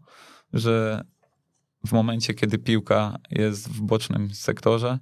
że 0.53 1.05
w 1.87 1.93
momencie, 1.93 2.35
kiedy 2.35 2.59
piłka 2.59 3.19
jest 3.31 3.69
w 3.69 3.81
bocznym 3.81 4.35
sektorze, 4.35 4.99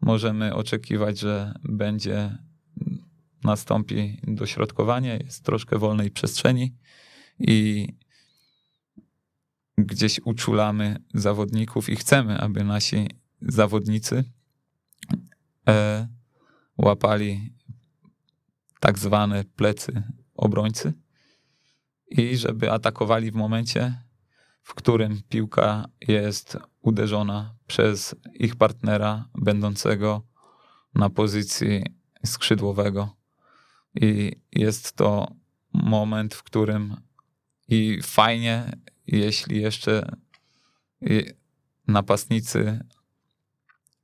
możemy 0.00 0.54
oczekiwać, 0.54 1.18
że 1.18 1.54
będzie 1.64 2.38
nastąpi 3.44 4.20
dośrodkowanie, 4.22 5.18
jest 5.24 5.44
troszkę 5.44 5.78
wolnej 5.78 6.10
przestrzeni 6.10 6.74
i 7.38 7.88
gdzieś 9.78 10.20
uczulamy 10.24 10.96
zawodników 11.14 11.88
i 11.88 11.96
chcemy, 11.96 12.38
aby 12.38 12.64
nasi 12.64 13.08
zawodnicy 13.40 14.24
e, 15.68 16.08
łapali 16.78 17.52
tak 18.80 18.98
zwane 18.98 19.44
plecy 19.44 20.02
obrońcy 20.34 20.92
i 22.08 22.36
żeby 22.36 22.72
atakowali 22.72 23.30
w 23.30 23.34
momencie, 23.34 24.02
w 24.62 24.74
którym 24.74 25.20
piłka 25.28 25.84
jest 26.08 26.58
uderzona 26.86 27.54
przez 27.66 28.14
ich 28.34 28.56
partnera 28.56 29.28
będącego 29.34 30.22
na 30.94 31.10
pozycji 31.10 31.84
skrzydłowego. 32.26 33.16
I 33.94 34.32
jest 34.52 34.92
to 34.92 35.32
moment, 35.72 36.34
w 36.34 36.42
którym 36.42 36.96
i 37.68 38.00
fajnie 38.02 38.72
jeśli 39.06 39.62
jeszcze 39.62 40.16
napastnicy 41.88 42.80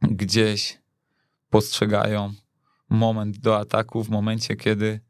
gdzieś 0.02 0.78
postrzegają 1.50 2.34
moment 2.88 3.38
do 3.38 3.58
ataku 3.58 4.04
w 4.04 4.10
momencie, 4.10 4.56
kiedy 4.56 5.00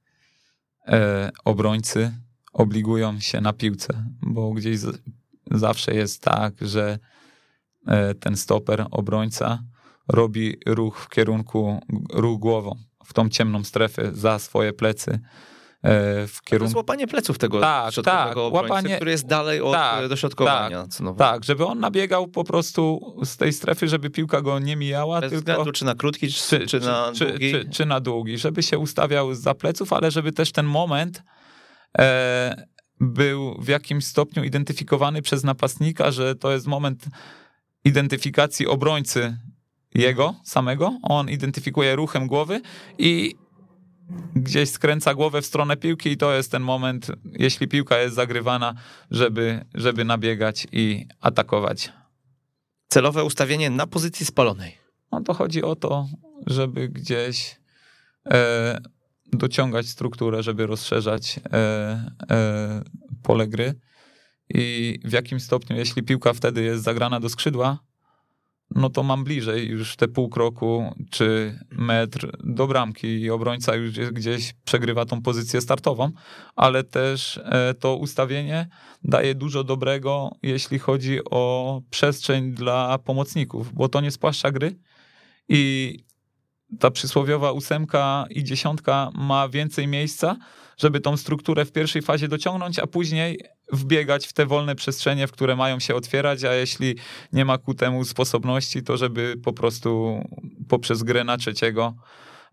e, 0.88 1.30
obrońcy 1.44 2.12
obligują 2.52 3.20
się 3.20 3.40
na 3.40 3.52
piłce, 3.52 4.04
bo 4.22 4.52
gdzieś 4.52 4.78
z, 4.78 5.02
zawsze 5.50 5.94
jest 5.94 6.22
tak, 6.22 6.54
że 6.60 6.98
ten 8.20 8.36
stoper, 8.36 8.86
obrońca 8.90 9.62
robi 10.08 10.56
ruch 10.66 10.98
w 10.98 11.08
kierunku, 11.08 11.80
ruch 12.12 12.40
głową 12.40 12.76
w 13.04 13.12
tą 13.12 13.28
ciemną 13.28 13.64
strefę 13.64 14.12
za 14.12 14.38
swoje 14.38 14.72
plecy 14.72 15.20
E, 15.82 16.26
w 16.26 16.42
kierunku... 16.42 16.68
To 16.68 16.72
złapanie 16.72 17.06
pleców 17.06 17.38
tego 17.38 17.60
tak, 17.60 17.94
tak, 18.04 18.36
łapanie... 18.36 18.96
który 18.96 19.10
jest 19.10 19.26
dalej 19.26 19.60
od 19.60 19.72
tak, 19.72 20.08
dośrodkowania. 20.08 20.86
Tak, 20.86 21.16
tak, 21.18 21.44
żeby 21.44 21.66
on 21.66 21.80
nabiegał 21.80 22.28
po 22.28 22.44
prostu 22.44 23.00
z 23.24 23.36
tej 23.36 23.52
strefy, 23.52 23.88
żeby 23.88 24.10
piłka 24.10 24.40
go 24.40 24.58
nie 24.58 24.76
mijała. 24.76 25.20
Bez 25.20 25.30
tylko... 25.30 25.40
względu 25.40 25.72
czy 25.72 25.84
na 25.84 25.94
krótki, 25.94 26.28
czy, 26.28 26.58
czy, 26.58 26.66
czy 26.66 26.80
na 26.80 27.12
czy, 27.14 27.26
długi. 27.26 27.52
Czy, 27.52 27.70
czy, 27.70 27.86
na 27.86 28.00
długi, 28.00 28.38
żeby 28.38 28.62
się 28.62 28.78
ustawiał 28.78 29.34
za 29.34 29.54
pleców, 29.54 29.92
ale 29.92 30.10
żeby 30.10 30.32
też 30.32 30.52
ten 30.52 30.66
moment 30.66 31.22
e, 31.98 32.66
był 33.00 33.54
w 33.60 33.68
jakimś 33.68 34.04
stopniu 34.04 34.44
identyfikowany 34.44 35.22
przez 35.22 35.44
napastnika, 35.44 36.10
że 36.10 36.34
to 36.34 36.52
jest 36.52 36.66
moment 36.66 37.04
identyfikacji 37.84 38.66
obrońcy 38.66 39.36
jego 39.94 40.34
samego. 40.44 40.98
On 41.02 41.30
identyfikuje 41.30 41.96
ruchem 41.96 42.26
głowy 42.26 42.60
i 42.98 43.34
gdzieś 44.34 44.70
skręca 44.70 45.14
głowę 45.14 45.42
w 45.42 45.46
stronę 45.46 45.76
piłki 45.76 46.10
i 46.10 46.16
to 46.16 46.32
jest 46.32 46.50
ten 46.50 46.62
moment, 46.62 47.10
jeśli 47.24 47.68
piłka 47.68 47.98
jest 47.98 48.14
zagrywana, 48.14 48.74
żeby, 49.10 49.64
żeby 49.74 50.04
nabiegać 50.04 50.66
i 50.72 51.06
atakować. 51.20 51.92
Celowe 52.88 53.24
ustawienie 53.24 53.70
na 53.70 53.86
pozycji 53.86 54.26
spalonej. 54.26 54.78
No 55.12 55.20
to 55.20 55.34
chodzi 55.34 55.62
o 55.62 55.76
to, 55.76 56.06
żeby 56.46 56.88
gdzieś 56.88 57.60
e, 58.30 58.80
dociągać 59.32 59.88
strukturę, 59.88 60.42
żeby 60.42 60.66
rozszerzać 60.66 61.40
e, 61.52 61.58
e, 62.30 62.82
pole 63.22 63.46
gry 63.46 63.74
i 64.55 64.98
w 65.05 65.12
jakim 65.12 65.40
stopniu, 65.40 65.76
jeśli 65.76 66.03
piłka 66.03 66.32
wtedy 66.32 66.62
jest 66.62 66.82
zagrana 66.82 67.20
do 67.20 67.28
skrzydła, 67.28 67.78
no 68.74 68.90
to 68.90 69.03
mam 69.03 69.24
bliżej 69.24 69.68
już 69.68 69.96
te 69.96 70.09
pół 70.09 70.28
kroku 70.28 70.94
czy 71.11 71.59
metr 71.70 72.36
do 72.44 72.66
bramki 72.66 73.07
i 73.07 73.30
obrońca 73.30 73.74
już 73.74 73.90
gdzieś 73.90 74.55
przegrywa 74.64 75.05
tą 75.05 75.22
pozycję 75.22 75.61
startową, 75.61 76.11
ale 76.57 76.84
też 76.84 77.40
e, 77.44 77.74
to 77.74 77.96
ustawienie 77.96 78.68
daje 79.05 79.34
dużo 79.34 79.64
dobrego, 79.64 80.30
jeśli 80.42 80.78
chodzi 80.78 81.18
o 81.30 81.80
przestrzeń 81.90 82.53
dla 82.53 82.98
pomocników, 82.98 83.74
bo 83.74 83.88
to 83.88 84.00
nie 84.00 84.11
spłaszcza 84.11 84.50
gry 84.50 84.78
i 85.48 85.98
ta 86.78 86.90
przysłowiowa 86.90 87.53
ósemka 87.53 88.24
i 88.30 88.44
dziesiątka 88.44 89.11
ma 89.14 89.48
więcej 89.48 89.88
miejsca, 89.88 90.36
żeby 90.82 91.00
tą 91.00 91.16
strukturę 91.16 91.64
w 91.64 91.72
pierwszej 91.72 92.02
fazie 92.02 92.28
dociągnąć, 92.28 92.78
a 92.78 92.86
później 92.86 93.40
wbiegać 93.72 94.26
w 94.26 94.32
te 94.32 94.46
wolne 94.46 94.74
przestrzenie, 94.74 95.26
w 95.26 95.32
które 95.32 95.56
mają 95.56 95.80
się 95.80 95.94
otwierać, 95.94 96.44
a 96.44 96.54
jeśli 96.54 96.96
nie 97.32 97.44
ma 97.44 97.58
ku 97.58 97.74
temu 97.74 98.04
sposobności, 98.04 98.82
to 98.82 98.96
żeby 98.96 99.34
po 99.44 99.52
prostu 99.52 100.20
poprzez 100.68 101.02
grę 101.02 101.24
na 101.24 101.36
trzeciego 101.36 101.94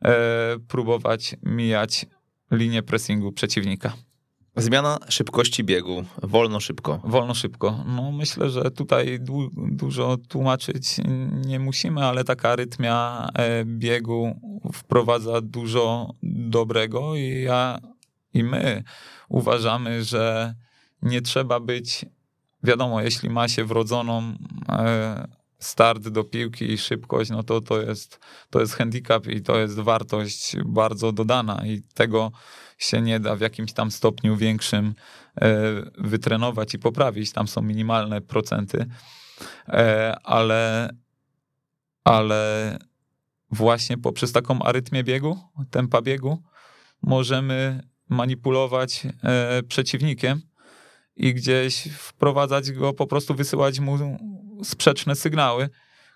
e, 0.02 0.58
próbować 0.68 1.36
mijać 1.44 2.06
linię 2.52 2.84
pressingu 2.84 3.32
przeciwnika. 3.32 3.94
Zmiana 4.56 4.98
szybkości 5.10 5.64
biegu, 5.64 6.04
wolno 6.24 6.60
szybko. 6.60 7.00
Wolno 7.04 7.34
szybko. 7.34 7.84
No 7.88 8.12
myślę, 8.12 8.50
że 8.50 8.72
tutaj 8.72 9.20
du 9.20 9.50
dużo 9.72 10.18
tłumaczyć 10.18 10.98
nie 11.46 11.60
musimy, 11.60 12.06
ale 12.06 12.24
taka 12.24 12.56
rytmia 12.56 13.28
e, 13.34 13.66
biegu 13.66 14.40
wprowadza 14.74 15.42
dużo 15.42 16.14
dobrego 16.24 17.16
i 17.16 17.42
ja 17.42 17.80
i 18.34 18.44
my 18.44 18.84
uważamy, 19.30 20.04
że 20.04 20.56
nie 21.02 21.22
trzeba 21.22 21.60
być, 21.60 22.06
wiadomo, 22.64 23.02
jeśli 23.02 23.30
ma 23.30 23.48
się 23.48 23.66
wrodzoną 23.66 24.34
e, 24.70 25.28
start 25.60 26.08
do 26.08 26.24
piłki 26.24 26.72
i 26.72 26.78
szybkość, 26.78 27.30
no 27.30 27.44
to 27.44 27.62
to 27.62 27.82
jest, 27.82 28.20
to 28.50 28.60
jest 28.60 28.74
handicap 28.74 29.28
i 29.28 29.42
to 29.42 29.58
jest 29.58 29.80
wartość 29.80 30.56
bardzo 30.66 31.12
dodana 31.12 31.62
i 31.66 31.82
tego 31.82 32.32
się 32.78 33.02
nie 33.02 33.20
da 33.20 33.36
w 33.36 33.42
jakimś 33.42 33.74
tam 33.74 33.92
stopniu 33.92 34.36
większym 34.36 34.96
e, 35.36 35.52
wytrenować 35.98 36.74
i 36.74 36.80
poprawić. 36.80 37.32
Tam 37.32 37.48
są 37.48 37.62
minimalne 37.62 38.22
procenty, 38.22 38.86
e, 39.68 40.16
ale, 40.24 40.90
ale 42.04 42.78
właśnie 43.52 43.98
poprzez 43.98 44.32
taką 44.32 44.62
arytmię 44.62 45.04
biegu, 45.04 45.40
tempa 45.72 46.02
biegu, 46.02 46.44
możemy 47.02 47.89
manipulować 48.10 49.08
e, 49.24 49.64
przeciwnikiem 49.64 50.42
i 51.16 51.34
gdzieś 51.34 51.84
wprowadzać 51.98 52.72
go, 52.72 52.94
po 52.94 53.08
prostu 53.08 53.36
wysyłać 53.36 53.80
mu 53.80 53.98
sprzeczne 54.64 55.16
sygnały, 55.16 55.70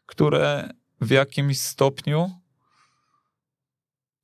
które 0.06 0.70
w 1.02 1.10
jakimś 1.10 1.60
stopniu 1.60 2.32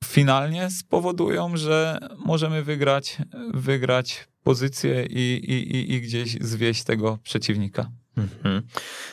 finalnie 0.05 0.69
spowodują, 0.69 1.57
że 1.57 1.99
możemy 2.17 2.63
wygrać, 2.63 3.17
wygrać 3.53 4.27
pozycję 4.43 5.05
i, 5.05 5.51
i, 5.51 5.93
i, 5.93 6.01
gdzieś 6.01 6.37
zwieść 6.41 6.83
tego 6.83 7.17
przeciwnika. 7.23 7.91
Mhm. 8.17 8.61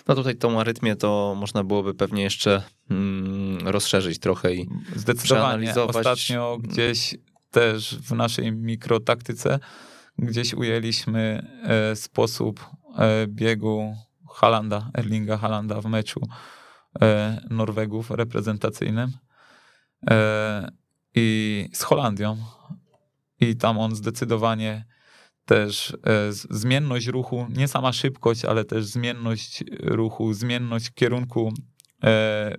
No 0.08 0.14
tutaj 0.14 0.36
tą 0.36 0.60
arytmię 0.60 0.96
to 0.96 1.34
można 1.36 1.64
byłoby 1.64 1.94
pewnie 1.94 2.22
jeszcze 2.22 2.62
mm, 2.90 3.68
rozszerzyć 3.68 4.18
trochę 4.18 4.54
i 4.54 4.68
Zdecydowanie. 4.96 5.74
Ostatnio 5.74 6.58
gdzieś 6.62 7.14
też 7.56 7.98
w 7.98 8.12
naszej 8.12 8.52
mikrotaktyce 8.52 9.58
gdzieś 10.18 10.54
ujęliśmy 10.54 11.46
e, 11.62 11.96
sposób 11.96 12.66
e, 12.98 13.26
biegu 13.26 13.96
Halanda, 14.34 14.90
Erlinga 14.94 15.36
Halanda 15.36 15.80
w 15.80 15.86
meczu 15.86 16.20
e, 17.00 17.40
Norwegów 17.50 18.10
reprezentacyjnym 18.10 19.12
i 21.14 21.68
z 21.72 21.82
Holandią. 21.82 22.36
I 23.40 23.56
tam 23.56 23.78
on 23.78 23.94
zdecydowanie 23.94 24.84
też 25.44 25.96
zmienność 26.50 27.06
ruchu, 27.06 27.46
nie 27.50 27.68
sama 27.68 27.92
szybkość, 27.92 28.44
ale 28.44 28.64
też 28.64 28.84
zmienność 28.84 29.64
ruchu, 29.80 30.32
zmienność 30.32 30.90
kierunku 30.90 31.52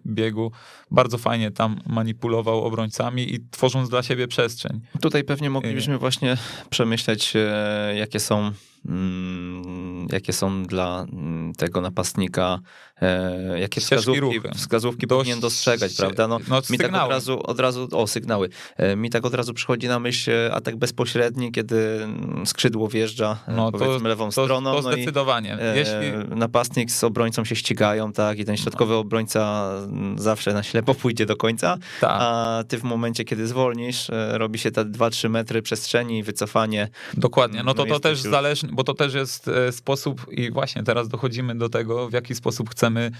biegu. 0.05 0.51
Bardzo 0.91 1.17
fajnie 1.17 1.51
tam 1.51 1.79
manipulował 1.85 2.63
obrońcami 2.63 3.33
i 3.33 3.39
tworząc 3.51 3.89
dla 3.89 4.03
siebie 4.03 4.27
przestrzeń. 4.27 4.81
Tutaj 5.01 5.23
pewnie 5.23 5.49
moglibyśmy 5.49 5.95
e, 5.95 5.97
właśnie 5.97 6.37
przemyśleć, 6.69 7.33
e, 7.35 7.93
jakie 7.95 8.19
są 8.19 8.51
jakie 10.11 10.33
są 10.33 10.63
dla 10.63 11.05
mm, 11.13 11.53
tego 11.53 11.81
napastnika, 11.81 12.59
e, 13.01 13.59
jakie 13.59 13.81
wskazówki, 13.81 14.41
wskazówki 14.55 15.07
Dość 15.07 15.19
powinien 15.19 15.39
dostrzegać, 15.39 15.95
prawda? 15.95 16.27
No, 16.27 16.39
no 16.49 16.61
mi 16.69 16.77
tak 16.77 16.93
od 16.93 17.09
razu, 17.09 17.39
od 17.43 17.59
razu, 17.59 17.87
o 17.91 18.07
sygnały, 18.07 18.49
e, 18.77 18.95
mi 18.95 19.09
tak 19.09 19.25
od 19.25 19.33
razu 19.33 19.53
przychodzi 19.53 19.87
na 19.87 19.99
myśl 19.99 20.31
atak 20.51 20.75
bezpośredni, 20.75 21.51
kiedy 21.51 22.03
mm, 22.03 22.45
skrzydło 22.45 22.87
wjeżdża 22.87 23.37
e, 23.47 23.51
no, 23.51 23.71
powiedzmy 23.71 23.99
to, 23.99 24.07
lewą 24.07 24.25
to, 24.25 24.43
stroną. 24.43 24.71
To 24.71 24.81
zdecydowanie. 24.81 25.57
No 25.61 25.75
Jeśli... 25.75 26.35
Napastnik 26.35 26.91
z 26.91 27.03
obrońcą 27.03 27.45
się 27.45 27.55
ścigają, 27.55 28.13
tak, 28.13 28.39
i 28.39 28.45
ten 28.45 28.57
środkowy 28.57 28.93
no. 28.93 28.99
obrońca 28.99 29.71
zawsze 30.15 30.53
na 30.53 30.63
ślepo 30.63 30.93
pójdzie 31.01 31.25
do 31.25 31.35
końca, 31.35 31.77
tak. 32.01 32.17
a 32.21 32.63
ty 32.67 32.77
w 32.77 32.83
momencie, 32.83 33.23
kiedy 33.23 33.47
zwolnisz, 33.47 34.11
robi 34.31 34.59
się 34.59 34.71
te 34.71 34.85
2-3 34.85 35.29
metry 35.29 35.61
przestrzeni, 35.61 36.23
wycofanie. 36.23 36.89
Dokładnie, 37.13 37.63
no 37.63 37.73
to 37.73 37.85
no 37.85 37.93
to 37.93 37.99
też 37.99 38.21
zależy, 38.21 38.67
bo 38.77 38.83
to 38.83 38.93
też 38.93 39.13
jest 39.13 39.47
e, 39.47 39.71
sposób 39.71 40.25
i 40.31 40.51
właśnie 40.51 40.83
teraz 40.83 41.07
dochodzimy 41.07 41.55
do 41.55 41.69
tego, 41.69 42.09
w 42.09 42.13
jaki 42.13 42.35
sposób 42.35 42.69
chcemy 42.69 43.11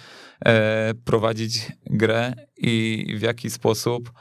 e, 0.46 0.94
prowadzić 1.06 1.72
grę 1.86 2.34
i 2.58 3.06
w 3.18 3.22
jaki 3.22 3.50
sposób 3.50 4.12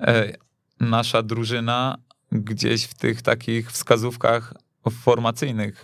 e, 0.00 0.32
nasza 0.80 1.22
drużyna 1.22 1.98
gdzieś 2.32 2.84
w 2.84 2.94
tych 2.94 3.22
takich 3.22 3.72
wskazówkach 3.72 4.54
formacyjnych, 4.90 5.82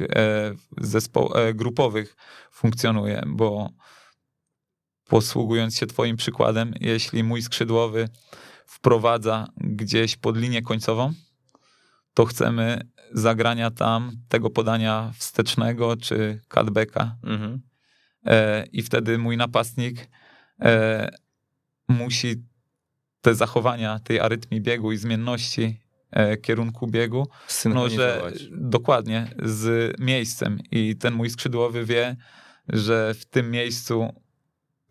grupowych 1.55 2.17
funkcjonuje, 2.51 3.23
bo 3.27 3.71
posługując 5.09 5.77
się 5.77 5.87
twoim 5.87 6.17
przykładem, 6.17 6.75
jeśli 6.81 7.25
mój 7.25 7.43
skrzydłowy 7.43 8.09
wprowadza 8.67 9.49
gdzieś 9.57 10.17
pod 10.17 10.37
linię 10.37 10.63
końcową, 10.63 11.13
to 12.15 12.25
chcemy 12.25 12.81
zagrania 13.13 13.71
tam 13.71 14.13
tego 14.29 14.51
podania 14.51 15.13
wstecznego 15.17 15.97
czy 15.97 16.41
cutbacka. 16.55 17.17
Mhm. 17.25 17.61
E, 18.27 18.67
I 18.73 18.83
wtedy 18.83 19.19
mój 19.19 19.37
napastnik 19.37 20.09
e, 20.61 21.09
musi 21.89 22.45
te 23.21 23.35
zachowania 23.35 23.99
tej 23.99 24.21
arytmii 24.21 24.61
biegu 24.61 24.93
i 24.93 24.97
zmienności 24.97 25.81
e, 26.11 26.37
kierunku 26.37 26.87
biegu, 26.87 27.29
no, 27.65 27.89
że 27.89 28.33
dokładnie 28.51 29.35
z 29.43 29.95
miejscem. 30.01 30.59
I 30.71 30.97
ten 30.97 31.15
mój 31.15 31.31
skrzydłowy 31.31 31.85
wie, 31.85 32.17
że 32.69 33.15
w 33.15 33.25
tym 33.25 33.51
miejscu 33.51 34.22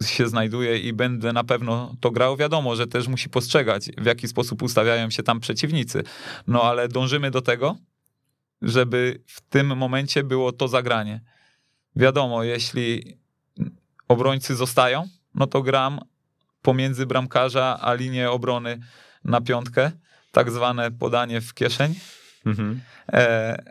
się 0.06 0.28
znajduje 0.28 0.80
i 0.80 0.94
będę 0.94 1.34
na 1.34 1.44
pewno 1.44 1.96
to 2.00 2.12
grał. 2.12 2.38
Wiadomo, 2.38 2.76
że 2.76 2.88
też 2.88 3.08
musi 3.08 3.30
postrzegać, 3.30 3.90
w 3.98 4.06
jaki 4.06 4.28
sposób 4.28 4.62
ustawiają 4.62 5.10
się 5.10 5.24
tam 5.24 5.40
przeciwnicy. 5.40 6.04
No 6.48 6.64
ale 6.64 6.88
dążymy 6.88 7.32
do 7.32 7.42
tego, 7.42 7.78
żeby 8.62 9.24
w 9.28 9.42
tym 9.42 9.78
momencie 9.78 10.24
było 10.24 10.52
to 10.52 10.68
zagranie. 10.68 11.22
Wiadomo, 11.96 12.44
jeśli 12.44 13.18
obrońcy 14.08 14.56
zostają, 14.56 15.08
no 15.36 15.48
to 15.48 15.62
gram 15.62 16.00
pomiędzy 16.62 17.06
bramkarza 17.06 17.80
a 17.82 17.94
linię 17.94 18.32
obrony 18.32 18.80
na 19.24 19.42
piątkę, 19.42 19.92
tak 20.32 20.52
zwane 20.52 20.92
podanie 20.92 21.42
w 21.42 21.54
kieszeń. 21.54 21.96
Mhm. 22.46 22.82
E... 23.14 23.64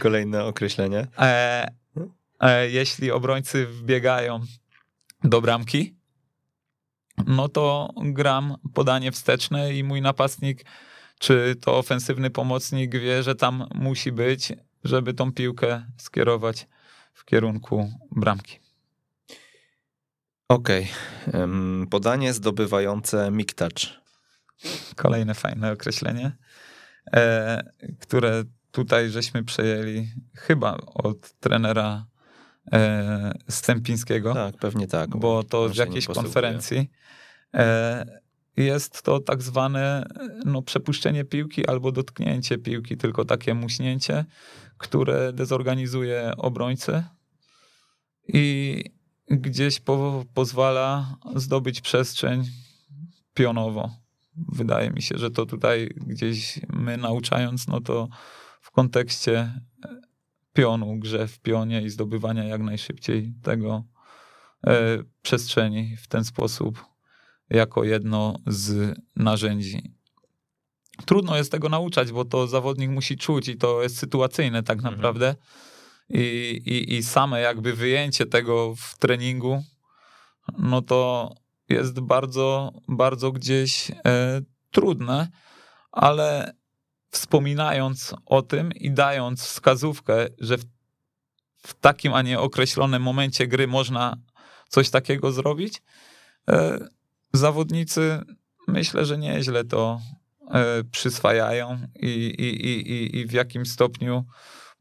Kolejne 0.00 0.44
określenie. 0.44 1.06
E... 1.18 1.66
E... 2.40 2.70
Jeśli 2.70 3.10
obrońcy 3.10 3.66
wbiegają 3.66 4.40
do 5.24 5.40
bramki, 5.40 5.96
no 7.26 7.48
to 7.48 7.90
gram 7.96 8.56
podanie 8.74 9.12
wsteczne 9.12 9.74
i 9.74 9.84
mój 9.84 10.02
napastnik 10.02 10.64
czy 11.18 11.56
to 11.60 11.78
ofensywny 11.78 12.30
pomocnik 12.30 12.92
wie, 12.92 13.22
że 13.22 13.34
tam 13.34 13.66
musi 13.74 14.12
być, 14.12 14.52
żeby 14.84 15.14
tą 15.14 15.32
piłkę 15.32 15.86
skierować 15.98 16.66
w 17.14 17.24
kierunku 17.24 17.92
bramki. 18.10 18.58
Okej. 20.48 20.88
Okay. 21.28 21.86
Podanie 21.90 22.32
zdobywające 22.32 23.30
miktacz. 23.30 24.00
Kolejne 24.96 25.34
fajne 25.34 25.72
określenie, 25.72 26.36
e, 27.12 27.62
które 28.00 28.44
tutaj 28.70 29.10
żeśmy 29.10 29.44
przejęli 29.44 30.08
chyba 30.34 30.76
od 30.94 31.32
trenera 31.32 32.06
e, 32.72 33.32
Stępińskiego. 33.48 34.34
Tak, 34.34 34.56
pewnie 34.56 34.86
tak. 34.86 35.16
Bo 35.16 35.42
to 35.42 35.68
z 35.68 35.76
jakiejś 35.76 36.06
konferencji. 36.06 36.90
E, 37.54 38.24
jest 38.56 39.02
to 39.02 39.20
tak 39.20 39.42
zwane 39.42 40.06
no, 40.44 40.62
przepuszczenie 40.62 41.24
piłki 41.24 41.66
albo 41.66 41.92
dotknięcie 41.92 42.58
piłki, 42.58 42.96
tylko 42.96 43.24
takie 43.24 43.54
muśnięcie, 43.54 44.24
które 44.78 45.32
dezorganizuje 45.32 46.32
obrońcę 46.36 47.04
i 48.28 48.84
gdzieś 49.30 49.80
po, 49.80 50.24
pozwala 50.34 51.16
zdobyć 51.36 51.80
przestrzeń 51.80 52.44
pionowo. 53.34 53.90
Wydaje 54.52 54.90
mi 54.90 55.02
się, 55.02 55.18
że 55.18 55.30
to 55.30 55.46
tutaj 55.46 55.88
gdzieś 55.96 56.60
my 56.68 56.96
nauczając, 56.96 57.68
no 57.68 57.80
to 57.80 58.08
w 58.60 58.70
kontekście 58.70 59.60
pionu, 60.54 60.96
grze 60.98 61.28
w 61.28 61.40
pionie 61.40 61.82
i 61.82 61.90
zdobywania 61.90 62.44
jak 62.44 62.62
najszybciej 62.62 63.34
tego 63.42 63.84
e, 64.66 64.98
przestrzeni 65.22 65.96
w 65.96 66.08
ten 66.08 66.24
sposób 66.24 66.84
jako 67.50 67.84
jedno 67.84 68.36
z 68.46 68.98
narzędzi. 69.16 69.94
Trudno 71.06 71.36
jest 71.36 71.52
tego 71.52 71.68
nauczać, 71.68 72.12
bo 72.12 72.24
to 72.24 72.46
zawodnik 72.46 72.90
musi 72.90 73.16
czuć 73.16 73.48
i 73.48 73.56
to 73.56 73.82
jest 73.82 73.98
sytuacyjne 73.98 74.62
tak 74.62 74.78
mhm. 74.78 74.94
naprawdę. 74.94 75.34
I, 76.08 76.20
i, 76.66 76.94
I 76.94 77.02
same 77.02 77.40
jakby 77.40 77.72
wyjęcie 77.72 78.26
tego 78.26 78.74
w 78.76 78.98
treningu, 78.98 79.62
no 80.58 80.82
to 80.82 81.30
jest 81.68 82.00
bardzo, 82.00 82.72
bardzo 82.88 83.32
gdzieś 83.32 83.90
e, 83.90 84.40
trudne, 84.70 85.28
ale 85.92 86.54
wspominając 87.14 88.14
o 88.26 88.42
tym 88.42 88.72
i 88.72 88.90
dając 88.90 89.42
wskazówkę, 89.42 90.26
że 90.38 90.58
w, 90.58 90.64
w 91.56 91.74
takim, 91.74 92.14
a 92.14 92.22
nie 92.22 92.40
określonym 92.40 93.02
momencie 93.02 93.46
gry 93.46 93.66
można 93.66 94.16
coś 94.68 94.90
takiego 94.90 95.32
zrobić, 95.32 95.82
e, 96.48 96.78
zawodnicy 97.32 98.20
myślę, 98.68 99.04
że 99.04 99.18
nieźle 99.18 99.64
to 99.64 100.00
e, 100.50 100.84
przyswajają 100.84 101.78
i, 101.94 102.08
i, 102.38 102.66
i, 102.68 103.16
i 103.18 103.26
w 103.26 103.32
jakim 103.32 103.66
stopniu 103.66 104.24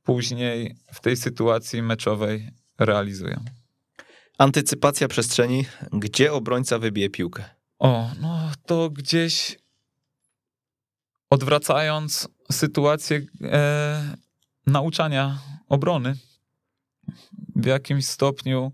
później 0.04 0.76
w 0.94 1.02
tej 1.02 1.18
sytuacji 1.18 1.82
meczowej 1.82 2.50
realizują. 2.80 3.46
Antycypacja 4.38 5.08
przestrzeni, 5.08 5.66
gdzie 5.92 6.34
obrońca 6.34 6.80
wybije 6.80 7.10
piłkę? 7.10 7.44
O, 7.80 8.10
no 8.22 8.52
to 8.66 8.90
gdzieś 8.90 9.63
odwracając 11.34 12.30
sytuację 12.52 13.22
e, 13.42 14.18
nauczania 14.68 15.40
obrony, 15.70 16.16
w 17.56 17.66
jakimś 17.66 18.06
stopniu 18.06 18.72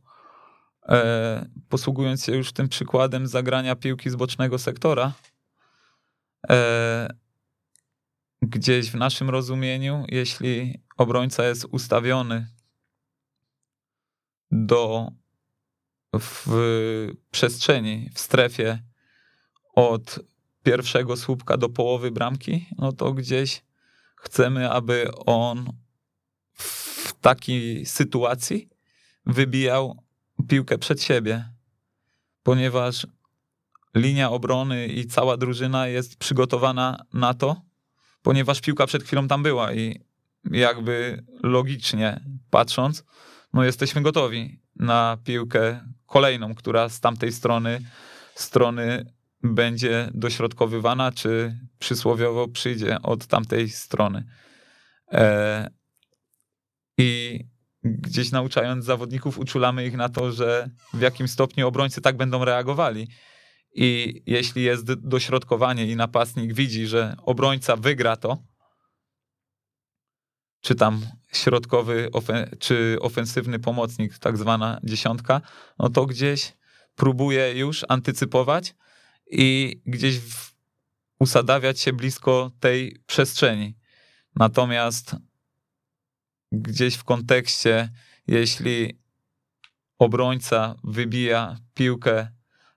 e, 0.90 1.50
posługując 1.70 2.26
się 2.26 2.36
już 2.36 2.52
tym 2.52 2.70
przykładem 2.70 3.28
zagrania 3.28 3.76
piłki 3.76 4.10
z 4.10 4.16
bocznego 4.16 4.60
sektora, 4.60 5.14
e, 6.50 7.10
gdzieś 8.42 8.92
w 8.92 8.96
naszym 8.96 9.30
rozumieniu, 9.30 10.06
jeśli 10.08 10.80
obrońca 10.98 11.46
jest 11.46 11.66
ustawiony 11.66 12.48
do 14.52 15.12
w 16.20 16.48
przestrzeni, 17.32 18.10
w 18.14 18.20
strefie 18.20 18.80
od 19.76 20.20
pierwszego 20.70 21.18
słupka 21.18 21.58
do 21.58 21.70
połowy 21.70 22.12
bramki, 22.12 22.66
no 22.78 22.92
to 22.92 23.14
gdzieś 23.14 23.62
chcemy, 24.16 24.72
aby 24.72 25.12
on 25.26 25.74
w 26.54 27.14
takiej 27.22 27.86
sytuacji 27.86 28.70
wybijał 29.26 30.04
piłkę 30.48 30.78
przed 30.78 31.04
siebie, 31.04 31.50
ponieważ 32.44 33.08
linia 33.96 34.32
obrony 34.32 34.88
i 34.88 35.06
cała 35.08 35.38
drużyna 35.38 35.88
jest 35.88 36.16
przygotowana 36.16 37.06
na 37.14 37.34
to, 37.34 37.62
ponieważ 38.22 38.62
piłka 38.62 38.88
przed 38.88 39.04
chwilą 39.04 39.28
tam 39.28 39.44
była 39.44 39.74
i 39.74 40.00
jakby 40.52 41.24
logicznie 41.44 42.26
patrząc, 42.50 43.04
no 43.54 43.64
jesteśmy 43.64 44.02
gotowi 44.02 44.60
na 44.76 45.18
piłkę 45.24 45.86
kolejną, 46.06 46.56
która 46.56 46.90
z 46.90 47.00
tamtej 47.00 47.32
strony 47.32 47.82
strony 48.36 49.14
będzie 49.44 50.10
dośrodkowywana, 50.14 51.12
czy 51.12 51.60
przysłowiowo 51.80 52.48
przyjdzie 52.48 53.02
od 53.02 53.28
tamtej 53.28 53.70
strony. 53.70 54.24
E, 55.12 55.70
I 56.98 57.40
gdzieś 57.84 58.32
nauczając 58.32 58.86
zawodników, 58.86 59.40
uczulamy 59.40 59.86
ich 59.86 59.98
na 59.98 60.10
to, 60.10 60.32
że 60.32 60.70
w 60.94 61.02
jakim 61.02 61.28
stopniu 61.28 61.68
obrońcy 61.68 62.02
tak 62.02 62.18
będą 62.18 62.46
reagowali. 62.46 63.08
I 63.76 64.22
jeśli 64.26 64.64
jest 64.64 64.94
dośrodkowanie 64.94 65.88
i 65.88 65.96
napastnik 65.96 66.54
widzi, 66.54 66.88
że 66.88 67.16
obrońca 67.26 67.76
wygra 67.76 68.16
to, 68.16 68.38
czy 70.62 70.76
tam 70.76 71.02
środkowy, 71.34 72.10
czy 72.60 72.98
ofensywny 73.02 73.60
pomocnik, 73.60 74.18
tak 74.18 74.38
zwana 74.38 74.80
dziesiątka, 74.84 75.42
no 75.80 75.90
to 75.90 76.06
gdzieś 76.06 76.54
próbuje 76.96 77.54
już 77.54 77.86
antycypować 77.90 78.76
i 79.30 79.82
gdzieś 79.86 80.20
w, 80.20 80.54
usadawiać 81.20 81.80
się 81.80 81.94
blisko 81.94 82.52
tej 82.60 82.98
przestrzeni. 83.06 83.76
Natomiast 84.36 85.16
gdzieś 86.52 86.96
w 86.96 87.04
kontekście, 87.04 87.90
jeśli 88.28 89.00
obrońca 90.00 90.76
wybija 90.84 91.58
piłkę 91.74 92.28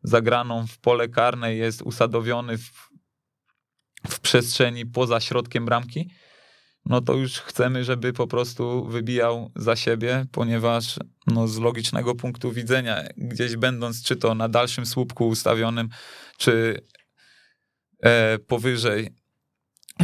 zagraną 0.03 0.67
w 0.67 0.79
pole 0.79 1.09
karne, 1.09 1.55
jest 1.55 1.83
usadowiony 1.83 2.59
w, 2.59 2.89
w 4.09 4.21
przestrzeni 4.21 4.87
poza 4.87 5.21
środkiem 5.21 5.65
bramki, 5.65 6.11
no 6.87 7.01
to 7.01 7.15
już 7.15 7.39
chcemy, 7.39 7.85
żeby 7.85 8.13
po 8.13 8.27
prostu 8.27 8.85
wybijał 8.85 9.51
za 9.57 9.77
siebie, 9.77 10.27
ponieważ 10.33 10.99
no, 11.27 11.49
z 11.49 11.59
logicznego 11.59 12.15
punktu 12.15 12.53
widzenia, 12.53 13.03
gdzieś 13.17 13.57
będąc, 13.57 14.03
czy 14.03 14.17
to 14.17 14.35
na 14.35 14.49
dalszym 14.49 14.87
słupku 14.87 15.29
ustawionym, 15.29 15.89
czy 16.43 16.87
e, 18.03 18.39
powyżej 18.39 19.11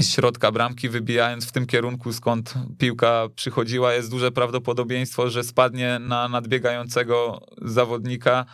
środka 0.00 0.52
bramki, 0.52 0.88
wybijając 0.88 1.46
w 1.46 1.52
tym 1.52 1.66
kierunku, 1.66 2.12
skąd 2.12 2.54
piłka 2.78 3.28
przychodziła, 3.34 3.94
jest 3.94 4.10
duże 4.10 4.32
prawdopodobieństwo, 4.32 5.30
że 5.30 5.44
spadnie 5.44 5.98
na 5.98 6.28
nadbiegającego 6.28 7.46
zawodnika 7.62 8.44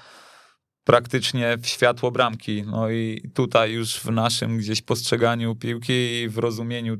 praktycznie 0.84 1.58
w 1.58 1.66
światło 1.66 2.10
bramki. 2.10 2.62
No 2.62 2.90
i 2.90 3.30
tutaj 3.34 3.72
już 3.72 3.96
w 4.00 4.10
naszym 4.10 4.58
gdzieś 4.58 4.82
postrzeganiu 4.82 5.56
piłki 5.56 6.22
i 6.22 6.28
w 6.28 6.38
rozumieniu 6.38 6.96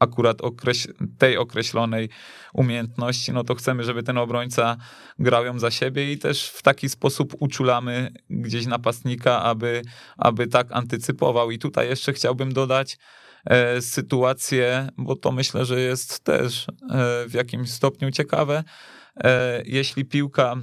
akurat 0.00 0.38
okreś- 0.42 0.92
tej 1.18 1.36
określonej 1.36 2.08
umiejętności, 2.54 3.32
no 3.32 3.44
to 3.44 3.54
chcemy, 3.54 3.84
żeby 3.84 4.02
ten 4.02 4.18
obrońca 4.18 4.76
grał 5.18 5.44
ją 5.44 5.58
za 5.58 5.70
siebie 5.70 6.12
i 6.12 6.18
też 6.18 6.48
w 6.48 6.62
taki 6.62 6.88
sposób 6.88 7.34
uczulamy 7.38 8.12
gdzieś 8.30 8.66
napastnika, 8.66 9.42
aby, 9.42 9.82
aby 10.16 10.46
tak 10.46 10.72
antycypował. 10.72 11.50
I 11.50 11.58
tutaj 11.58 11.88
jeszcze 11.88 12.12
chciałbym 12.12 12.52
dodać 12.52 12.98
e, 13.44 13.82
sytuację, 13.82 14.88
bo 14.98 15.16
to 15.16 15.32
myślę, 15.32 15.64
że 15.64 15.80
jest 15.80 16.24
też 16.24 16.68
e, 16.68 16.68
w 17.28 17.34
jakimś 17.34 17.70
stopniu 17.70 18.10
ciekawe. 18.10 18.64
E, 19.24 19.62
jeśli 19.64 20.04
piłka 20.04 20.56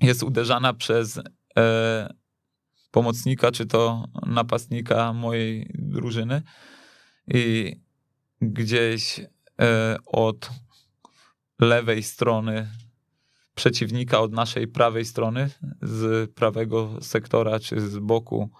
jest 0.00 0.22
uderzana 0.22 0.74
przez 0.74 1.20
e, 1.56 2.14
pomocnika, 2.90 3.52
czy 3.52 3.66
to 3.66 4.04
napastnika 4.26 5.12
mojej 5.12 5.70
drużyny 5.74 6.42
i 7.28 7.76
gdzieś 8.40 9.20
e, 9.60 9.96
od 10.06 10.50
lewej 11.58 12.02
strony 12.02 12.68
przeciwnika, 13.54 14.20
od 14.20 14.32
naszej 14.32 14.68
prawej 14.68 15.04
strony, 15.04 15.50
z 15.82 16.30
prawego 16.30 16.90
sektora 17.00 17.60
czy 17.60 17.80
z 17.80 17.98
boku 17.98 18.50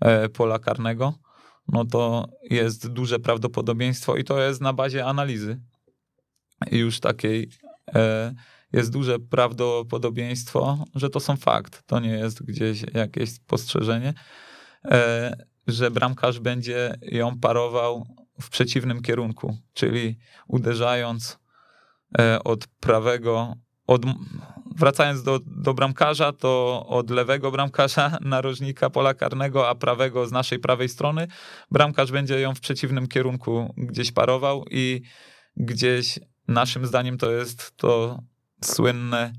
e, 0.00 0.28
pola 0.28 0.58
karnego, 0.58 1.14
no 1.68 1.84
to 1.84 2.28
jest 2.50 2.88
duże 2.88 3.18
prawdopodobieństwo 3.18 4.16
i 4.16 4.24
to 4.24 4.40
jest 4.40 4.60
na 4.60 4.72
bazie 4.72 5.06
analizy. 5.06 5.60
Już 6.72 7.00
takiej 7.00 7.48
e, 7.94 8.34
jest 8.72 8.90
duże 8.92 9.18
prawdopodobieństwo, 9.18 10.84
że 10.94 11.10
to 11.10 11.20
są 11.20 11.36
fakt, 11.36 11.82
to 11.86 12.00
nie 12.00 12.10
jest 12.10 12.42
gdzieś 12.42 12.84
jakieś 12.94 13.32
spostrzeżenie, 13.32 14.14
że 15.66 15.90
bramkarz 15.90 16.40
będzie 16.40 16.94
ją 17.02 17.40
parował 17.40 18.06
w 18.40 18.50
przeciwnym 18.50 19.02
kierunku, 19.02 19.58
czyli 19.74 20.18
uderzając 20.46 21.38
e, 22.18 22.44
od 22.44 22.66
prawego, 22.66 23.54
od, 23.86 24.02
wracając 24.76 25.22
do, 25.22 25.40
do 25.46 25.74
bramkarza, 25.74 26.32
to 26.32 26.84
od 26.88 27.10
lewego 27.10 27.50
bramkarza, 27.50 28.18
narożnika 28.20 28.90
pola 28.90 29.14
karnego, 29.14 29.68
a 29.68 29.74
prawego 29.74 30.26
z 30.26 30.32
naszej 30.32 30.58
prawej 30.58 30.88
strony, 30.88 31.28
bramkarz 31.70 32.12
będzie 32.12 32.40
ją 32.40 32.54
w 32.54 32.60
przeciwnym 32.60 33.08
kierunku 33.08 33.74
gdzieś 33.76 34.12
parował 34.12 34.64
i 34.70 35.02
gdzieś 35.56 36.18
naszym 36.48 36.86
zdaniem 36.86 37.18
to 37.18 37.30
jest 37.30 37.76
to 37.76 38.22
słynne 38.60 39.32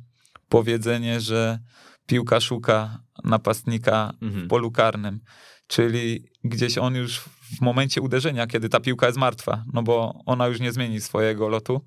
powiedzenie, 0.50 1.22
że 1.22 1.60
piłka 2.06 2.40
szuka 2.40 3.00
napastnika 3.24 4.14
mhm. 4.22 4.46
w 4.46 4.48
polu 4.48 4.72
karnym, 4.72 5.20
czyli 5.68 6.26
gdzieś 6.44 6.78
on 6.78 6.96
już 6.96 7.22
w 7.58 7.62
momencie 7.62 8.02
uderzenia, 8.02 8.48
kiedy 8.48 8.70
ta 8.70 8.80
piłka 8.80 9.06
jest 9.06 9.20
martwa, 9.20 9.64
no 9.74 9.84
bo 9.84 10.22
ona 10.26 10.48
już 10.48 10.60
nie 10.60 10.72
zmieni 10.72 11.02
swojego 11.02 11.50
lotu. 11.50 11.82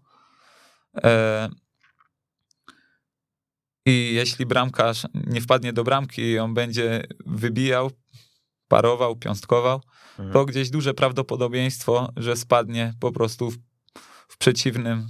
E, 0.96 1.48
I 3.86 4.10
jeśli 4.14 4.46
bramkarz 4.46 5.06
nie 5.14 5.40
wpadnie 5.40 5.72
do 5.72 5.84
bramki 5.84 6.22
i 6.22 6.38
on 6.38 6.54
będzie 6.54 7.02
wybijał, 7.26 7.90
parował, 8.68 9.16
piąstkował, 9.16 9.80
mhm. 10.10 10.32
to 10.32 10.44
gdzieś 10.44 10.70
duże 10.70 10.94
prawdopodobieństwo, 10.94 12.12
że 12.16 12.36
spadnie 12.36 12.94
po 13.00 13.12
prostu 13.12 13.50
w, 13.50 13.58
w 14.28 14.38
przeciwnym 14.38 15.08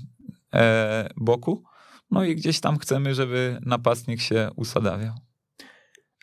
e, 0.55 1.09
boku. 1.17 1.65
No 2.11 2.25
i 2.25 2.37
gdzieś 2.37 2.61
tam 2.61 2.79
chcemy, 2.79 3.15
żeby 3.15 3.59
napastnik 3.63 4.21
się 4.21 4.51
usadawiał. 4.57 5.15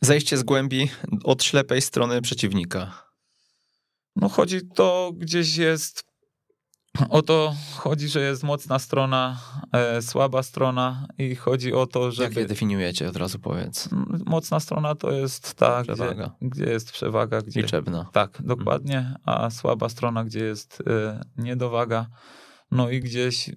Zejście 0.02 0.38
z 0.38 0.44
głębi 0.44 0.90
od 1.24 1.44
ślepej 1.44 1.82
strony 1.82 2.22
przeciwnika. 2.22 3.11
No 4.16 4.30
chodzi 4.30 4.68
to 4.68 5.12
gdzieś 5.16 5.58
jest 5.58 6.12
o 7.10 7.22
to 7.22 7.56
chodzi, 7.78 8.08
że 8.08 8.22
jest 8.22 8.44
mocna 8.44 8.80
strona, 8.80 9.40
e, 9.72 10.02
słaba 10.02 10.44
strona 10.44 11.08
i 11.18 11.36
chodzi 11.36 11.74
o 11.74 11.88
to, 11.88 12.12
że... 12.12 12.24
Jak 12.24 12.36
je 12.36 12.46
definiujecie, 12.46 13.10
od 13.10 13.16
razu 13.16 13.40
powiedz. 13.40 13.90
Mocna 14.26 14.60
strona 14.60 14.96
to 14.96 15.12
jest 15.12 15.54
ta, 15.54 15.84
gdzie, 15.84 16.16
gdzie, 16.42 16.66
jest 16.66 16.92
przewaga. 16.92 17.42
Gdzie, 17.42 17.62
Liczebna. 17.62 18.10
Tak, 18.14 18.30
mhm. 18.30 18.58
dokładnie, 18.58 19.16
a 19.26 19.50
słaba 19.50 19.90
strona, 19.90 20.24
gdzie 20.24 20.44
jest 20.44 20.84
e, 20.88 21.22
niedowaga. 21.38 22.08
No 22.72 22.90
i 22.90 23.00
gdzieś 23.00 23.50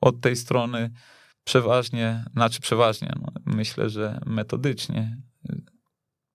od 0.00 0.20
tej 0.20 0.36
strony 0.36 0.90
przeważnie, 1.44 2.24
znaczy 2.32 2.60
przeważnie, 2.60 3.12
no, 3.20 3.32
myślę, 3.46 3.90
że 3.90 4.20
metodycznie 4.26 5.16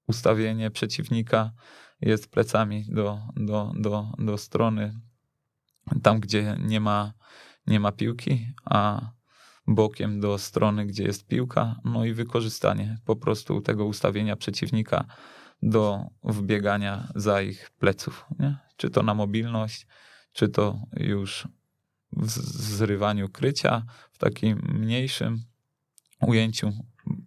ustawienie 0.08 0.72
przeciwnika 0.72 1.52
jest 2.02 2.32
plecami 2.32 2.86
do, 2.90 3.20
do, 3.36 3.72
do, 3.76 4.12
do 4.18 4.38
strony 4.38 5.00
tam, 6.04 6.20
gdzie 6.20 6.58
nie 6.60 6.80
ma, 6.80 7.14
nie 7.68 7.80
ma 7.80 7.92
piłki, 7.92 8.48
a 8.66 9.12
bokiem 9.68 10.20
do 10.20 10.38
strony, 10.38 10.86
gdzie 10.86 11.04
jest 11.04 11.28
piłka, 11.28 11.76
no 11.84 12.06
i 12.06 12.14
wykorzystanie 12.14 12.98
po 13.06 13.16
prostu 13.16 13.62
tego 13.62 13.86
ustawienia 13.86 14.36
przeciwnika 14.36 15.06
do 15.62 16.06
wbiegania 16.24 17.08
za 17.16 17.42
ich 17.42 17.70
pleców. 17.70 18.26
Nie? 18.40 18.58
Czy 18.78 18.90
to 18.90 19.04
na 19.04 19.14
mobilność, 19.14 19.88
czy 20.32 20.50
to 20.50 20.82
już 20.94 21.48
w 22.12 22.30
zrywaniu 22.62 23.30
krycia, 23.30 23.86
w 24.12 24.18
takim 24.18 24.62
mniejszym 24.74 25.44
ujęciu, 26.22 26.72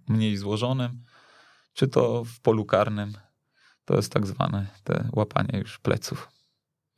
mniej 0.08 0.36
złożonym, 0.36 1.04
czy 1.72 1.88
to 1.88 2.24
w 2.24 2.40
polu 2.40 2.64
karnym. 2.64 3.12
To 3.84 3.96
jest 3.96 4.12
tak 4.12 4.26
zwane 4.26 4.66
te 4.84 5.08
łapanie 5.12 5.58
już 5.58 5.78
pleców. 5.78 6.28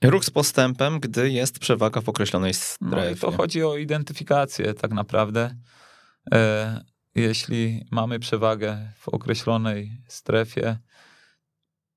Ruch 0.05 0.25
z 0.25 0.31
postępem, 0.31 1.01
gdy 1.01 1.31
jest 1.31 1.59
przewaga 1.59 2.01
w 2.01 2.09
określonej 2.09 2.55
strefie. 2.55 2.97
No 2.97 3.09
i 3.11 3.17
to 3.17 3.31
chodzi 3.31 3.65
o 3.65 3.77
identyfikację 3.77 4.75
tak 4.75 4.93
naprawdę. 4.93 5.57
E, 6.33 6.85
jeśli 7.15 7.85
mamy 7.91 8.19
przewagę 8.19 8.93
w 8.99 9.09
określonej 9.09 9.93
strefie 10.09 10.79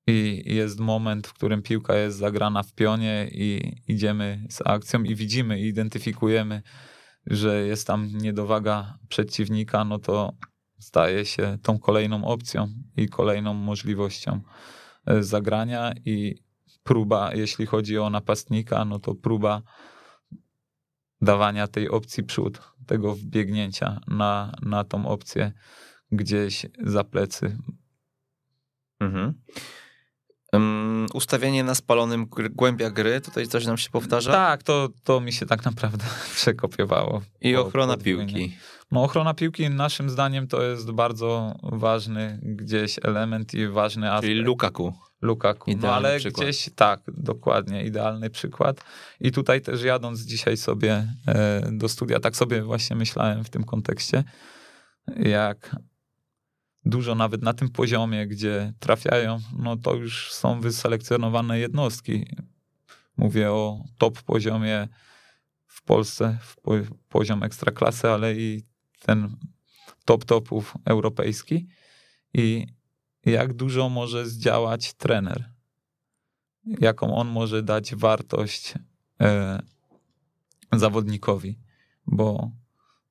i 0.06 0.42
jest 0.54 0.80
moment, 0.80 1.26
w 1.26 1.32
którym 1.32 1.62
piłka 1.62 1.96
jest 1.96 2.18
zagrana 2.18 2.62
w 2.62 2.72
pionie 2.72 3.28
i 3.32 3.76
idziemy 3.88 4.46
z 4.50 4.62
akcją 4.64 5.02
i 5.02 5.14
widzimy 5.14 5.60
i 5.60 5.66
identyfikujemy, 5.66 6.62
że 7.26 7.66
jest 7.66 7.86
tam 7.86 8.08
niedowaga 8.12 8.98
przeciwnika, 9.08 9.84
no 9.84 9.98
to 9.98 10.32
staje 10.78 11.24
się 11.24 11.58
tą 11.62 11.78
kolejną 11.78 12.24
opcją 12.24 12.68
i 12.96 13.08
kolejną 13.08 13.54
możliwością 13.54 14.40
e, 15.06 15.22
zagrania 15.22 15.92
i 16.04 16.34
próba, 16.82 17.34
jeśli 17.34 17.66
chodzi 17.66 17.98
o 17.98 18.10
napastnika, 18.10 18.84
no 18.84 18.98
to 18.98 19.14
próba 19.14 19.62
dawania 21.20 21.66
tej 21.66 21.88
opcji 21.88 22.24
przód, 22.24 22.60
tego 22.86 23.14
wbiegnięcia 23.14 24.00
na, 24.08 24.52
na 24.62 24.84
tą 24.84 25.08
opcję 25.08 25.52
gdzieś 26.12 26.66
za 26.84 27.04
plecy. 27.04 27.58
Mhm. 29.00 29.34
Um, 30.52 31.06
ustawienie 31.14 31.64
na 31.64 31.74
spalonym 31.74 32.26
głębia 32.50 32.90
gry, 32.90 33.20
tutaj 33.20 33.46
coś 33.46 33.66
nam 33.66 33.78
się 33.78 33.90
powtarza? 33.90 34.32
Tak, 34.32 34.62
to, 34.62 34.88
to 35.04 35.20
mi 35.20 35.32
się 35.32 35.46
tak 35.46 35.64
naprawdę 35.64 36.04
przekopiowało. 36.36 37.22
I 37.40 37.54
po, 37.54 37.60
ochrona 37.60 37.96
piłki. 37.96 38.56
No 38.90 39.02
ochrona 39.02 39.34
piłki 39.34 39.70
naszym 39.70 40.10
zdaniem 40.10 40.48
to 40.48 40.62
jest 40.62 40.90
bardzo 40.90 41.54
ważny 41.62 42.38
gdzieś 42.42 42.98
element 43.02 43.54
i 43.54 43.68
ważny 43.68 44.12
aspekt. 44.12 44.26
Czyli 44.26 44.40
Lukaku. 44.40 44.94
Lukaku. 45.22 45.70
no 45.80 45.94
ale 45.94 46.18
przykład. 46.18 46.46
gdzieś 46.46 46.70
tak, 46.74 47.00
dokładnie, 47.08 47.84
idealny 47.84 48.30
przykład. 48.30 48.84
I 49.20 49.32
tutaj 49.32 49.60
też 49.60 49.82
jadąc 49.82 50.20
dzisiaj 50.20 50.56
sobie 50.56 51.14
e, 51.26 51.68
do 51.72 51.88
studia, 51.88 52.20
tak 52.20 52.36
sobie 52.36 52.62
właśnie 52.62 52.96
myślałem 52.96 53.44
w 53.44 53.50
tym 53.50 53.64
kontekście, 53.64 54.24
jak 55.16 55.76
dużo 56.84 57.14
nawet 57.14 57.42
na 57.42 57.54
tym 57.54 57.68
poziomie, 57.68 58.26
gdzie 58.26 58.72
trafiają, 58.78 59.38
no 59.58 59.76
to 59.76 59.94
już 59.94 60.32
są 60.32 60.60
wyselekcjonowane 60.60 61.58
jednostki. 61.58 62.26
Mówię 63.16 63.52
o 63.52 63.84
top 63.98 64.22
poziomie 64.22 64.88
w 65.66 65.82
Polsce, 65.82 66.38
w 66.40 66.56
poziom 67.08 67.42
ekstraklasy, 67.42 68.08
ale 68.08 68.34
i 68.34 68.62
ten 69.00 69.36
top 70.04 70.24
topów 70.24 70.74
europejski. 70.84 71.68
I 72.34 72.66
jak 73.24 73.52
dużo 73.52 73.88
może 73.88 74.26
zdziałać 74.26 74.94
trener, 74.94 75.52
jaką 76.64 77.16
on 77.16 77.28
może 77.28 77.62
dać 77.62 77.94
wartość 77.94 78.74
e, 79.20 79.62
zawodnikowi, 80.72 81.58
bo 82.06 82.50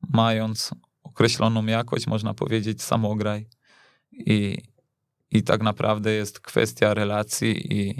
mając 0.09 0.71
określoną 1.03 1.65
jakość, 1.65 2.07
można 2.07 2.33
powiedzieć, 2.33 2.83
samograj 2.83 3.47
i, 4.11 4.57
i 5.31 5.43
tak 5.43 5.61
naprawdę 5.61 6.11
jest 6.11 6.39
kwestia 6.39 6.93
relacji 6.93 7.73
i, 7.73 7.95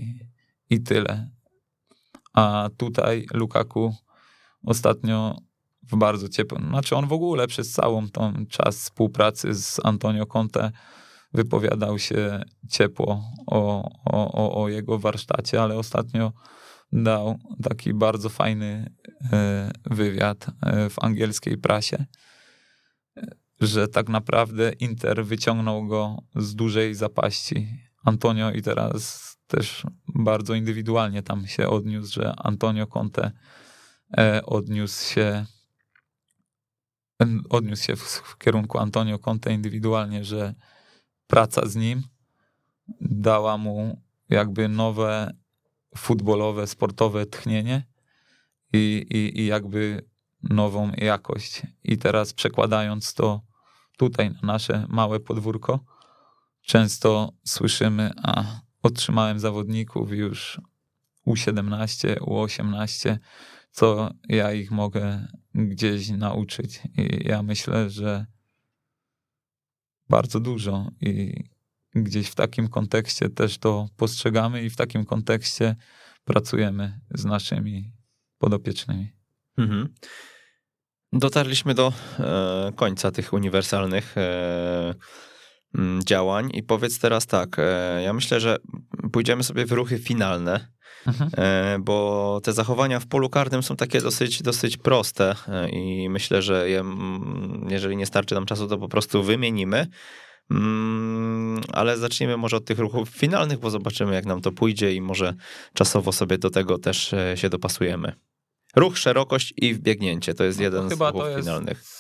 i 0.70 0.82
tyle. 0.82 1.30
A 2.34 2.70
tutaj 2.78 3.26
Lukaku 3.34 3.96
ostatnio 4.64 5.38
w 5.92 5.96
bardzo 5.98 6.30
ciepłym, 6.30 6.68
znaczy 6.70 6.96
on 6.96 7.08
w 7.08 7.14
ogóle 7.14 7.48
przez 7.48 7.72
całą 7.72 8.10
tą 8.10 8.46
czas 8.50 8.78
współpracy 8.78 9.54
z 9.54 9.80
Antonio 9.84 10.26
Conte 10.26 10.72
wypowiadał 11.34 12.00
się 12.00 12.44
ciepło 12.70 13.24
o, 13.48 13.92
o, 14.06 14.64
o 14.64 14.70
jego 14.70 15.00
warsztacie, 15.00 15.62
ale 15.62 15.78
ostatnio 15.78 16.34
dał 16.92 17.40
taki 17.64 17.94
bardzo 17.94 18.30
fajny 18.30 18.94
e, 19.34 19.72
wywiad 19.86 20.48
e, 20.62 20.90
w 20.90 21.00
angielskiej 21.00 21.58
prasie, 21.58 22.06
że 23.62 23.88
tak 23.88 24.10
naprawdę 24.10 24.72
Inter 24.72 25.26
wyciągnął 25.26 25.88
go 25.88 26.18
z 26.36 26.56
dużej 26.56 26.96
zapaści. 26.96 27.68
Antonio 28.04 28.52
i 28.52 28.62
teraz 28.62 29.36
też 29.48 29.84
bardzo 30.16 30.54
indywidualnie 30.54 31.24
tam 31.24 31.48
się 31.48 31.70
odniósł, 31.70 32.14
że 32.14 32.34
Antonio 32.38 32.88
Conte 32.88 33.32
e, 34.18 34.46
odniósł 34.46 35.14
się 35.14 35.46
odniósł 37.49 37.84
się 37.84 37.95
w, 37.95 38.01
w 38.01 38.38
kierunku 38.38 38.78
Antonio 38.78 39.20
Conte 39.20 39.53
indywidualnie, 39.53 40.24
że 40.24 40.53
praca 41.28 41.66
z 41.66 41.76
nim 41.76 42.03
dała 43.01 43.57
mu 43.57 44.01
jakby 44.30 44.70
nowe 44.70 45.34
futbolowe, 45.97 46.68
sportowe 46.68 47.26
tchnienie 47.26 47.88
i, 48.74 49.05
i, 49.09 49.39
i 49.41 49.45
jakby 49.45 50.09
nową 50.43 50.91
jakość. 50.97 51.61
I 51.84 51.97
teraz 51.97 52.34
przekładając 52.34 53.13
to 53.13 53.41
tutaj 53.97 54.30
na 54.32 54.39
nasze 54.41 54.86
małe 54.89 55.20
podwórko, 55.20 55.80
często 56.61 57.34
słyszymy, 57.43 58.11
a 58.24 58.43
otrzymałem 58.84 59.39
zawodników 59.39 60.11
już 60.11 60.61
U17, 61.28 62.16
U18, 62.16 63.18
co 63.72 64.09
ja 64.30 64.53
ich 64.53 64.72
mogę 64.72 65.28
gdzieś 65.56 66.10
nauczyć. 66.10 66.82
I 66.97 67.28
ja 67.28 67.43
myślę, 67.43 67.89
że 67.89 68.26
bardzo 70.10 70.39
dużo 70.39 70.91
i 71.01 71.43
gdzieś 71.95 72.28
w 72.30 72.36
takim 72.36 72.68
kontekście 72.68 73.30
też 73.30 73.58
to 73.58 73.89
postrzegamy 73.97 74.64
i 74.64 74.70
w 74.70 74.76
takim 74.76 75.06
kontekście 75.06 75.76
pracujemy 76.24 76.99
z 77.12 77.26
naszymi 77.26 77.91
podopiecznymi. 78.38 79.12
Mhm. 79.58 79.93
Dotarliśmy 81.14 81.74
do 81.74 81.93
e, 82.20 82.72
końca 82.76 83.12
tych 83.12 83.34
uniwersalnych 83.34 84.18
e, 84.18 84.93
działań 86.05 86.49
i 86.53 86.63
powiedz 86.63 86.99
teraz 86.99 87.28
tak, 87.28 87.59
e, 87.59 88.01
ja 88.03 88.13
myślę, 88.13 88.39
że 88.39 88.57
pójdziemy 89.11 89.43
sobie 89.43 89.65
w 89.65 89.71
ruchy 89.71 89.99
finalne, 89.99 90.67
mhm. 91.07 91.30
E, 91.38 91.78
bo 91.80 92.39
te 92.43 92.53
zachowania 92.53 92.99
w 92.99 93.07
polu 93.07 93.30
karnym 93.30 93.63
są 93.63 93.76
takie 93.76 94.01
dosyć, 94.01 94.41
dosyć 94.41 94.78
proste 94.78 95.36
e, 95.47 95.69
i 95.69 96.09
myślę, 96.09 96.41
że 96.41 96.69
je, 96.69 96.84
jeżeli 97.69 97.97
nie 97.97 98.05
starczy 98.05 98.36
nam 98.36 98.45
czasu, 98.45 98.67
to 98.67 98.78
po 98.78 98.89
prostu 98.89 99.23
wymienimy. 99.23 99.88
Mm, 100.51 101.61
ale 101.73 101.97
zacznijmy 101.97 102.38
może 102.38 102.57
od 102.57 102.65
tych 102.65 102.80
ruchów 102.80 103.09
finalnych, 103.09 103.59
bo 103.59 103.69
zobaczymy, 103.69 104.13
jak 104.13 104.26
nam 104.26 104.41
to 104.41 104.51
pójdzie 104.51 104.93
i 104.93 105.01
może 105.01 105.34
czasowo 105.73 106.11
sobie 106.11 106.38
do 106.38 106.49
tego 106.49 106.78
też 106.78 107.15
się 107.36 107.49
dopasujemy. 107.49 108.13
Ruch, 108.76 108.97
szerokość 108.97 109.53
i 109.57 109.73
wbiegnięcie 109.73 110.34
to 110.34 110.43
jest 110.43 110.59
no 110.59 110.69
to 110.69 110.76
jeden 110.76 110.89
z 110.89 111.01
ruchów 111.01 111.23
finalnych 111.36 111.95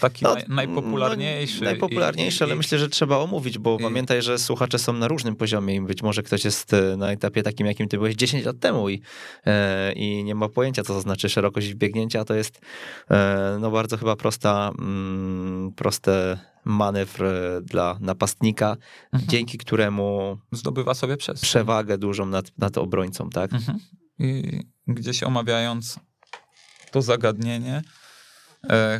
taki 0.00 0.24
no, 0.24 0.36
najpopularniejszy. 0.48 1.60
No, 1.60 1.64
najpopularniejszy, 1.64 2.44
i, 2.44 2.46
ale 2.46 2.54
i, 2.54 2.56
myślę, 2.56 2.78
że 2.78 2.88
trzeba 2.88 3.18
omówić, 3.18 3.58
bo 3.58 3.76
i, 3.80 3.82
pamiętaj, 3.82 4.22
że 4.22 4.38
słuchacze 4.38 4.78
są 4.78 4.92
na 4.92 5.08
różnym 5.08 5.36
poziomie 5.36 5.74
i 5.74 5.80
być 5.80 6.02
może 6.02 6.22
ktoś 6.22 6.44
jest 6.44 6.74
e, 6.74 6.96
na 6.96 7.12
etapie 7.12 7.42
takim, 7.42 7.66
jakim 7.66 7.88
ty 7.88 7.96
byłeś 7.96 8.14
10 8.14 8.44
lat 8.44 8.58
temu 8.60 8.88
i, 8.88 9.02
e, 9.46 9.92
i 9.92 10.24
nie 10.24 10.34
ma 10.34 10.48
pojęcia, 10.48 10.82
co 10.82 10.94
to 10.94 11.00
znaczy 11.00 11.28
szerokość 11.28 11.72
wbiegnięcia. 11.72 12.24
To 12.24 12.34
jest 12.34 12.60
e, 13.10 13.58
no 13.60 13.70
bardzo 13.70 13.96
chyba 13.96 14.16
prosta, 14.16 14.72
mm, 14.78 15.72
proste 15.72 16.38
manewr 16.64 17.24
dla 17.62 17.98
napastnika, 18.00 18.76
mhm. 19.12 19.30
dzięki 19.30 19.58
któremu 19.58 20.38
zdobywa 20.52 20.94
sobie 20.94 21.16
przewagę 21.42 21.98
dużą 21.98 22.26
nad, 22.26 22.58
nad 22.58 22.78
obrońcą, 22.78 23.30
tak? 23.30 23.52
Mhm. 23.52 23.78
I 24.18 24.60
gdzieś 24.86 25.22
omawiając 25.22 26.00
to 26.90 27.02
zagadnienie, 27.02 27.82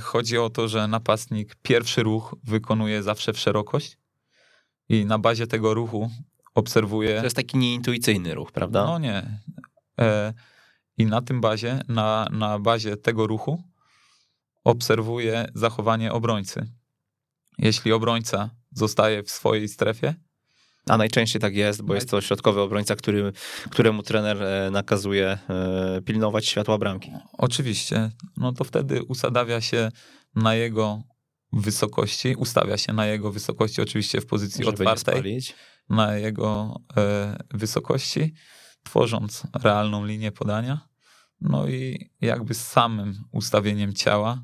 chodzi 0.02 0.38
o 0.38 0.50
to, 0.50 0.68
że 0.68 0.88
napastnik 0.88 1.56
pierwszy 1.62 2.02
ruch 2.02 2.34
wykonuje 2.44 3.02
zawsze 3.02 3.32
w 3.32 3.38
szerokość 3.38 3.98
i 4.88 5.06
na 5.06 5.18
bazie 5.18 5.46
tego 5.46 5.74
ruchu 5.74 6.10
obserwuje. 6.54 7.18
To 7.18 7.24
jest 7.24 7.36
taki 7.36 7.58
nieintuicyjny 7.58 8.34
ruch, 8.34 8.52
prawda? 8.52 8.84
No 8.84 8.98
nie. 8.98 9.38
E, 10.00 10.34
I 10.98 11.06
na 11.06 11.22
tym 11.22 11.40
bazie, 11.40 11.80
na, 11.88 12.28
na 12.30 12.58
bazie 12.58 12.96
tego 12.96 13.26
ruchu 13.26 13.62
obserwuje 14.64 15.46
zachowanie 15.54 16.12
obrońcy. 16.12 16.72
Jeśli 17.58 17.92
obrońca 17.92 18.50
zostaje 18.72 19.22
w 19.22 19.30
swojej 19.30 19.68
strefie, 19.68 20.14
A 20.88 20.96
najczęściej 20.96 21.40
tak 21.40 21.54
jest, 21.54 21.82
bo 21.82 21.94
jest 21.94 22.10
to 22.10 22.20
środkowy 22.20 22.60
obrońca, 22.60 22.96
który, 22.96 23.32
któremu 23.70 24.02
trener 24.02 24.42
e, 24.42 24.70
nakazuje 24.70 25.38
e, 25.48 26.02
pilnować 26.04 26.46
światła 26.46 26.78
bramki. 26.78 27.12
Oczywiście. 27.32 28.10
No 28.36 28.52
to 28.52 28.64
wtedy 28.64 29.02
usadawia 29.02 29.60
się 29.60 29.88
na 30.34 30.54
jego 30.54 31.02
wysokości, 31.52 32.34
ustawia 32.34 32.76
się 32.76 32.92
na 32.92 33.06
jego 33.06 33.32
wysokości, 33.32 33.82
oczywiście 33.82 34.20
w 34.20 34.26
pozycji 34.26 34.64
Żeby 34.64 34.88
otwartej, 34.88 35.40
na 35.88 36.16
jego 36.16 36.80
e, 36.96 37.36
wysokości, 37.50 38.34
tworząc 38.84 39.42
realną 39.62 40.04
linię 40.04 40.32
podania. 40.32 40.88
No 41.40 41.68
i 41.68 42.10
jakby 42.20 42.54
z 42.54 42.66
samym 42.66 43.14
ustawieniem 43.32 43.94
ciała 43.94 44.42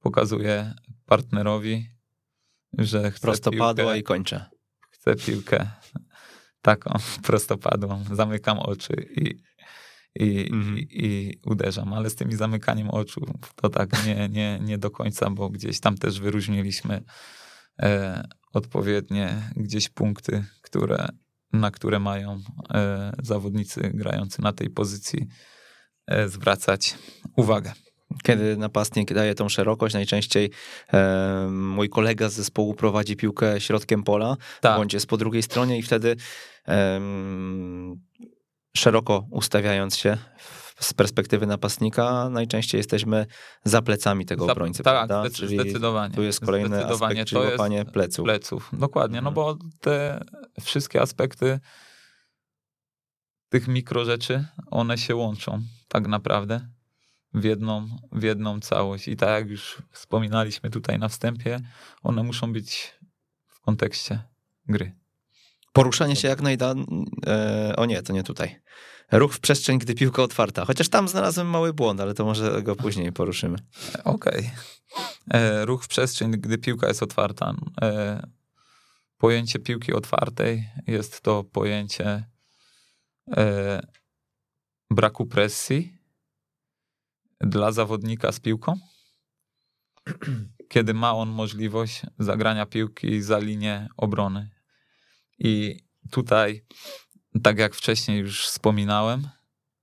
pokazuje 0.00 0.74
partnerowi, 1.06 1.86
że 2.78 3.10
chce 3.10 3.20
Prostopadła 3.20 3.84
piłkę, 3.84 3.98
i 3.98 4.02
kończę. 4.02 4.57
Chcę 5.08 5.26
piłkę 5.26 5.66
taką 6.62 6.98
prostopadłą, 7.26 8.04
zamykam 8.12 8.58
oczy 8.58 9.06
i, 9.16 9.42
i, 10.14 10.50
Mhm. 10.52 10.78
i, 10.78 10.86
i 10.90 11.40
uderzam, 11.46 11.92
ale 11.92 12.10
z 12.10 12.14
tymi 12.14 12.36
zamykaniem 12.36 12.90
oczu 12.90 13.20
to 13.54 13.68
tak 13.68 14.06
nie, 14.06 14.28
nie, 14.28 14.58
nie 14.62 14.78
do 14.78 14.90
końca, 14.90 15.30
bo 15.30 15.50
gdzieś 15.50 15.80
tam 15.80 15.98
też 15.98 16.20
wyróżniliśmy 16.20 17.02
e, 17.82 18.24
odpowiednie 18.52 19.42
gdzieś 19.56 19.88
punkty, 19.88 20.44
które, 20.62 21.08
na 21.52 21.70
które 21.70 21.98
mają 21.98 22.40
e, 22.70 23.12
zawodnicy 23.22 23.90
grający 23.94 24.42
na 24.42 24.52
tej 24.52 24.70
pozycji 24.70 25.26
e, 26.06 26.28
zwracać 26.28 26.94
uwagę. 27.36 27.72
Kiedy 28.22 28.56
napastnik 28.56 29.14
daje 29.14 29.34
tą 29.34 29.48
szerokość, 29.48 29.94
najczęściej 29.94 30.50
e, 30.92 31.48
mój 31.50 31.88
kolega 31.88 32.28
z 32.28 32.32
zespołu 32.32 32.74
prowadzi 32.74 33.16
piłkę 33.16 33.60
środkiem 33.60 34.02
pola, 34.02 34.36
Tak, 34.60 34.76
bądź 34.78 34.92
jest 34.94 35.06
po 35.06 35.16
drugiej 35.16 35.42
stronie 35.42 35.78
i 35.78 35.82
wtedy 35.82 36.16
em, 36.66 38.00
szeroko 38.76 39.26
ustawiając 39.30 39.96
się 39.96 40.16
z 40.80 40.94
perspektywy 40.94 41.46
napastnika, 41.46 42.28
najczęściej 42.30 42.78
jesteśmy 42.78 43.26
za 43.64 43.82
plecami 43.82 44.26
tego 44.26 44.46
Za- 44.46 44.52
obrońcy, 44.52 44.82
tak, 44.82 44.94
prawda? 44.94 45.20
zdecy- 45.20 45.36
Czyli 45.36 45.58
zdecydowanie. 45.60 46.14
tu 46.14 46.22
jest 46.22 46.40
kolejny 46.40 46.76
Zdecydowanie 46.76 47.12
aspekt, 47.20 47.28
czyli 47.28 47.50
łapanie 47.50 47.84
pleców. 47.84 48.24
pleców. 48.24 48.70
Dokładnie, 48.72 49.20
no 49.20 49.28
Mhm. 49.30 49.34
bo 49.34 49.56
te 49.80 50.20
wszystkie 50.60 51.00
aspekty 51.02 51.60
tych 53.48 53.68
mikro 53.68 54.04
rzeczy, 54.04 54.44
one 54.70 54.98
się 54.98 55.16
łączą 55.16 55.62
tak 55.88 56.06
naprawdę 56.08 56.68
w 57.38 57.44
jedną, 57.44 57.88
w 58.12 58.22
jedną 58.22 58.60
całość. 58.60 59.08
I 59.08 59.16
tak 59.16 59.28
jak 59.28 59.50
już 59.50 59.82
wspominaliśmy 59.90 60.70
tutaj 60.70 60.98
na 60.98 61.08
wstępie, 61.08 61.60
one 62.02 62.22
muszą 62.22 62.52
być 62.52 62.94
w 63.46 63.60
kontekście 63.60 64.22
gry. 64.66 64.94
Poruszanie 65.72 66.16
się 66.16 66.28
jak 66.28 66.42
najda... 66.42 66.74
E, 67.26 67.76
o 67.76 67.86
nie, 67.86 68.02
to 68.02 68.12
nie 68.12 68.22
tutaj. 68.22 68.60
Ruch 69.12 69.34
w 69.34 69.40
przestrzeń, 69.40 69.78
gdy 69.78 69.94
piłka 69.94 70.22
otwarta. 70.22 70.64
Chociaż 70.64 70.88
tam 70.88 71.08
znalazłem 71.08 71.46
mały 71.46 71.72
błąd, 71.72 72.00
ale 72.00 72.14
to 72.14 72.24
może 72.24 72.62
go 72.62 72.76
później 72.76 73.12
poruszymy. 73.12 73.58
Okej. 74.04 74.50
E, 75.30 75.64
Ruch 75.64 75.84
w 75.84 75.88
przestrzeń, 75.88 76.30
gdy 76.30 76.58
piłka 76.58 76.88
jest 76.88 77.02
otwarta. 77.02 77.54
E, 77.82 78.22
Pojęcie 79.18 79.58
piłki 79.58 79.92
otwartej 79.92 80.68
jest 80.86 81.20
to 81.20 81.44
pojęcie 81.44 82.24
e, 83.36 83.80
braku 84.90 85.26
presji 85.26 85.97
dla 87.40 87.72
zawodnika 87.72 88.32
z 88.32 88.40
piłką, 88.40 88.74
kiedy 90.68 90.94
ma 90.94 91.14
on 91.14 91.28
możliwość 91.28 92.02
zagrania 92.18 92.66
piłki 92.66 93.22
za 93.22 93.38
linię 93.38 93.88
obrony. 93.96 94.50
I 95.38 95.80
tutaj, 96.10 96.64
tak 97.42 97.58
jak 97.58 97.74
wcześniej 97.74 98.18
już 98.18 98.46
wspominałem, 98.46 99.28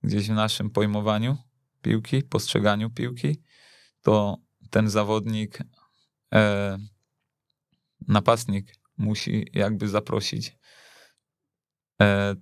gdzieś 0.02 0.28
w 0.28 0.34
naszym 0.34 0.70
pojmowaniu 0.70 1.36
piłki, 1.82 2.22
postrzeganiu 2.22 2.90
piłki, 2.90 3.42
to 4.02 4.36
ten 4.70 4.90
zawodnik, 4.90 5.58
e, 6.34 6.78
napastnik 8.08 8.74
musi 8.96 9.46
jakby 9.52 9.88
zaprosić 9.88 10.56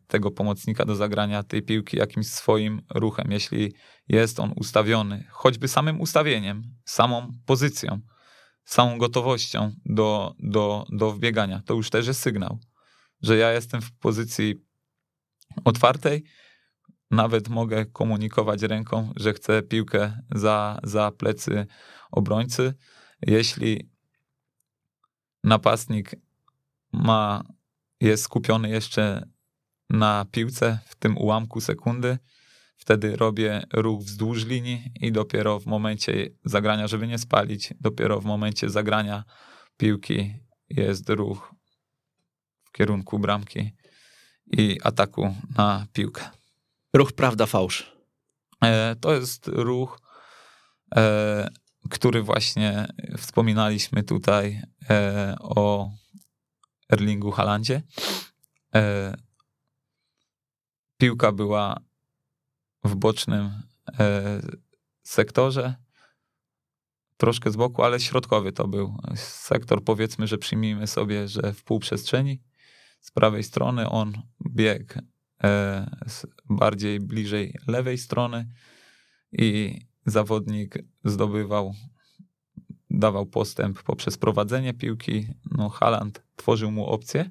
tego 0.07 0.31
pomocnika 0.31 0.85
do 0.85 0.97
zagrania 0.97 1.43
tej 1.43 1.63
piłki 1.63 1.97
jakimś 1.97 2.27
swoim 2.27 2.83
ruchem. 2.91 3.33
Jeśli 3.33 3.75
jest 4.09 4.41
on 4.41 4.53
ustawiony, 4.57 5.25
choćby 5.31 5.69
samym 5.69 6.01
ustawieniem, 6.01 6.63
samą 6.85 7.33
pozycją, 7.47 8.01
samą 8.65 8.99
gotowością 8.99 9.73
do, 9.85 10.35
do, 10.39 10.87
do 10.93 11.13
wbiegania, 11.13 11.63
to 11.67 11.75
już 11.75 11.91
też 11.91 12.07
jest 12.07 12.21
sygnał, 12.21 12.59
że 13.23 13.37
ja 13.37 13.53
jestem 13.53 13.83
w 13.83 13.93
pozycji 13.93 14.55
otwartej, 15.65 16.25
nawet 17.11 17.49
mogę 17.49 17.87
komunikować 17.87 18.63
ręką, 18.63 19.13
że 19.17 19.33
chcę 19.33 19.63
piłkę 19.63 20.23
za, 20.35 20.81
za 20.83 21.11
plecy 21.11 21.67
obrońcy. 22.11 22.75
Jeśli 23.23 23.91
napastnik 25.45 26.11
ma, 26.93 27.45
jest 28.01 28.23
skupiony 28.23 28.69
jeszcze 28.69 29.34
na 29.91 30.25
piłce 30.31 30.79
w 30.87 30.95
tym 30.95 31.19
ułamku 31.19 31.61
sekundy, 31.61 32.19
wtedy 32.77 33.17
robię 33.17 33.67
ruch 33.73 34.03
wzdłuż 34.03 34.45
linii 34.45 34.93
i 35.01 35.13
dopiero 35.13 35.61
w 35.61 35.67
momencie 35.67 36.29
zagrania, 36.45 36.87
żeby 36.87 37.07
nie 37.07 37.19
spalić, 37.19 37.75
dopiero 37.81 38.21
w 38.21 38.25
momencie 38.25 38.71
zagrania 38.71 39.25
piłki 39.77 40.35
jest 40.71 41.09
ruch 41.09 41.55
w 42.65 42.73
kierunku 42.73 43.19
bramki 43.19 43.73
i 44.47 44.79
ataku 44.83 45.35
na 45.57 45.87
piłkę. 45.93 46.31
Ruch 46.95 47.13
prawda, 47.13 47.47
fałsz. 47.47 47.93
E, 48.65 48.97
To 49.01 49.15
jest 49.15 49.49
ruch, 49.49 50.01
e, 50.97 51.49
który 51.91 52.23
właśnie 52.23 52.87
wspominaliśmy 53.19 54.03
tutaj 54.03 54.63
e, 54.91 55.37
o 55.41 55.91
Erlingu 56.93 57.31
Halandzie. 57.31 57.83
Piłka 61.05 61.33
była 61.33 61.81
w 62.85 62.95
bocznym 62.95 63.63
e, 63.99 64.41
sektorze, 65.03 65.75
troszkę 67.17 67.51
z 67.51 67.57
boku, 67.57 67.83
ale 67.83 68.01
środkowy 68.01 68.53
to 68.53 68.69
był 68.69 68.97
sektor. 69.17 69.85
Powiedzmy, 69.85 70.27
że 70.27 70.39
przyjmijmy 70.39 70.87
sobie, 70.87 71.29
że 71.29 71.53
w 71.53 71.65
półprzestrzeni 71.65 72.43
z 73.01 73.11
prawej 73.11 73.43
strony 73.43 73.89
on 73.89 74.23
biegł 74.51 74.95
e, 75.43 75.91
bardziej 76.51 77.01
bliżej 77.01 77.59
lewej 77.67 77.99
strony 77.99 78.51
i 79.33 79.81
zawodnik 80.07 80.79
zdobywał, 81.05 81.75
dawał 82.91 83.27
postęp 83.27 83.83
poprzez 83.83 84.19
prowadzenie 84.19 84.75
piłki. 84.75 85.27
No, 85.51 85.69
Haaland 85.69 86.23
tworzył 86.37 86.71
mu 86.71 86.87
opcję 86.87 87.31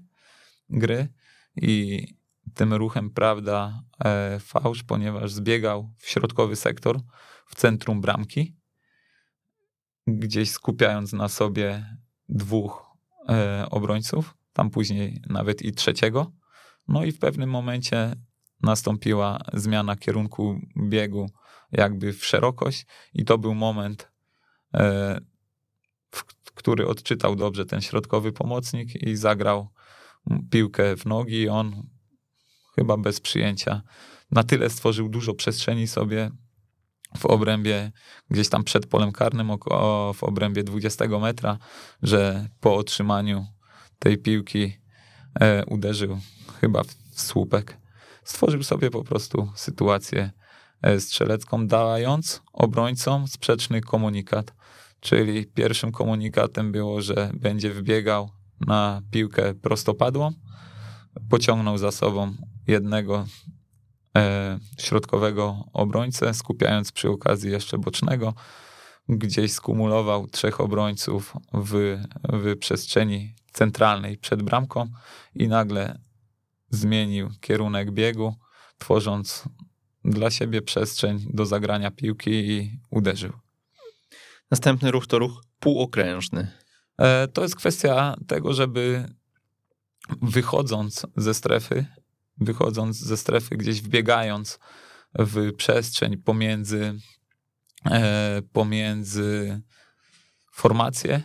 gry 0.70 1.08
i 1.56 2.08
tym 2.54 2.74
ruchem 2.74 3.10
prawda 3.10 3.84
e, 4.06 4.40
fałsz, 4.40 4.84
ponieważ 4.84 5.32
zbiegał 5.32 5.90
w 5.98 6.10
środkowy 6.10 6.56
sektor, 6.56 7.00
w 7.46 7.56
centrum 7.56 8.02
bramki, 8.02 8.56
gdzieś 10.08 10.52
skupiając 10.52 11.14
na 11.14 11.30
sobie 11.30 11.98
dwóch 12.30 12.86
e, 13.30 13.66
obrońców, 13.72 14.38
tam 14.54 14.70
później 14.70 15.22
nawet 15.30 15.62
i 15.62 15.72
trzeciego. 15.72 16.32
No 16.88 17.04
i 17.04 17.12
w 17.12 17.20
pewnym 17.20 17.50
momencie 17.50 18.16
nastąpiła 18.62 19.40
zmiana 19.54 19.96
kierunku 19.96 20.60
biegu 20.90 21.30
jakby 21.72 22.14
w 22.14 22.26
szerokość 22.26 22.86
i 23.14 23.26
to 23.26 23.38
był 23.38 23.56
moment, 23.56 24.12
e, 24.74 25.20
który 26.56 26.88
odczytał 26.88 27.36
dobrze 27.36 27.66
ten 27.66 27.82
środkowy 27.82 28.32
pomocnik 28.32 28.96
i 28.96 29.16
zagrał 29.16 29.70
piłkę 30.50 30.98
w 30.98 31.06
nogi 31.06 31.50
on 31.50 31.88
chyba 32.76 32.98
bez 32.98 33.20
przyjęcia 33.20 33.82
na 34.32 34.44
tyle 34.44 34.70
stworzył 34.70 35.10
dużo 35.10 35.34
przestrzeni 35.34 35.88
sobie 35.88 36.32
w 37.18 37.26
obrębie 37.26 37.92
gdzieś 38.30 38.50
tam 38.50 38.64
przed 38.64 38.86
polem 38.86 39.12
karnym 39.12 39.52
około, 39.52 40.14
w 40.14 40.24
obrębie 40.24 40.64
20 40.64 41.08
metra, 41.08 41.58
że 42.04 42.48
po 42.60 42.76
otrzymaniu 42.76 43.46
tej 44.00 44.18
piłki 44.18 44.78
e, 45.40 45.66
uderzył 45.66 46.20
chyba 46.62 46.84
w 46.84 47.22
słupek. 47.22 47.78
Stworzył 48.24 48.64
sobie 48.64 48.90
po 48.90 49.04
prostu 49.04 49.52
sytuację 49.56 50.32
e, 50.82 51.00
strzelecką, 51.00 51.68
dając 51.68 52.42
obrońcom 52.54 53.28
sprzeczny 53.28 53.82
komunikat. 53.82 54.54
Czyli 55.00 55.46
pierwszym 55.46 55.92
komunikatem 55.92 56.72
było, 56.72 57.02
że 57.02 57.32
będzie 57.34 57.74
wbiegał 57.74 58.30
na 58.60 59.02
piłkę 59.12 59.54
prostopadłą, 59.54 60.32
pociągnął 61.30 61.78
za 61.78 61.92
sobą 61.92 62.36
jednego 62.68 63.26
e, 64.18 64.60
środkowego 64.78 65.64
obrońcę, 65.74 66.34
skupiając 66.34 66.92
przy 66.92 67.10
okazji 67.10 67.52
jeszcze 67.52 67.78
bocznego. 67.78 68.34
Gdzieś 69.10 69.52
skumulował 69.52 70.28
trzech 70.28 70.62
obrońców 70.62 71.34
w, 71.54 71.98
w 72.24 72.58
przestrzeni 72.58 73.36
centralnej 73.54 74.18
przed 74.18 74.44
bramką 74.44 74.88
i 75.36 75.48
nagle 75.48 76.00
zmienił 76.70 77.30
kierunek 77.42 77.92
biegu, 77.92 78.36
tworząc 78.78 79.44
dla 80.06 80.32
siebie 80.32 80.62
przestrzeń 80.62 81.28
do 81.34 81.46
zagrania 81.46 81.92
piłki 81.92 82.32
i 82.32 82.80
uderzył. 82.90 83.34
Następny 84.52 84.92
ruch 84.92 85.08
to 85.08 85.20
ruch 85.20 85.44
półokrężny. 85.60 86.52
E, 86.98 87.28
to 87.28 87.42
jest 87.42 87.56
kwestia 87.56 88.16
tego, 88.28 88.54
żeby 88.54 89.06
wychodząc 90.22 91.06
ze 91.18 91.34
strefy, 91.34 91.86
wychodząc 92.38 92.98
ze 92.98 93.18
strefy, 93.18 93.58
gdzieś 93.58 93.82
wbiegając 93.82 94.60
w 95.20 95.54
przestrzeń 95.54 96.18
pomiędzy, 96.18 96.94
e, 97.86 98.42
pomiędzy 98.54 99.62
formację 100.54 101.24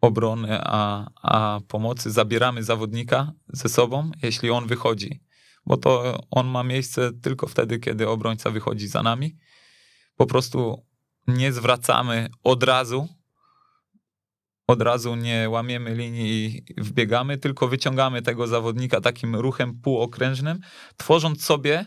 obrony 0.00 0.58
a, 0.60 1.10
a 1.22 1.60
pomocy, 1.68 2.10
zabieramy 2.10 2.62
zawodnika 2.62 3.32
ze 3.48 3.68
sobą, 3.68 4.10
jeśli 4.22 4.50
on 4.50 4.66
wychodzi, 4.66 5.22
bo 5.66 5.76
to 5.76 6.20
on 6.30 6.46
ma 6.46 6.62
miejsce 6.62 7.12
tylko 7.12 7.46
wtedy, 7.46 7.78
kiedy 7.78 8.08
obrońca 8.08 8.50
wychodzi 8.50 8.88
za 8.88 9.02
nami. 9.02 9.36
Po 10.16 10.26
prostu 10.26 10.86
nie 11.26 11.52
zwracamy 11.52 12.28
od 12.42 12.62
razu, 12.62 13.08
od 14.66 14.82
razu 14.82 15.14
nie 15.16 15.50
łamiemy 15.50 15.94
linii 15.94 16.46
i 16.46 16.64
wbiegamy, 16.82 17.38
tylko 17.38 17.68
wyciągamy 17.68 18.22
tego 18.22 18.46
zawodnika 18.46 19.00
takim 19.00 19.36
ruchem 19.36 19.80
półokrężnym, 19.80 20.58
tworząc 20.96 21.44
sobie 21.44 21.86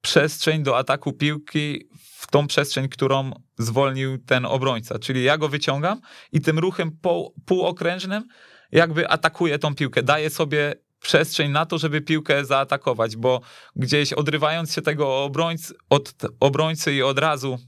przestrzeń 0.00 0.62
do 0.62 0.78
ataku 0.78 1.12
piłki 1.12 1.88
w 2.02 2.26
tą 2.26 2.46
przestrzeń, 2.46 2.88
którą 2.88 3.30
zwolnił 3.58 4.18
ten 4.18 4.46
obrońca. 4.46 4.98
Czyli 4.98 5.24
ja 5.24 5.38
go 5.38 5.48
wyciągam 5.48 6.00
i 6.32 6.40
tym 6.40 6.58
ruchem 6.58 6.98
pół, 7.02 7.34
półokrężnym 7.46 8.24
jakby 8.72 9.08
atakuję 9.08 9.58
tą 9.58 9.74
piłkę, 9.74 10.02
daję 10.02 10.30
sobie 10.30 10.74
przestrzeń 11.00 11.50
na 11.50 11.66
to, 11.66 11.78
żeby 11.78 12.00
piłkę 12.00 12.44
zaatakować, 12.44 13.16
bo 13.16 13.40
gdzieś 13.76 14.12
odrywając 14.12 14.74
się 14.74 14.82
tego 14.82 15.24
obrońcy, 15.24 15.74
od 15.90 16.12
obrońcy 16.40 16.94
i 16.94 17.02
od 17.02 17.18
razu 17.18 17.58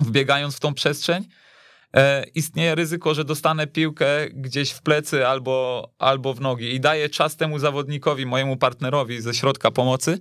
wbiegając 0.00 0.56
w 0.56 0.60
tą 0.60 0.74
przestrzeń, 0.74 1.24
istnieje 2.34 2.74
ryzyko, 2.74 3.14
że 3.14 3.24
dostanę 3.24 3.66
piłkę 3.66 4.06
gdzieś 4.32 4.70
w 4.70 4.82
plecy 4.82 5.26
albo, 5.26 5.88
albo 5.98 6.34
w 6.34 6.40
nogi 6.40 6.74
i 6.74 6.80
daję 6.80 7.08
czas 7.08 7.36
temu 7.36 7.58
zawodnikowi, 7.58 8.26
mojemu 8.26 8.56
partnerowi 8.56 9.20
ze 9.20 9.34
środka 9.34 9.70
pomocy 9.70 10.18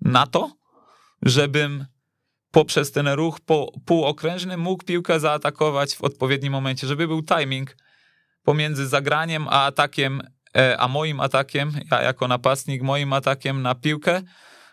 na 0.00 0.26
to, 0.26 0.50
żebym 1.22 1.86
poprzez 2.50 2.92
ten 2.92 3.08
ruch 3.08 3.40
po, 3.40 3.72
półokrężny 3.86 4.56
mógł 4.56 4.84
piłkę 4.84 5.20
zaatakować 5.20 5.94
w 5.94 6.02
odpowiednim 6.02 6.52
momencie, 6.52 6.86
żeby 6.86 7.08
był 7.08 7.22
timing 7.22 7.76
pomiędzy 8.42 8.88
zagraniem 8.88 9.48
a 9.48 9.66
atakiem, 9.66 10.22
e, 10.56 10.80
a 10.80 10.88
moim 10.88 11.20
atakiem, 11.20 11.72
ja 11.90 12.02
jako 12.02 12.28
napastnik, 12.28 12.82
moim 12.82 13.12
atakiem 13.12 13.62
na 13.62 13.74
piłkę, 13.74 14.22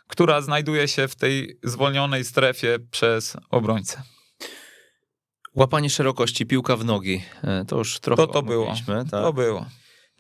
która 0.07 0.41
znajduje 0.41 0.87
się 0.87 1.07
w 1.07 1.15
tej 1.15 1.59
zwolnionej 1.63 2.23
strefie 2.23 2.79
przez 2.91 3.37
obrońcę. 3.49 4.12
Łapanie 5.55 5.89
szerokości, 5.89 6.45
piłka 6.45 6.75
w 6.77 6.85
nogi. 6.85 7.21
E, 7.43 7.65
to 7.65 7.77
już 7.77 7.99
trochę 7.99 8.27
to, 8.27 8.33
to 8.33 8.41
było. 8.41 8.73
Tak? 8.87 9.09
To 9.09 9.33
było. 9.33 9.65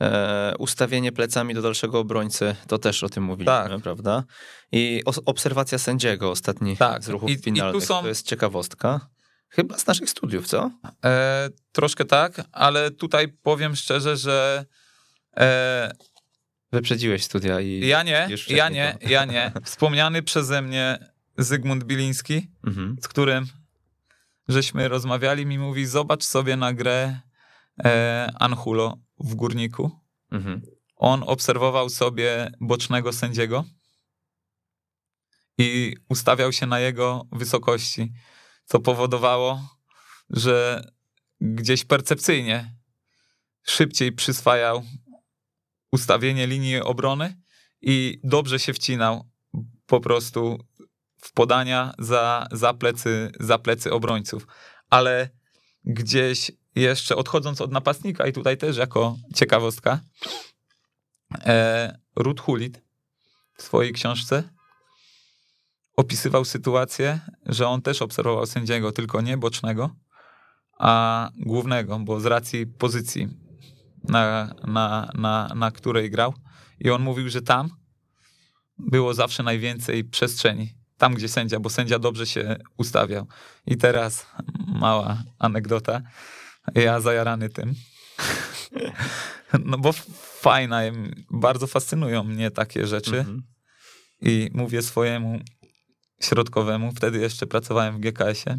E, 0.01 0.53
ustawienie 0.59 1.11
plecami 1.11 1.53
do 1.53 1.61
dalszego 1.61 1.99
obrońcy, 1.99 2.55
to 2.67 2.77
też 2.77 3.03
o 3.03 3.09
tym 3.09 3.23
mówiliśmy, 3.23 3.45
Tak. 3.69 3.81
prawda? 3.81 4.23
I 4.71 5.01
obserwacja 5.25 5.77
sędziego 5.77 6.31
ostatnich 6.31 6.79
Tak. 6.79 7.03
z 7.03 7.09
ruchów 7.09 7.29
I- 7.29 7.33
i 7.33 7.37
tu 7.37 7.43
finalnych, 7.43 7.85
są- 7.85 8.01
to 8.01 8.07
jest 8.07 8.27
ciekawostka. 8.27 9.07
Chyba 9.49 9.77
z 9.77 9.87
naszych 9.87 10.09
studiów, 10.09 10.47
co? 10.47 10.71
E, 11.05 11.49
troszkę 11.71 12.05
tak, 12.05 12.41
ale 12.51 12.91
tutaj 12.91 13.27
powiem 13.43 13.75
szczerze, 13.75 14.17
że 14.17 14.65
e, 15.37 15.91
Wyprzedziłeś 16.71 17.23
studia 17.23 17.59
i... 17.61 17.87
ja 17.87 18.03
nie, 18.03 18.27
ja 18.47 18.69
nie, 18.69 18.97
to. 19.01 19.09
ja 19.09 19.25
nie. 19.25 19.51
Wspomniany 19.63 20.23
przeze 20.23 20.61
mnie 20.61 20.97
Zygmunt 21.37 21.83
Biliński, 21.83 22.47
Mhm. 22.67 22.95
z 23.03 23.07
którym 23.07 23.45
żeśmy 24.47 24.87
rozmawiali, 24.87 25.45
mi 25.45 25.59
mówi, 25.59 25.85
zobacz 25.85 26.23
sobie 26.23 26.55
na 26.55 26.73
grę 26.73 27.19
e, 27.83 28.31
Anhulo 28.39 28.97
w 29.19 29.35
Górniku. 29.35 29.91
Mhm. 30.31 30.61
On 30.95 31.23
obserwował 31.27 31.89
sobie 31.89 32.51
bocznego 32.61 33.13
sędziego 33.13 33.65
i 35.57 35.95
ustawiał 36.09 36.51
się 36.51 36.65
na 36.65 36.79
jego 36.79 37.25
wysokości, 37.31 38.13
co 38.65 38.79
powodowało, 38.79 39.61
że 40.29 40.83
gdzieś 41.41 41.85
percepcyjnie 41.85 42.75
szybciej 43.63 44.11
przyswajał 44.11 44.83
ustawienie 45.91 46.47
linii 46.47 46.81
obrony 46.81 47.41
i 47.81 48.19
dobrze 48.23 48.59
się 48.59 48.73
wcinał 48.73 49.29
po 49.85 49.99
prostu 49.99 50.57
w 51.23 51.33
podania 51.33 51.93
za, 51.99 52.47
za, 52.51 52.73
plecy, 52.73 53.31
za 53.39 53.57
plecy 53.59 53.93
obrońców. 53.93 54.47
Ale 54.89 55.29
gdzieś 55.85 56.51
jeszcze 56.75 57.15
odchodząc 57.15 57.61
od 57.61 57.71
napastnika 57.71 58.27
i 58.27 58.33
tutaj 58.33 58.57
też 58.57 58.77
jako 58.77 59.15
ciekawostka, 59.35 59.99
e, 61.45 61.99
Ruth 62.15 62.41
Hulit 62.41 62.81
w 63.57 63.61
swojej 63.61 63.93
książce 63.93 64.49
opisywał 65.95 66.45
sytuację, 66.45 67.19
że 67.45 67.67
on 67.67 67.81
też 67.81 68.01
obserwował 68.01 68.45
sędziego, 68.45 68.91
tylko 68.91 69.21
nie 69.21 69.37
bocznego, 69.37 69.95
a 70.79 71.29
głównego, 71.37 71.99
bo 71.99 72.19
z 72.19 72.25
racji 72.25 72.67
pozycji, 72.67 73.27
na, 74.03 74.53
na, 74.67 75.11
na, 75.13 75.51
na 75.55 75.71
której 75.71 76.09
grał. 76.09 76.33
I 76.79 76.89
on 76.89 77.01
mówił, 77.01 77.29
że 77.29 77.41
tam 77.41 77.69
było 78.77 79.13
zawsze 79.13 79.43
najwięcej 79.43 80.03
przestrzeni. 80.03 80.82
Tam, 81.03 81.13
gdzie 81.13 81.29
sędzia, 81.29 81.59
bo 81.59 81.69
sędzia 81.69 81.99
dobrze 81.99 82.27
się 82.27 82.55
ustawiał. 82.77 83.27
I 83.65 83.77
teraz 83.77 84.27
mała 84.67 85.23
anegdota. 85.39 86.01
Ja 86.75 87.01
zajarany 87.01 87.49
tym. 87.49 87.73
No 89.65 89.77
bo 89.77 89.91
fajna, 90.39 90.81
bardzo 91.31 91.67
fascynują 91.67 92.23
mnie 92.23 92.51
takie 92.51 92.87
rzeczy. 92.87 93.19
Mhm. 93.19 93.43
I 94.21 94.49
mówię 94.53 94.81
swojemu 94.81 95.39
środkowemu, 96.21 96.91
wtedy 96.91 97.19
jeszcze 97.19 97.47
pracowałem 97.47 97.97
w 97.97 97.99
GKS-ie, 97.99 98.57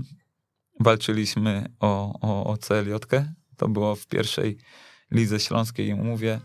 walczyliśmy 0.80 1.66
o, 1.80 2.20
o, 2.20 2.44
o 2.46 2.56
CLJ-kę, 2.56 3.32
to 3.56 3.68
było 3.68 3.96
w 3.96 4.06
pierwszej 4.06 4.58
lidze 5.10 5.40
śląskiej 5.40 5.88
i 5.88 5.94
mówię, 5.94 6.40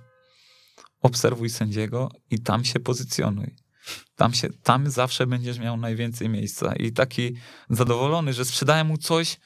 obserwuj 1.01 1.49
sędziego 1.49 2.11
i 2.31 2.39
tam 2.39 2.65
się 2.65 2.79
pozycjonuj. 2.79 3.55
Tam, 4.15 4.33
się, 4.33 4.49
tam 4.63 4.89
zawsze 4.89 5.27
będziesz 5.27 5.59
miał 5.59 5.77
najwięcej 5.77 6.29
miejsca. 6.29 6.73
I 6.75 6.91
taki 6.91 7.35
zadowolony, 7.69 8.33
że 8.33 8.45
sprzedałem 8.45 8.87
mu 8.87 8.97
coś, 8.97 9.37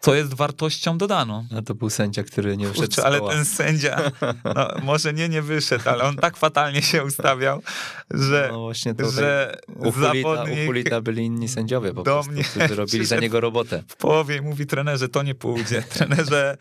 co 0.00 0.14
jest 0.14 0.34
wartością 0.34 0.98
dodaną. 0.98 1.46
A 1.58 1.62
to 1.62 1.74
był 1.74 1.90
sędzia, 1.90 2.22
który 2.22 2.56
nie 2.56 2.66
wyszedł 2.68 2.86
Kurczę, 2.86 3.04
ale 3.04 3.20
ten 3.20 3.44
sędzia, 3.44 4.10
no, 4.44 4.68
może 4.82 5.12
nie, 5.12 5.28
nie 5.28 5.42
wyszedł, 5.42 5.88
ale 5.88 6.04
on 6.04 6.16
tak 6.16 6.36
fatalnie 6.36 6.82
się 6.82 7.04
ustawiał, 7.04 7.62
że, 8.10 8.48
No 8.52 8.60
właśnie 8.60 8.94
to 8.94 9.10
że 9.10 9.56
U 9.68 9.92
Hulita, 9.92 9.98
u 9.98 10.02
zawodnik 10.02 10.66
Hulita 10.66 11.00
byli 11.00 11.24
inni 11.24 11.48
sędziowie 11.48 11.88
po 11.88 12.02
do 12.02 12.02
prostu, 12.02 12.32
mnie 12.32 12.44
którzy 12.44 12.74
robili 12.74 13.06
za 13.06 13.16
niego 13.20 13.40
robotę. 13.40 13.82
w 13.88 13.96
połowie 13.96 14.42
mówi 14.42 14.66
trenerze, 14.66 15.08
to 15.08 15.22
nie 15.22 15.34
pójdzie. 15.34 15.82
Trenerze, 15.82 16.56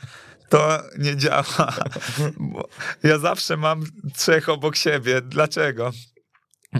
to 0.49 0.80
nie 0.98 1.18
działa. 1.18 1.74
Ja 3.03 3.18
zawsze 3.20 3.57
mam 3.57 3.84
trzech 4.16 4.49
obok 4.49 4.76
siebie. 4.76 5.22
Dlaczego? 5.22 5.91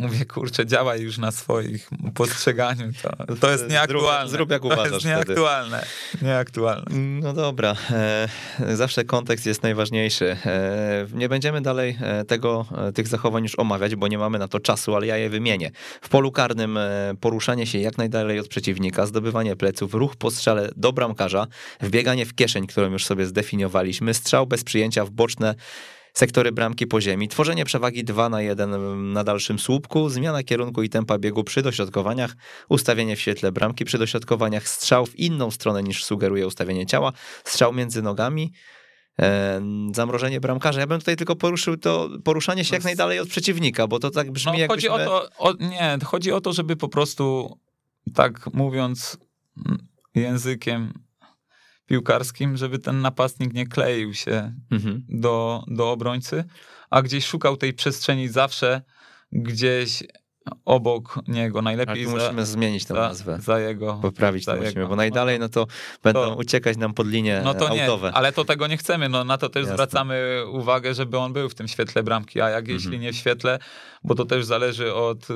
Mówię, 0.02 0.26
kurczę, 0.26 0.66
działaj 0.66 1.02
już 1.02 1.18
na 1.18 1.32
swoich 1.32 1.90
postrzeganiu. 2.14 2.92
To, 3.28 3.36
to 3.36 3.52
jest 3.52 3.70
nieaktualne. 3.70 4.32
zrób 4.32 4.52
jak 4.52 4.62
to 4.62 4.68
uważasz 4.68 4.92
jest 4.92 5.06
wtedy. 5.06 5.16
nieaktualne. 5.16 5.86
Nieaktualne. 6.22 6.86
No 7.22 7.34
dobra, 7.34 7.76
e, 7.92 8.28
zawsze 8.76 9.04
kontekst 9.04 9.46
jest 9.46 9.64
najważniejszy. 9.64 10.38
E, 10.46 11.08
nie 11.14 11.30
będziemy 11.30 11.62
dalej 11.62 11.98
e, 12.02 12.26
tego, 12.26 12.66
tych 12.96 13.08
zachowań 13.08 13.44
już 13.44 13.60
omawiać, 13.60 13.96
bo 13.96 14.08
nie 14.08 14.18
mamy 14.18 14.40
na 14.40 14.48
to 14.48 14.60
czasu, 14.60 14.96
ale 14.96 15.08
ja 15.08 15.18
je 15.18 15.30
wymienię. 15.30 15.72
W 16.02 16.10
polu 16.10 16.32
karnym 16.32 16.80
poruszanie 17.22 17.68
się 17.68 17.80
jak 17.80 17.98
najdalej 17.98 18.40
od 18.40 18.48
przeciwnika, 18.48 19.06
zdobywanie 19.06 19.56
pleców, 19.56 19.94
ruch 19.94 20.16
po 20.16 20.32
strzale 20.32 20.70
do 20.76 20.94
bramkarza, 20.94 21.48
wbieganie 21.82 22.26
w 22.26 22.36
kieszeń, 22.36 22.68
którą 22.68 22.92
już 22.92 23.06
sobie 23.06 23.26
zdefiniowaliśmy, 23.26 24.14
strzał 24.14 24.48
bez 24.48 24.64
przyjęcia 24.64 25.06
w 25.06 25.10
boczne 25.10 25.56
sektory 26.16 26.52
bramki 26.52 26.88
po 26.88 27.02
ziemi, 27.02 27.28
tworzenie 27.28 27.66
przewagi 27.66 28.04
2 28.04 28.30
na 28.30 28.42
1 28.42 29.14
na 29.14 29.24
dalszym 29.24 29.60
słupku, 29.60 30.10
zmiana 30.10 30.44
kierunku 30.44 30.84
i 30.84 30.90
tempa 30.90 31.18
biegu 31.18 31.44
przy 31.44 31.62
dośrodkowaniach, 31.62 32.36
ustawienie 32.70 33.16
w 33.16 33.20
świetle 33.20 33.52
bramki 33.52 33.86
przy 33.86 33.98
dośrodkowaniach, 33.98 34.68
strzał 34.68 35.06
w 35.06 35.16
inną 35.16 35.52
stronę 35.52 35.84
niż 35.84 36.06
sugeruje 36.06 36.48
ustawienie 36.48 36.86
ciała, 36.86 37.14
strzał 37.44 37.74
między 37.74 38.02
nogami, 38.02 38.54
e, 39.20 39.62
zamrożenie 39.94 40.40
bramkarza. 40.40 40.80
Ja 40.80 40.88
bym 40.88 41.00
tutaj 41.00 41.16
tylko 41.16 41.36
poruszył 41.36 41.78
to 41.78 42.10
poruszanie 42.24 42.66
się 42.66 42.76
jak 42.76 42.84
najdalej 42.84 43.20
od 43.20 43.30
przeciwnika, 43.30 43.88
bo 43.88 44.00
to 44.00 44.12
tak 44.12 44.32
brzmi 44.32 44.52
No, 44.52 44.60
jakbyśmy... 44.60 44.90
chodzi 44.90 45.04
o 45.04 45.06
to, 45.06 45.30
o, 45.38 45.54
nie, 45.54 45.98
chodzi 46.04 46.32
o 46.32 46.42
to, 46.42 46.54
żeby 46.54 46.76
po 46.76 46.90
prostu, 46.90 47.58
tak 48.14 48.54
mówiąc 48.54 49.18
językiem 50.16 51.05
piłkarskim, 51.86 52.58
żeby 52.58 52.80
ten 52.80 53.02
napastnik 53.02 53.54
nie 53.54 53.68
kleił 53.68 54.14
się 54.14 54.54
Mhm. 54.72 55.06
do, 55.10 55.64
do 55.68 55.92
obrońcy, 55.92 56.44
a 56.90 57.02
gdzieś 57.02 57.26
szukał 57.26 57.58
tej 57.58 57.74
przestrzeni 57.74 58.28
zawsze, 58.28 58.82
gdzieś 59.32 60.04
obok 60.66 61.20
niego, 61.28 61.62
najlepiej 61.62 62.04
Ale 62.06 62.14
tu 62.14 62.20
za, 62.20 62.24
musimy 62.26 62.46
zmienić 62.46 62.86
tę 62.86 62.94
za, 62.94 63.00
nazwę. 63.00 63.38
za 63.42 63.60
jego. 63.60 63.94
Poprawić 64.02 64.46
za 64.46 64.52
to 64.52 64.58
musimy, 64.62 64.80
jego. 64.82 64.88
bo 64.90 64.96
najdalej 64.96 65.40
no 65.40 65.50
to 65.50 65.68
będą 66.04 66.24
To- 66.26 66.36
uciekać 66.36 66.78
nam 66.78 66.94
pod 66.94 67.08
linie 67.08 67.42
No 67.44 67.54
to 67.54 67.70
e, 67.70 67.76
nie, 67.76 67.84
autowe. 67.86 68.12
ale 68.14 68.32
to 68.32 68.46
tego 68.46 68.68
nie 68.68 68.78
chcemy. 68.78 69.10
No, 69.10 69.24
na 69.24 69.38
to 69.38 69.50
też 69.50 69.62
Jasne. 69.62 69.74
zwracamy 69.76 70.44
uwagę, 70.52 70.94
żeby 70.94 71.18
on 71.18 71.34
był 71.34 71.50
w 71.50 71.56
tym 71.56 71.68
świetle 71.68 72.04
bramki, 72.04 72.42
a 72.42 72.50
jak 72.50 72.60
Mhm. 72.60 72.76
jeśli 72.78 73.00
nie 73.00 73.14
w 73.14 73.16
świetle, 73.16 73.60
bo 74.04 74.16
to 74.16 74.26
też 74.26 74.46
zależy 74.46 74.94
od 74.94 75.28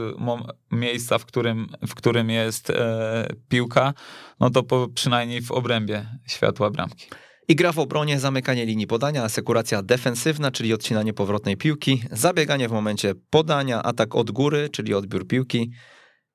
miejsca, 0.72 1.18
w 1.18 1.26
którym, 1.26 1.68
w 1.88 1.95
którym 1.95 2.30
jest 2.30 2.69
e, 2.69 3.27
piłka, 3.49 3.94
no 4.40 4.49
to 4.49 4.64
po, 4.64 4.88
przynajmniej 4.95 5.41
w 5.41 5.52
obrębie 5.52 6.06
światła 6.27 6.69
bramki. 6.69 7.07
I 7.49 7.55
gra 7.55 7.71
w 7.71 7.80
obronie, 7.80 8.19
zamykanie 8.19 8.65
linii 8.65 8.88
podania, 8.88 9.23
asekuracja 9.23 9.81
defensywna, 9.81 10.51
czyli 10.51 10.73
odcinanie 10.73 11.13
powrotnej 11.13 11.57
piłki, 11.57 12.03
zabieganie 12.11 12.69
w 12.69 12.71
momencie 12.71 13.15
podania, 13.30 13.84
atak 13.84 14.15
od 14.15 14.31
góry, 14.31 14.69
czyli 14.69 14.93
odbiór 14.93 15.27
piłki, 15.27 15.71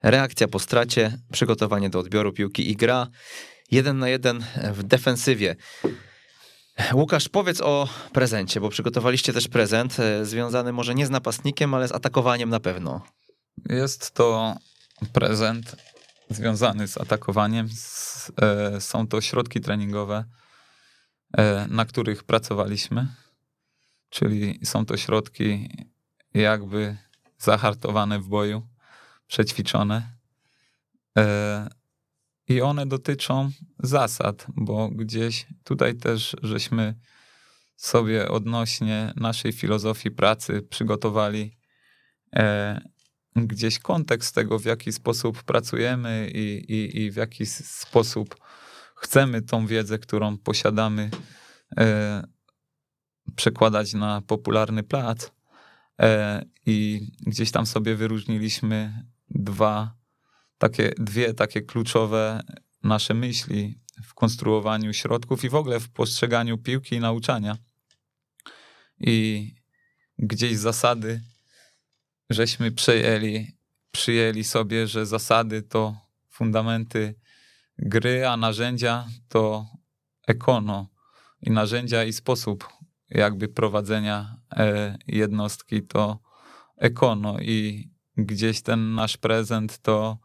reakcja 0.02 0.48
po 0.48 0.58
stracie, 0.58 1.18
przygotowanie 1.32 1.90
do 1.90 1.98
odbioru 1.98 2.32
piłki 2.32 2.70
i 2.70 2.76
gra 2.76 3.06
jeden 3.70 3.98
na 3.98 4.08
jeden 4.08 4.44
w 4.72 4.82
defensywie. 4.82 5.56
Łukasz, 6.92 7.28
powiedz 7.28 7.60
o 7.60 7.88
prezencie, 8.12 8.60
bo 8.60 8.68
przygotowaliście 8.68 9.32
też 9.32 9.48
prezent 9.48 10.00
e, 10.00 10.24
związany 10.24 10.72
może 10.72 10.94
nie 10.94 11.06
z 11.06 11.10
napastnikiem, 11.10 11.74
ale 11.74 11.88
z 11.88 11.92
atakowaniem 11.92 12.50
na 12.50 12.60
pewno. 12.60 13.02
Jest 13.68 14.10
to 14.10 14.56
prezent 15.12 15.76
związany 16.30 16.88
z 16.88 16.98
atakowaniem. 16.98 17.68
E, 18.42 18.80
są 18.80 19.06
to 19.06 19.20
środki 19.20 19.60
treningowe, 19.60 20.24
na 21.69 21.85
których 21.85 22.24
pracowaliśmy. 22.24 23.06
Czyli 24.11 24.61
są 24.65 24.86
to 24.86 24.97
środki 24.97 25.69
jakby 26.35 26.97
zahartowane 27.39 28.19
w 28.19 28.28
boju, 28.28 28.62
przećwiczone. 29.27 30.15
E, 31.19 31.69
I 32.48 32.61
one 32.61 32.86
dotyczą 32.86 33.51
zasad, 33.78 34.47
bo 34.48 34.89
gdzieś 34.89 35.47
tutaj 35.65 35.94
też 35.94 36.36
żeśmy 36.43 36.94
sobie 37.77 38.28
odnośnie 38.28 39.12
naszej 39.16 39.52
filozofii 39.52 40.11
pracy 40.11 40.62
przygotowali 40.62 41.56
e, 42.36 42.81
gdzieś 43.36 43.78
kontekst 43.78 44.35
tego, 44.35 44.59
w 44.59 44.65
jaki 44.65 44.93
sposób 44.93 45.43
pracujemy 45.43 46.31
i, 46.35 46.73
i, 46.73 47.02
i 47.02 47.11
w 47.11 47.16
jaki 47.16 47.47
sposób 47.47 48.36
chcemy 49.05 49.43
tą 49.43 49.66
wiedzę, 49.66 49.98
którą 49.98 50.39
posiadamy, 50.39 51.10
e, 51.78 52.24
przekładać 53.36 53.94
na 53.94 54.20
popularny 54.20 54.82
plac. 54.82 55.31
E, 56.01 56.44
I 56.66 57.09
gdzieś 57.26 57.51
tam 57.51 57.66
sobie 57.66 57.97
wyróżniliśmy 57.97 59.05
dwa 59.31 59.97
takie, 60.59 60.93
dwie 60.98 61.35
takie 61.35 61.62
kluczowe 61.62 62.40
nasze 62.82 63.14
myśli 63.14 63.81
w 64.02 64.14
konstruowaniu 64.14 64.93
środków 64.93 65.44
i 65.44 65.48
w 65.48 65.55
ogóle 65.55 65.81
w 65.81 65.89
postrzeganiu 65.89 66.59
piłki 66.59 66.94
i 66.97 67.01
nauczania. 67.01 67.56
I 69.01 69.55
gdzieś 70.18 70.56
zasady 70.56 71.20
żeśmy 72.31 72.72
przejęli, 72.72 73.56
przyjęli 73.90 74.44
sobie, 74.44 74.86
że 74.86 75.06
zasady 75.06 75.62
to 75.62 75.97
fundamenty 76.31 77.14
gry, 77.78 78.28
a 78.28 78.36
narzędzia 78.36 79.06
to 79.28 79.66
ekono 80.26 80.88
i 81.42 81.51
narzędzia 81.51 82.05
i 82.05 82.12
sposób 82.12 82.68
jakby 83.10 83.48
prowadzenia 83.48 84.36
e, 84.52 84.98
jednostki 85.06 85.82
to 85.82 86.18
ekono 86.76 87.40
i 87.40 87.88
gdzieś 88.16 88.62
ten 88.62 88.94
nasz 88.94 89.16
prezent 89.16 89.78
to, 89.78 90.18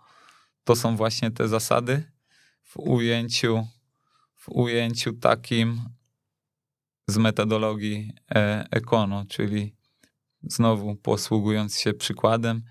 to 0.63 0.75
są 0.75 0.95
właśnie 0.95 1.31
te 1.31 1.47
zasady 1.47 2.11
w 2.63 2.77
ujęciu, 2.77 3.67
w 4.35 4.49
ujęciu 4.49 5.13
takim 5.13 5.81
z 7.07 7.17
metodologii 7.17 8.13
e, 8.35 8.67
ekono, 8.71 9.25
czyli 9.25 9.75
znowu 10.43 10.95
posługując 10.95 11.79
się 11.79 11.93
przykładem 11.93 12.63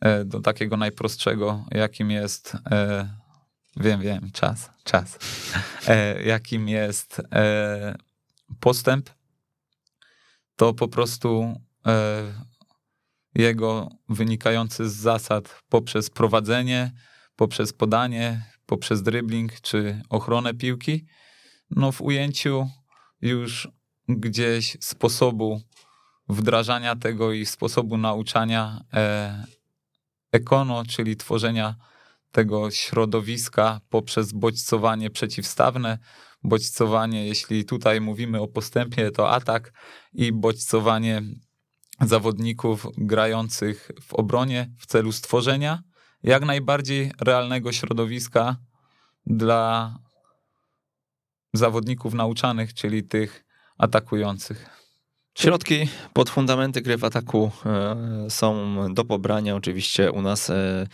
e, 0.00 0.24
do 0.24 0.40
takiego 0.40 0.76
najprostszego, 0.76 1.64
jakim 1.70 2.10
jest, 2.10 2.56
wiem, 3.78 4.00
wiem, 4.00 4.30
czas, 4.32 4.70
czas, 4.84 5.18
e, 5.88 6.22
jakim 6.22 6.68
jest 6.68 7.22
e, 7.32 7.94
postęp, 8.60 9.10
to 10.56 10.74
po 10.74 10.88
prostu 10.88 11.54
e, 11.86 12.22
jego 13.34 13.88
wynikający 14.08 14.90
z 14.90 14.94
zasad 14.94 15.62
poprzez 15.68 16.10
prowadzenie, 16.10 16.92
poprzez 17.36 17.72
podanie, 17.72 18.42
poprzez 18.66 19.02
dribbling 19.02 19.60
czy 19.60 20.02
ochronę 20.08 20.54
piłki, 20.54 21.06
no 21.70 21.92
w 21.92 22.00
ujęciu 22.00 22.68
już 23.20 23.68
gdzieś 24.08 24.76
sposobu 24.80 25.62
wdrażania 26.28 26.96
tego 26.96 27.32
i 27.32 27.46
sposobu 27.46 27.96
nauczania 27.96 28.80
e, 28.92 29.44
ekono, 30.32 30.84
czyli 30.84 31.16
tworzenia 31.16 31.74
tego 32.32 32.70
środowiska 32.70 33.80
poprzez 33.88 34.32
bodźcowanie 34.32 35.10
przeciwstawne, 35.10 35.98
bodźcowanie, 36.42 37.26
jeśli 37.26 37.64
tutaj 37.64 38.00
mówimy 38.00 38.40
o 38.40 38.48
postępie, 38.48 39.10
to 39.10 39.30
atak 39.30 39.72
i 40.12 40.32
bodźcowanie 40.32 41.22
zawodników 42.00 42.86
grających 42.96 43.90
w 44.02 44.14
obronie 44.14 44.70
w 44.78 44.86
celu 44.86 45.12
stworzenia 45.12 45.82
jak 46.22 46.44
najbardziej 46.44 47.12
realnego 47.20 47.72
środowiska 47.72 48.56
dla 49.26 49.94
zawodników 51.52 52.14
nauczanych, 52.14 52.74
czyli 52.74 53.04
tych 53.04 53.44
atakujących. 53.78 54.87
Środki 55.38 55.88
pod 56.12 56.30
fundamenty 56.30 56.82
gry 56.82 56.96
w 56.96 57.04
ataku 57.04 57.50
e, 57.66 58.30
są 58.30 58.76
do 58.94 59.04
pobrania 59.04 59.56
oczywiście 59.56 60.12
u 60.12 60.22
nas. 60.22 60.50
e, 60.50 60.86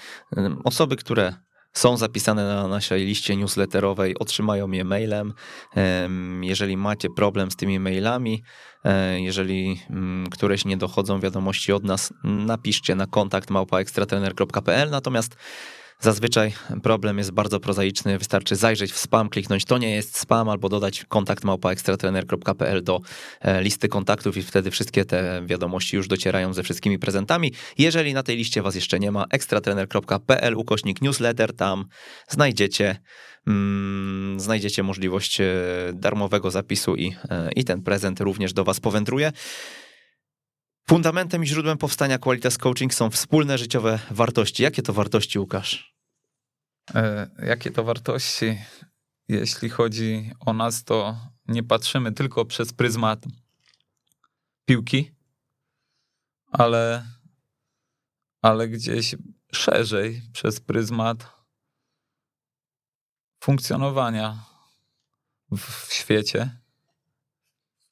Osoby, 0.65 0.97
które 0.97 1.35
są 1.73 1.97
zapisane 1.97 2.45
na 2.45 2.69
naszej 2.69 3.07
liście 3.07 3.37
newsletterowej, 3.37 4.19
otrzymają 4.19 4.71
je 4.71 4.85
mailem. 4.85 5.33
Em, 5.75 6.45
Jeżeli 6.45 6.77
macie 6.77 7.09
problem 7.17 7.51
z 7.51 7.57
tymi 7.57 7.79
mailami, 7.81 8.43
e, 8.85 9.21
jeżeli 9.21 9.81
mm, 9.91 10.31
któreś 10.31 10.65
nie 10.65 10.77
dochodzą 10.77 11.21
wiadomości 11.21 11.73
od 11.73 11.85
nas, 11.85 12.13
napiszcie 12.25 12.95
na 12.95 13.07
kontakt 13.07 13.51
małpaekstratrener.pl. 13.51 14.91
Natomiast 14.91 15.37
Zazwyczaj 16.01 16.53
problem 16.83 17.19
jest 17.19 17.31
bardzo 17.31 17.61
prozaiczny, 17.61 18.19
wystarczy 18.19 18.57
zajrzeć 18.57 18.93
w 18.93 18.99
spam, 18.99 19.29
kliknąć 19.29 19.65
to 19.65 19.79
nie 19.79 19.91
jest 19.91 20.19
spam 20.19 20.49
albo 20.49 20.69
dodać 20.69 21.05
kontakt 21.05 21.45
małpaekstratrener.pl 21.45 22.85
do 22.85 23.01
e, 23.41 23.63
listy 23.63 23.89
kontaktów 23.89 24.37
i 24.37 24.43
wtedy 24.43 24.71
wszystkie 24.71 25.05
te 25.05 25.43
wiadomości 25.47 25.97
już 25.97 26.09
docierają 26.09 26.55
ze 26.55 26.63
wszystkimi 26.63 26.99
prezentami. 26.99 27.53
Jeżeli 27.79 28.15
na 28.15 28.23
tej 28.23 28.37
liście 28.37 28.63
was 28.63 28.75
jeszcze 28.75 28.99
nie 28.99 29.13
ma, 29.13 29.25
ekstratrener.pl 29.31 30.55
ukośnik 30.55 31.03
newsletter, 31.03 31.57
tam 31.57 31.85
znajdziecie 32.29 32.97
mm, 33.47 34.41
znajdziecie 34.41 34.83
możliwość 34.83 35.41
e, 35.41 35.45
darmowego 35.93 36.51
zapisu 36.51 36.97
i, 36.97 37.17
e, 37.31 37.53
i 37.57 37.65
ten 37.65 37.83
prezent 37.83 38.21
również 38.21 38.53
do 38.53 38.65
was 38.65 38.81
powędruje. 38.81 39.33
Fundamentem 40.89 41.45
i 41.45 41.47
źródłem 41.47 41.79
powstania 41.79 42.19
Qualitas 42.19 42.59
Coaching 42.59 42.95
są 42.95 43.11
wspólne 43.11 43.59
życiowe 43.59 43.99
wartości. 44.11 44.63
Jakie 44.63 44.83
to 44.83 44.93
wartości, 44.93 45.39
Łukasz? 45.39 45.95
E, 46.95 47.31
Jakie 47.47 47.71
to 47.71 47.85
wartości? 47.85 48.59
Jeśli 49.29 49.69
chodzi 49.69 50.31
o 50.41 50.53
nas, 50.53 50.85
to 50.85 51.17
nie 51.49 51.63
patrzymy 51.63 52.13
tylko 52.13 52.45
przez 52.45 52.73
pryzmat 52.73 53.25
piłki, 54.65 55.13
ale, 56.53 57.07
ale 58.43 58.69
gdzieś 58.69 59.15
szerzej 59.53 60.23
przez 60.33 60.61
pryzmat 60.61 61.33
funkcjonowania 63.41 64.45
w, 65.51 65.93
świecie, 65.93 66.61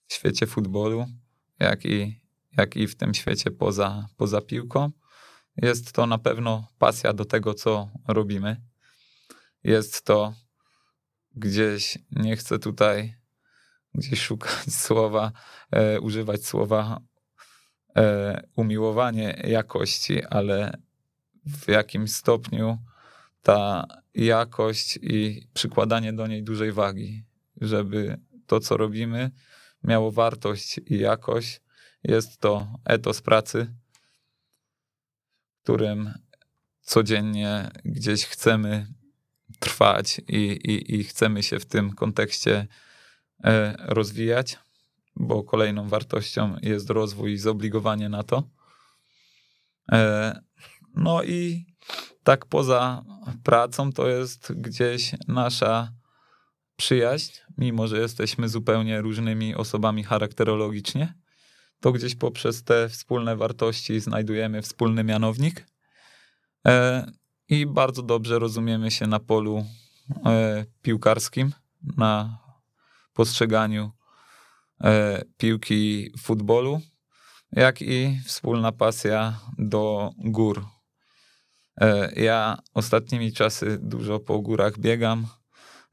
w 0.08 0.14
świecie 0.14 0.46
futbolu, 0.46 1.06
jak 1.58 1.84
i, 1.84 2.21
jak 2.56 2.76
i 2.76 2.86
w 2.86 2.96
tym 2.96 3.14
świecie 3.14 3.50
poza, 3.50 4.06
poza 4.16 4.40
piłką. 4.40 4.90
Jest 5.56 5.92
to 5.92 6.06
na 6.06 6.18
pewno 6.18 6.68
pasja 6.78 7.12
do 7.12 7.24
tego, 7.24 7.54
co 7.54 7.90
robimy. 8.08 8.56
Jest 9.64 10.04
to 10.04 10.34
gdzieś, 11.34 11.98
nie 12.10 12.36
chcę 12.36 12.58
tutaj 12.58 13.14
gdzieś 13.94 14.20
szukać 14.20 14.74
słowa, 14.84 15.32
e, 15.70 16.00
używać 16.00 16.46
słowa 16.46 17.00
e, 17.96 18.42
umiłowanie 18.56 19.42
jakości, 19.44 20.24
ale 20.24 20.78
w 21.46 21.68
jakim 21.68 22.08
stopniu 22.08 22.78
ta 23.42 23.86
jakość 24.14 24.98
i 25.02 25.48
przykładanie 25.54 26.12
do 26.12 26.26
niej 26.26 26.42
dużej 26.42 26.72
wagi, 26.72 27.24
żeby 27.60 28.20
to, 28.46 28.60
co 28.60 28.76
robimy, 28.76 29.30
miało 29.84 30.10
wartość 30.10 30.80
i 30.86 30.98
jakość. 30.98 31.60
Jest 32.04 32.40
to 32.40 32.78
etos 32.84 33.22
pracy, 33.22 33.74
którym 35.62 36.10
codziennie 36.80 37.70
gdzieś 37.84 38.24
chcemy 38.24 38.86
trwać 39.58 40.20
i, 40.28 40.34
i, 40.34 40.94
i 40.94 41.04
chcemy 41.04 41.42
się 41.42 41.58
w 41.58 41.66
tym 41.66 41.92
kontekście 41.92 42.66
e, 43.44 43.76
rozwijać, 43.78 44.58
bo 45.16 45.42
kolejną 45.42 45.88
wartością 45.88 46.56
jest 46.62 46.90
rozwój 46.90 47.32
i 47.32 47.38
zobligowanie 47.38 48.08
na 48.08 48.22
to. 48.22 48.42
E, 49.92 50.40
no 50.94 51.22
i 51.22 51.66
tak 52.22 52.46
poza 52.46 53.04
pracą 53.44 53.92
to 53.92 54.08
jest 54.08 54.52
gdzieś 54.52 55.14
nasza 55.28 55.92
przyjaźń, 56.76 57.38
mimo 57.58 57.88
że 57.88 57.98
jesteśmy 57.98 58.48
zupełnie 58.48 59.00
różnymi 59.00 59.54
osobami 59.54 60.04
charakterologicznie, 60.04 61.14
to 61.82 61.92
gdzieś 61.92 62.14
poprzez 62.14 62.64
te 62.64 62.88
wspólne 62.88 63.36
wartości 63.36 64.00
znajdujemy 64.00 64.62
wspólny 64.62 65.04
mianownik 65.04 65.66
e, 66.66 67.06
i 67.48 67.66
bardzo 67.66 68.02
dobrze 68.02 68.38
rozumiemy 68.38 68.90
się 68.90 69.06
na 69.06 69.20
polu 69.20 69.64
e, 70.26 70.64
piłkarskim, 70.82 71.52
na 71.96 72.38
postrzeganiu 73.12 73.90
e, 74.84 75.22
piłki 75.36 76.10
futbolu, 76.18 76.80
jak 77.52 77.82
i 77.82 78.20
wspólna 78.26 78.72
pasja 78.72 79.40
do 79.58 80.10
gór. 80.18 80.64
Ja 82.16 82.58
ostatnimi 82.74 83.32
czasy 83.32 83.78
dużo 83.82 84.20
po 84.20 84.40
górach 84.40 84.78
biegam 84.78 85.26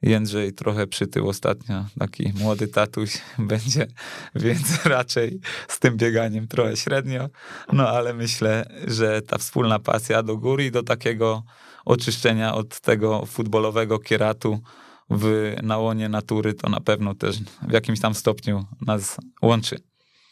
Jędrzej 0.02 0.54
trochę 0.54 0.88
przytył 0.88 1.30
ostatnio, 1.30 1.86
taki 2.00 2.34
młody 2.40 2.68
tatuś 2.68 3.18
będzie, 3.40 3.88
więc 4.36 4.62
raczej 4.86 5.40
z 5.68 5.80
tym 5.80 5.98
bieganiem 5.98 6.48
trochę 6.48 6.78
średnio, 6.78 7.30
no 7.74 7.90
ale 7.90 8.14
myślę, 8.14 8.66
że 8.88 9.22
ta 9.22 9.38
wspólna 9.38 9.80
pasja 9.80 10.24
do 10.24 10.38
góry 10.38 10.66
i 10.66 10.72
do 10.72 10.84
takiego 10.84 11.44
oczyszczenia 11.86 12.56
od 12.56 12.80
tego 12.80 13.26
futbolowego 13.26 14.00
kieratu 14.00 14.60
w 15.10 15.56
nałonie 15.64 16.10
natury 16.10 16.54
to 16.54 16.70
na 16.70 16.80
pewno 16.80 17.16
też 17.16 17.40
w 17.68 17.72
jakimś 17.72 18.00
tam 18.00 18.16
stopniu 18.16 18.66
nas 18.82 19.18
łączy. 19.42 19.89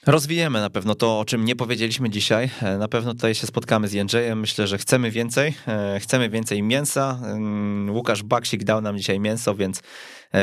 Rozwijemy 0.08 0.62
na 0.62 0.70
pewno 0.70 0.96
to, 0.96 1.20
o 1.20 1.26
czym 1.26 1.46
nie 1.46 1.56
powiedzieliśmy 1.56 2.10
dzisiaj. 2.10 2.50
E, 2.62 2.78
na 2.78 2.88
pewno 2.88 3.14
tutaj 3.14 3.36
się 3.36 3.48
spotkamy 3.48 3.88
z 3.88 3.94
Jędrzejem. 3.94 4.40
Myślę, 4.40 4.68
że 4.68 4.78
chcemy 4.78 5.12
więcej. 5.12 5.54
E, 5.68 6.00
chcemy 6.00 6.30
więcej 6.30 6.64
mięsa. 6.64 7.20
Mm, 7.24 7.96
Łukasz 7.96 8.24
Baksik 8.24 8.64
dał 8.64 8.82
nam 8.82 8.98
dzisiaj 8.98 9.20
mięso, 9.20 9.56
więc 9.56 9.82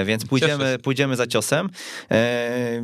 więc 0.05 0.27
pójdziemy, 0.27 0.79
pójdziemy 0.79 1.17
za 1.17 1.27
ciosem. 1.27 1.71
E, 2.11 2.83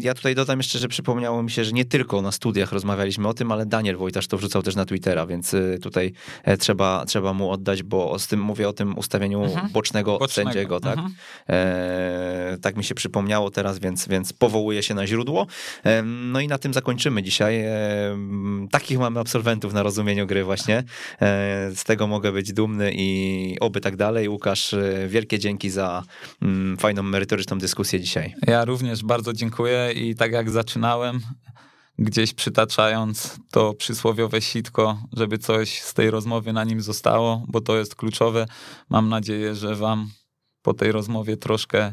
ja 0.00 0.14
tutaj 0.14 0.34
dodam 0.34 0.58
jeszcze, 0.58 0.78
że 0.78 0.88
przypomniało 0.88 1.42
mi 1.42 1.50
się, 1.50 1.64
że 1.64 1.72
nie 1.72 1.84
tylko 1.84 2.22
na 2.22 2.32
studiach 2.32 2.72
rozmawialiśmy 2.72 3.28
o 3.28 3.34
tym, 3.34 3.52
ale 3.52 3.66
Daniel 3.66 3.96
Wojtasz 3.96 4.26
to 4.26 4.38
wrzucał 4.38 4.62
też 4.62 4.76
na 4.76 4.84
Twittera, 4.84 5.26
więc 5.26 5.54
e, 5.54 5.78
tutaj 5.78 6.12
trzeba, 6.58 7.04
trzeba 7.06 7.32
mu 7.32 7.50
oddać, 7.50 7.82
bo 7.82 8.18
z 8.18 8.26
tym 8.26 8.40
mówię 8.40 8.68
o 8.68 8.72
tym 8.72 8.98
ustawieniu 8.98 9.44
mhm. 9.44 9.68
bocznego, 9.72 10.18
bocznego, 10.18 10.50
sędziego, 10.50 10.80
tak? 10.80 10.98
Mhm. 10.98 11.14
E, 11.48 12.58
tak 12.62 12.76
mi 12.76 12.84
się 12.84 12.94
przypomniało 12.94 13.50
teraz, 13.50 13.78
więc, 13.78 14.08
więc 14.08 14.32
powołuję 14.32 14.82
się 14.82 14.94
na 14.94 15.06
źródło. 15.06 15.46
E, 15.84 16.02
no 16.02 16.40
i 16.40 16.48
na 16.48 16.58
tym 16.58 16.74
zakończymy 16.74 17.22
dzisiaj. 17.22 17.60
E, 17.60 17.72
takich 18.70 18.98
mamy 18.98 19.20
absolwentów 19.20 19.72
na 19.72 19.82
rozumieniu 19.82 20.26
gry 20.26 20.44
właśnie. 20.44 20.84
z 21.74 21.84
tego 21.84 22.06
mogę 22.06 22.32
być 22.32 22.52
dumny 22.52 22.92
i 22.94 23.56
oby 23.60 23.80
tak 23.80 23.96
dalej. 23.96 24.28
Łukasz, 24.28 24.74
wielkie 25.08 25.38
dzięki 25.38 25.70
za 25.70 26.02
fajną, 26.78 27.02
merytoryczną 27.02 27.58
dyskusję 27.58 28.00
dzisiaj. 28.00 28.34
Ja 28.46 28.64
również 28.64 29.04
bardzo 29.04 29.32
dziękuję 29.32 29.92
i 29.92 30.14
tak 30.14 30.32
jak 30.32 30.50
zaczynałem, 30.50 31.20
gdzieś 31.98 32.34
przytaczając 32.34 33.38
to 33.50 33.74
przysłowiowe 33.74 34.40
sitko, 34.40 34.98
żeby 35.12 35.38
coś 35.38 35.80
z 35.80 35.94
tej 35.94 36.10
rozmowy 36.10 36.52
na 36.52 36.64
nim 36.64 36.80
zostało, 36.80 37.44
bo 37.48 37.60
to 37.60 37.76
jest 37.76 37.94
kluczowe. 37.94 38.46
Mam 38.90 39.08
nadzieję, 39.08 39.54
że 39.54 39.76
wam 39.76 40.10
po 40.62 40.74
tej 40.74 40.92
rozmowie 40.92 41.36
troszkę 41.36 41.92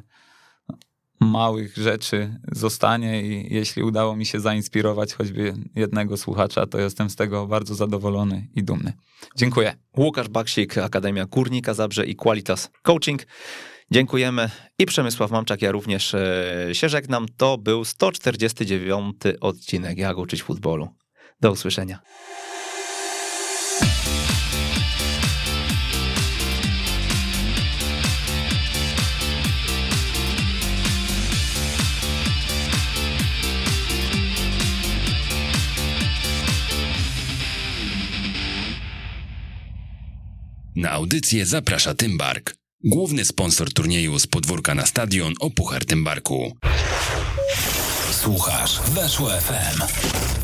małych 1.19 1.77
rzeczy 1.77 2.39
zostanie 2.51 3.21
i 3.21 3.53
jeśli 3.53 3.83
udało 3.83 4.15
mi 4.15 4.25
się 4.25 4.39
zainspirować 4.39 5.13
choćby 5.13 5.53
jednego 5.75 6.17
słuchacza, 6.17 6.67
to 6.67 6.79
jestem 6.79 7.09
z 7.09 7.15
tego 7.15 7.47
bardzo 7.47 7.75
zadowolony 7.75 8.47
i 8.55 8.63
dumny. 8.63 8.93
Dziękuję. 9.35 9.75
Łukasz 9.97 10.29
Baksik, 10.29 10.77
Akademia 10.77 11.25
Górnika 11.25 11.73
Zabrze 11.73 12.05
i 12.05 12.15
Qualitas 12.15 12.69
Coaching. 12.81 13.25
Dziękujemy 13.91 14.49
i 14.79 14.85
Przemysław 14.85 15.31
Mamczak, 15.31 15.61
ja 15.61 15.71
również 15.71 16.13
e, 16.13 16.69
się 16.73 16.89
żegnam. 16.89 17.25
To 17.37 17.57
był 17.57 17.85
149 17.85 19.15
odcinek 19.41 19.97
Jak 19.97 20.17
uczyć 20.17 20.43
futbolu. 20.43 20.89
Do 21.41 21.51
usłyszenia. 21.51 21.99
Na 40.75 40.91
audycję 40.91 41.45
zaprasza 41.45 41.93
Tymbark. 41.93 42.59
Główny 42.83 43.25
sponsor 43.25 43.73
turnieju 43.73 44.19
z 44.19 44.27
podwórka 44.27 44.75
na 44.75 44.85
stadion 44.85 45.33
o 45.39 45.49
Puchar 45.49 45.85
Tymbarku. 45.85 46.57
Słuchasz 48.11 48.81
Weszło 48.81 49.29
FM. 49.29 50.38